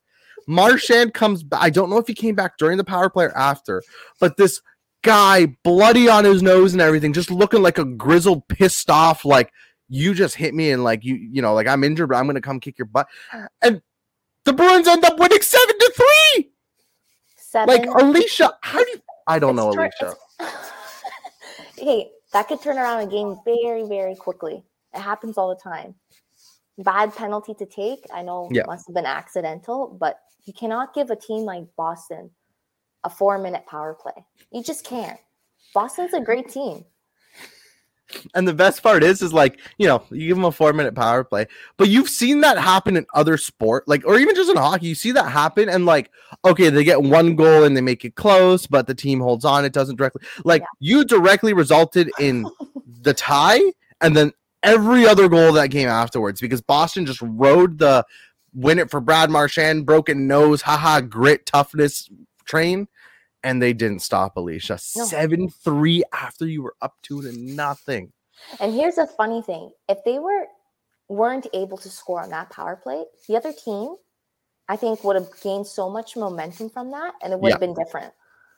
Marchand 0.47 1.13
comes 1.13 1.43
back. 1.43 1.61
I 1.61 1.69
don't 1.69 1.89
know 1.89 1.97
if 1.97 2.07
he 2.07 2.13
came 2.13 2.35
back 2.35 2.57
during 2.57 2.77
the 2.77 2.83
power 2.83 3.09
play 3.09 3.25
or 3.25 3.37
after, 3.37 3.83
but 4.19 4.37
this 4.37 4.61
guy 5.03 5.47
bloody 5.63 6.09
on 6.09 6.25
his 6.25 6.41
nose 6.41 6.73
and 6.73 6.81
everything, 6.81 7.13
just 7.13 7.31
looking 7.31 7.61
like 7.61 7.77
a 7.77 7.85
grizzled, 7.85 8.47
pissed 8.47 8.89
off, 8.89 9.25
like 9.25 9.51
you 9.87 10.13
just 10.13 10.35
hit 10.35 10.53
me 10.53 10.71
and 10.71 10.83
like 10.83 11.03
you, 11.03 11.15
you 11.15 11.41
know, 11.41 11.53
like 11.53 11.67
I'm 11.67 11.83
injured, 11.83 12.09
but 12.09 12.15
I'm 12.15 12.25
gonna 12.25 12.41
come 12.41 12.59
kick 12.59 12.77
your 12.77 12.87
butt. 12.87 13.07
And 13.61 13.81
The 14.45 14.53
Bruins 14.53 14.87
end 14.87 15.03
up 15.03 15.19
winning 15.19 15.41
seven 15.41 15.77
to 15.79 15.93
three. 15.95 16.51
Seven. 17.55 17.73
Like 17.73 17.85
Alicia, 18.01 18.57
how 18.63 18.83
do 18.83 18.89
you? 18.89 19.01
I 19.27 19.39
don't 19.39 19.55
know, 19.55 19.69
Alicia. 19.69 20.13
hey, 21.77 22.11
that 22.33 22.49
could 22.49 22.61
turn 22.61 22.77
around 22.77 22.99
a 22.99 23.07
game 23.09 23.39
very, 23.45 23.87
very 23.87 24.13
quickly. 24.13 24.61
It 24.93 24.99
happens 24.99 25.37
all 25.37 25.47
the 25.47 25.61
time. 25.61 25.95
Bad 26.79 27.15
penalty 27.15 27.53
to 27.53 27.65
take. 27.65 28.03
I 28.13 28.23
know 28.23 28.49
yeah. 28.51 28.63
must 28.67 28.87
have 28.87 28.93
been 28.93 29.05
accidental, 29.05 29.95
but 29.97 30.19
you 30.43 30.51
cannot 30.51 30.93
give 30.93 31.11
a 31.11 31.15
team 31.15 31.45
like 31.45 31.63
Boston 31.77 32.29
a 33.05 33.09
four 33.09 33.37
minute 33.37 33.65
power 33.67 33.93
play. 33.93 34.25
You 34.51 34.61
just 34.61 34.83
can't. 34.83 35.17
Boston's 35.73 36.13
a 36.13 36.19
great 36.19 36.49
team. 36.49 36.83
And 38.33 38.47
the 38.47 38.53
best 38.53 38.83
part 38.83 39.03
is, 39.03 39.21
is 39.21 39.33
like, 39.33 39.59
you 39.77 39.87
know, 39.87 40.03
you 40.11 40.27
give 40.27 40.37
them 40.37 40.45
a 40.45 40.51
four 40.51 40.73
minute 40.73 40.95
power 40.95 41.23
play, 41.23 41.47
but 41.77 41.89
you've 41.89 42.09
seen 42.09 42.41
that 42.41 42.57
happen 42.57 42.97
in 42.97 43.05
other 43.13 43.37
sport, 43.37 43.87
like, 43.87 44.05
or 44.05 44.19
even 44.19 44.35
just 44.35 44.49
in 44.49 44.57
hockey, 44.57 44.87
you 44.87 44.95
see 44.95 45.11
that 45.13 45.29
happen. 45.29 45.69
And 45.69 45.85
like, 45.85 46.11
okay, 46.43 46.69
they 46.69 46.83
get 46.83 47.01
one 47.01 47.35
goal 47.35 47.63
and 47.63 47.75
they 47.75 47.81
make 47.81 48.05
it 48.05 48.15
close, 48.15 48.67
but 48.67 48.87
the 48.87 48.95
team 48.95 49.19
holds 49.19 49.43
on. 49.43 49.65
It 49.65 49.73
doesn't 49.73 49.95
directly, 49.95 50.21
like, 50.43 50.61
yeah. 50.61 50.67
you 50.79 51.05
directly 51.05 51.53
resulted 51.53 52.11
in 52.19 52.45
the 53.01 53.13
tie 53.13 53.61
and 54.01 54.15
then 54.15 54.31
every 54.63 55.05
other 55.07 55.27
goal 55.27 55.53
that 55.53 55.71
came 55.71 55.87
afterwards 55.87 56.41
because 56.41 56.61
Boston 56.61 57.05
just 57.05 57.21
rode 57.21 57.79
the 57.79 58.05
win 58.53 58.79
it 58.79 58.89
for 58.89 59.01
Brad 59.01 59.29
Marchand, 59.29 59.85
broken 59.85 60.27
nose, 60.27 60.61
haha, 60.61 61.01
grit, 61.01 61.45
toughness 61.45 62.09
train 62.45 62.87
and 63.45 63.61
they 63.61 63.73
didn't 63.73 63.99
stop 63.99 64.35
Alicia. 64.35 64.77
Seven 64.79 65.49
three 65.49 66.03
after 66.11 66.47
you 66.47 66.63
were 66.63 66.75
up 66.81 66.95
two 67.03 67.21
to 67.21 67.31
nothing. 67.31 68.11
And 68.59 68.73
here's 68.73 68.97
a 68.97 69.05
funny 69.05 69.41
thing: 69.41 69.71
if 69.87 69.99
they 70.03 70.19
were 70.19 70.47
weren't 71.07 71.47
able 71.53 71.77
to 71.77 71.89
score 71.89 72.21
on 72.21 72.31
that 72.31 72.49
power 72.49 72.75
play, 72.75 73.05
the 73.27 73.37
other 73.37 73.53
team, 73.53 73.95
I 74.67 74.75
think, 74.75 75.03
would 75.03 75.15
have 75.15 75.29
gained 75.41 75.67
so 75.67 75.89
much 75.89 76.17
momentum 76.17 76.69
from 76.71 76.91
that, 76.91 77.13
and 77.23 77.31
it 77.31 77.39
would 77.39 77.49
yeah. 77.49 77.53
have 77.53 77.61
been 77.61 77.75
different. 77.75 78.11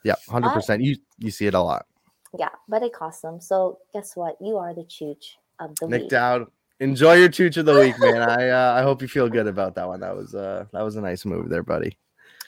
Yeah, 0.04 0.16
hundred 0.30 0.52
percent. 0.52 0.82
You 0.82 0.96
you 1.20 1.32
see 1.32 1.48
it 1.48 1.54
a 1.54 1.62
lot. 1.62 1.86
Yeah, 2.40 2.50
but 2.70 2.82
it 2.82 2.94
cost 2.94 3.22
them. 3.22 3.42
So 3.42 3.80
guess 3.94 4.16
what? 4.16 4.38
You 4.40 4.56
are 4.58 4.74
the 4.74 4.84
chooch 4.84 5.36
of 5.60 5.76
the 5.76 5.88
week. 5.88 5.92
Nic 5.92 6.02
week. 6.04 6.10
Dowd. 6.12 6.48
Enjoy 6.80 7.16
your 7.16 7.30
chooch 7.30 7.58
of 7.58 7.66
the 7.66 7.74
week, 7.74 8.00
man. 8.00 8.22
I 8.22 8.50
uh, 8.50 8.80
I 8.80 8.84
hope 8.84 9.02
you 9.02 9.10
feel 9.10 9.28
good 9.28 9.48
about 9.48 9.76
that 9.76 9.88
one. 9.88 10.00
That 10.00 10.16
was 10.16 10.34
uh 10.34 10.66
that 10.72 10.82
was 10.82 10.96
a 10.96 11.02
nice 11.02 11.26
move 11.26 11.50
there, 11.50 11.64
buddy. 11.64 11.98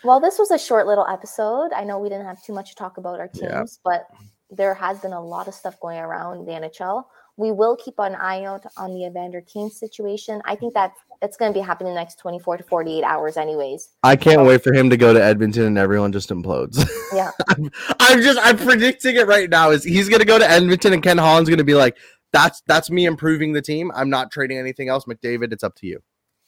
Well, 0.03 0.19
this 0.19 0.37
was 0.39 0.51
a 0.51 0.57
short 0.57 0.87
little 0.87 1.07
episode. 1.07 1.73
I 1.73 1.83
know 1.83 1.99
we 1.99 2.09
didn't 2.09 2.25
have 2.25 2.41
too 2.43 2.53
much 2.53 2.69
to 2.69 2.75
talk 2.75 2.97
about 2.97 3.19
our 3.19 3.27
teams, 3.27 3.43
yeah. 3.43 3.63
but 3.83 4.07
there 4.49 4.73
has 4.73 4.99
been 4.99 5.13
a 5.13 5.23
lot 5.23 5.47
of 5.47 5.53
stuff 5.53 5.79
going 5.79 5.99
around 5.99 6.45
the 6.45 6.51
NHL. 6.51 7.03
We 7.37 7.51
will 7.51 7.77
keep 7.77 7.95
an 7.99 8.15
eye 8.15 8.43
out 8.43 8.65
on 8.77 8.93
the 8.93 9.05
Evander 9.05 9.41
Kane 9.41 9.69
situation. 9.69 10.41
I 10.45 10.55
think 10.55 10.73
that 10.73 10.93
it's 11.21 11.37
going 11.37 11.53
to 11.53 11.57
be 11.57 11.63
happening 11.63 11.89
in 11.89 11.95
the 11.95 12.01
next 12.01 12.19
24 12.19 12.57
to 12.57 12.63
48 12.63 13.03
hours, 13.03 13.37
anyways. 13.37 13.89
I 14.03 14.15
can't 14.15 14.45
wait 14.45 14.63
for 14.63 14.73
him 14.73 14.89
to 14.89 14.97
go 14.97 15.13
to 15.13 15.23
Edmonton 15.23 15.63
and 15.63 15.77
everyone 15.77 16.11
just 16.11 16.29
implodes. 16.29 16.87
Yeah. 17.11 17.31
I'm, 17.47 17.71
I'm, 17.99 18.21
just, 18.21 18.37
I'm 18.39 18.55
predicting 18.55 19.15
it 19.15 19.25
right 19.25 19.49
now. 19.49 19.71
Is 19.71 19.83
he's 19.83 20.07
going 20.09 20.19
to 20.19 20.27
go 20.27 20.37
to 20.37 20.47
Edmonton 20.47 20.93
and 20.93 21.01
Ken 21.01 21.17
Holland's 21.17 21.49
going 21.49 21.57
to 21.57 21.63
be 21.63 21.73
like, 21.73 21.97
that's 22.31 22.61
that's 22.67 22.91
me 22.91 23.05
improving 23.05 23.53
the 23.53 23.63
team. 23.63 23.91
I'm 23.95 24.11
not 24.11 24.31
trading 24.31 24.59
anything 24.59 24.89
else. 24.89 25.05
McDavid, 25.05 25.51
it's 25.51 25.63
up 25.63 25.75
to 25.77 25.87
you. 25.87 26.01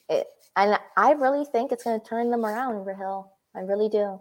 It, 0.08 0.28
and 0.54 0.78
I 0.96 1.12
really 1.12 1.44
think 1.44 1.72
it's 1.72 1.82
going 1.82 2.00
to 2.00 2.06
turn 2.06 2.30
them 2.30 2.44
around, 2.46 2.86
Rahil. 2.86 3.26
I 3.54 3.60
really 3.60 3.88
do. 3.88 4.18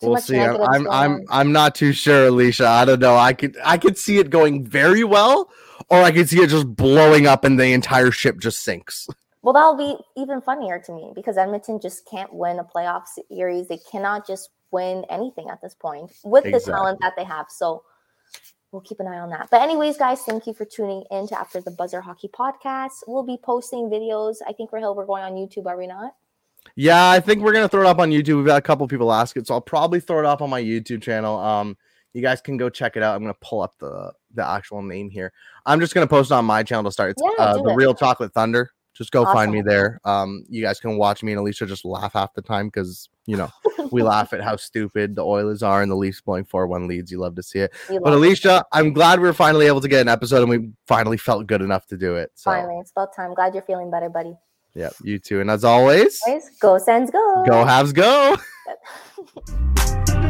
Too 0.00 0.08
we'll 0.08 0.20
see. 0.20 0.38
I'm 0.38 0.60
I'm, 0.62 0.88
I'm 0.90 1.24
I'm 1.28 1.52
not 1.52 1.74
too 1.74 1.92
sure, 1.92 2.28
Alicia. 2.28 2.66
I 2.66 2.84
don't 2.84 3.00
know. 3.00 3.16
I 3.16 3.32
could 3.32 3.56
I 3.64 3.76
could 3.76 3.98
see 3.98 4.18
it 4.18 4.30
going 4.30 4.64
very 4.64 5.04
well, 5.04 5.50
or 5.88 6.02
I 6.02 6.10
could 6.10 6.28
see 6.28 6.40
it 6.40 6.48
just 6.48 6.74
blowing 6.74 7.26
up 7.26 7.44
and 7.44 7.60
the 7.60 7.72
entire 7.72 8.10
ship 8.10 8.38
just 8.38 8.62
sinks. 8.62 9.06
Well, 9.42 9.52
that'll 9.54 9.76
be 9.76 9.96
even 10.20 10.40
funnier 10.40 10.78
to 10.80 10.92
me 10.92 11.12
because 11.14 11.36
Edmonton 11.36 11.80
just 11.80 12.06
can't 12.06 12.32
win 12.32 12.58
a 12.58 12.64
playoff 12.64 13.04
series. 13.30 13.68
They 13.68 13.78
cannot 13.90 14.26
just 14.26 14.50
win 14.70 15.04
anything 15.10 15.48
at 15.50 15.60
this 15.62 15.74
point 15.74 16.12
with 16.24 16.44
exactly. 16.44 16.60
the 16.60 16.76
talent 16.76 16.98
that 17.00 17.14
they 17.16 17.24
have. 17.24 17.46
So 17.48 17.82
we'll 18.72 18.82
keep 18.82 19.00
an 19.00 19.06
eye 19.06 19.18
on 19.18 19.30
that. 19.30 19.48
But 19.50 19.62
anyways, 19.62 19.96
guys, 19.96 20.22
thank 20.22 20.46
you 20.46 20.54
for 20.54 20.64
tuning 20.64 21.04
in 21.10 21.26
to 21.28 21.38
After 21.38 21.60
the 21.60 21.70
Buzzer 21.70 22.00
Hockey 22.00 22.28
Podcast. 22.28 23.02
We'll 23.06 23.24
be 23.24 23.38
posting 23.42 23.90
videos. 23.90 24.36
I 24.46 24.52
think 24.52 24.70
Rahil, 24.70 24.94
we're 24.94 25.06
going 25.06 25.24
on 25.24 25.32
YouTube, 25.32 25.66
are 25.66 25.76
we 25.76 25.86
not? 25.86 26.12
Yeah, 26.76 27.10
I 27.10 27.20
think 27.20 27.42
we're 27.42 27.52
gonna 27.52 27.68
throw 27.68 27.82
it 27.82 27.86
up 27.86 27.98
on 27.98 28.10
YouTube. 28.10 28.36
We've 28.36 28.46
got 28.46 28.58
a 28.58 28.62
couple 28.62 28.86
people 28.88 29.12
ask 29.12 29.36
it, 29.36 29.46
so 29.46 29.54
I'll 29.54 29.60
probably 29.60 30.00
throw 30.00 30.18
it 30.18 30.24
up 30.24 30.40
on 30.40 30.50
my 30.50 30.62
YouTube 30.62 31.02
channel. 31.02 31.38
Um, 31.38 31.76
you 32.12 32.22
guys 32.22 32.40
can 32.40 32.56
go 32.56 32.68
check 32.68 32.96
it 32.96 33.02
out. 33.02 33.14
I'm 33.14 33.22
gonna 33.22 33.34
pull 33.40 33.62
up 33.62 33.78
the 33.78 34.12
the 34.34 34.46
actual 34.46 34.82
name 34.82 35.10
here. 35.10 35.32
I'm 35.66 35.80
just 35.80 35.94
gonna 35.94 36.06
post 36.06 36.30
it 36.30 36.34
on 36.34 36.44
my 36.44 36.62
channel 36.62 36.84
to 36.84 36.92
start. 36.92 37.12
It's 37.12 37.22
yeah, 37.22 37.44
uh, 37.44 37.62
the 37.62 37.70
it. 37.70 37.74
Real 37.74 37.94
Chocolate 37.94 38.32
Thunder. 38.32 38.70
Just 38.94 39.12
go 39.12 39.22
awesome. 39.22 39.34
find 39.34 39.52
me 39.52 39.62
there. 39.62 40.00
Um, 40.04 40.44
you 40.48 40.62
guys 40.62 40.80
can 40.80 40.96
watch 40.96 41.22
me 41.22 41.32
and 41.32 41.38
Alicia 41.38 41.64
just 41.64 41.84
laugh 41.84 42.12
half 42.12 42.34
the 42.34 42.42
time 42.42 42.66
because 42.66 43.08
you 43.26 43.36
know 43.36 43.50
we 43.92 44.02
laugh 44.02 44.32
at 44.32 44.42
how 44.42 44.56
stupid 44.56 45.16
the 45.16 45.24
Oilers 45.24 45.62
are 45.62 45.80
and 45.82 45.90
the 45.90 45.96
Leafs 45.96 46.20
blowing 46.20 46.44
four 46.44 46.66
one 46.66 46.88
leads. 46.88 47.10
You 47.10 47.18
love 47.18 47.36
to 47.36 47.42
see 47.42 47.60
it. 47.60 47.72
but 47.88 48.12
Alicia, 48.12 48.56
it. 48.56 48.62
I'm 48.72 48.92
glad 48.92 49.20
we 49.20 49.28
are 49.28 49.32
finally 49.32 49.66
able 49.66 49.80
to 49.80 49.88
get 49.88 50.00
an 50.00 50.08
episode 50.08 50.42
and 50.42 50.50
we 50.50 50.70
finally 50.86 51.16
felt 51.16 51.46
good 51.46 51.62
enough 51.62 51.86
to 51.86 51.96
do 51.96 52.16
it. 52.16 52.32
So. 52.34 52.50
Finally, 52.50 52.78
it's 52.80 52.90
about 52.90 53.14
time. 53.14 53.34
Glad 53.34 53.54
you're 53.54 53.62
feeling 53.62 53.90
better, 53.90 54.08
buddy. 54.08 54.34
Yep, 54.74 54.94
you 55.02 55.18
too. 55.18 55.40
And 55.40 55.50
as 55.50 55.64
always, 55.64 56.20
go 56.60 56.78
Sens 56.78 57.10
go. 57.10 57.44
Go 57.46 57.64
Habs 57.64 57.92
go. 57.92 58.36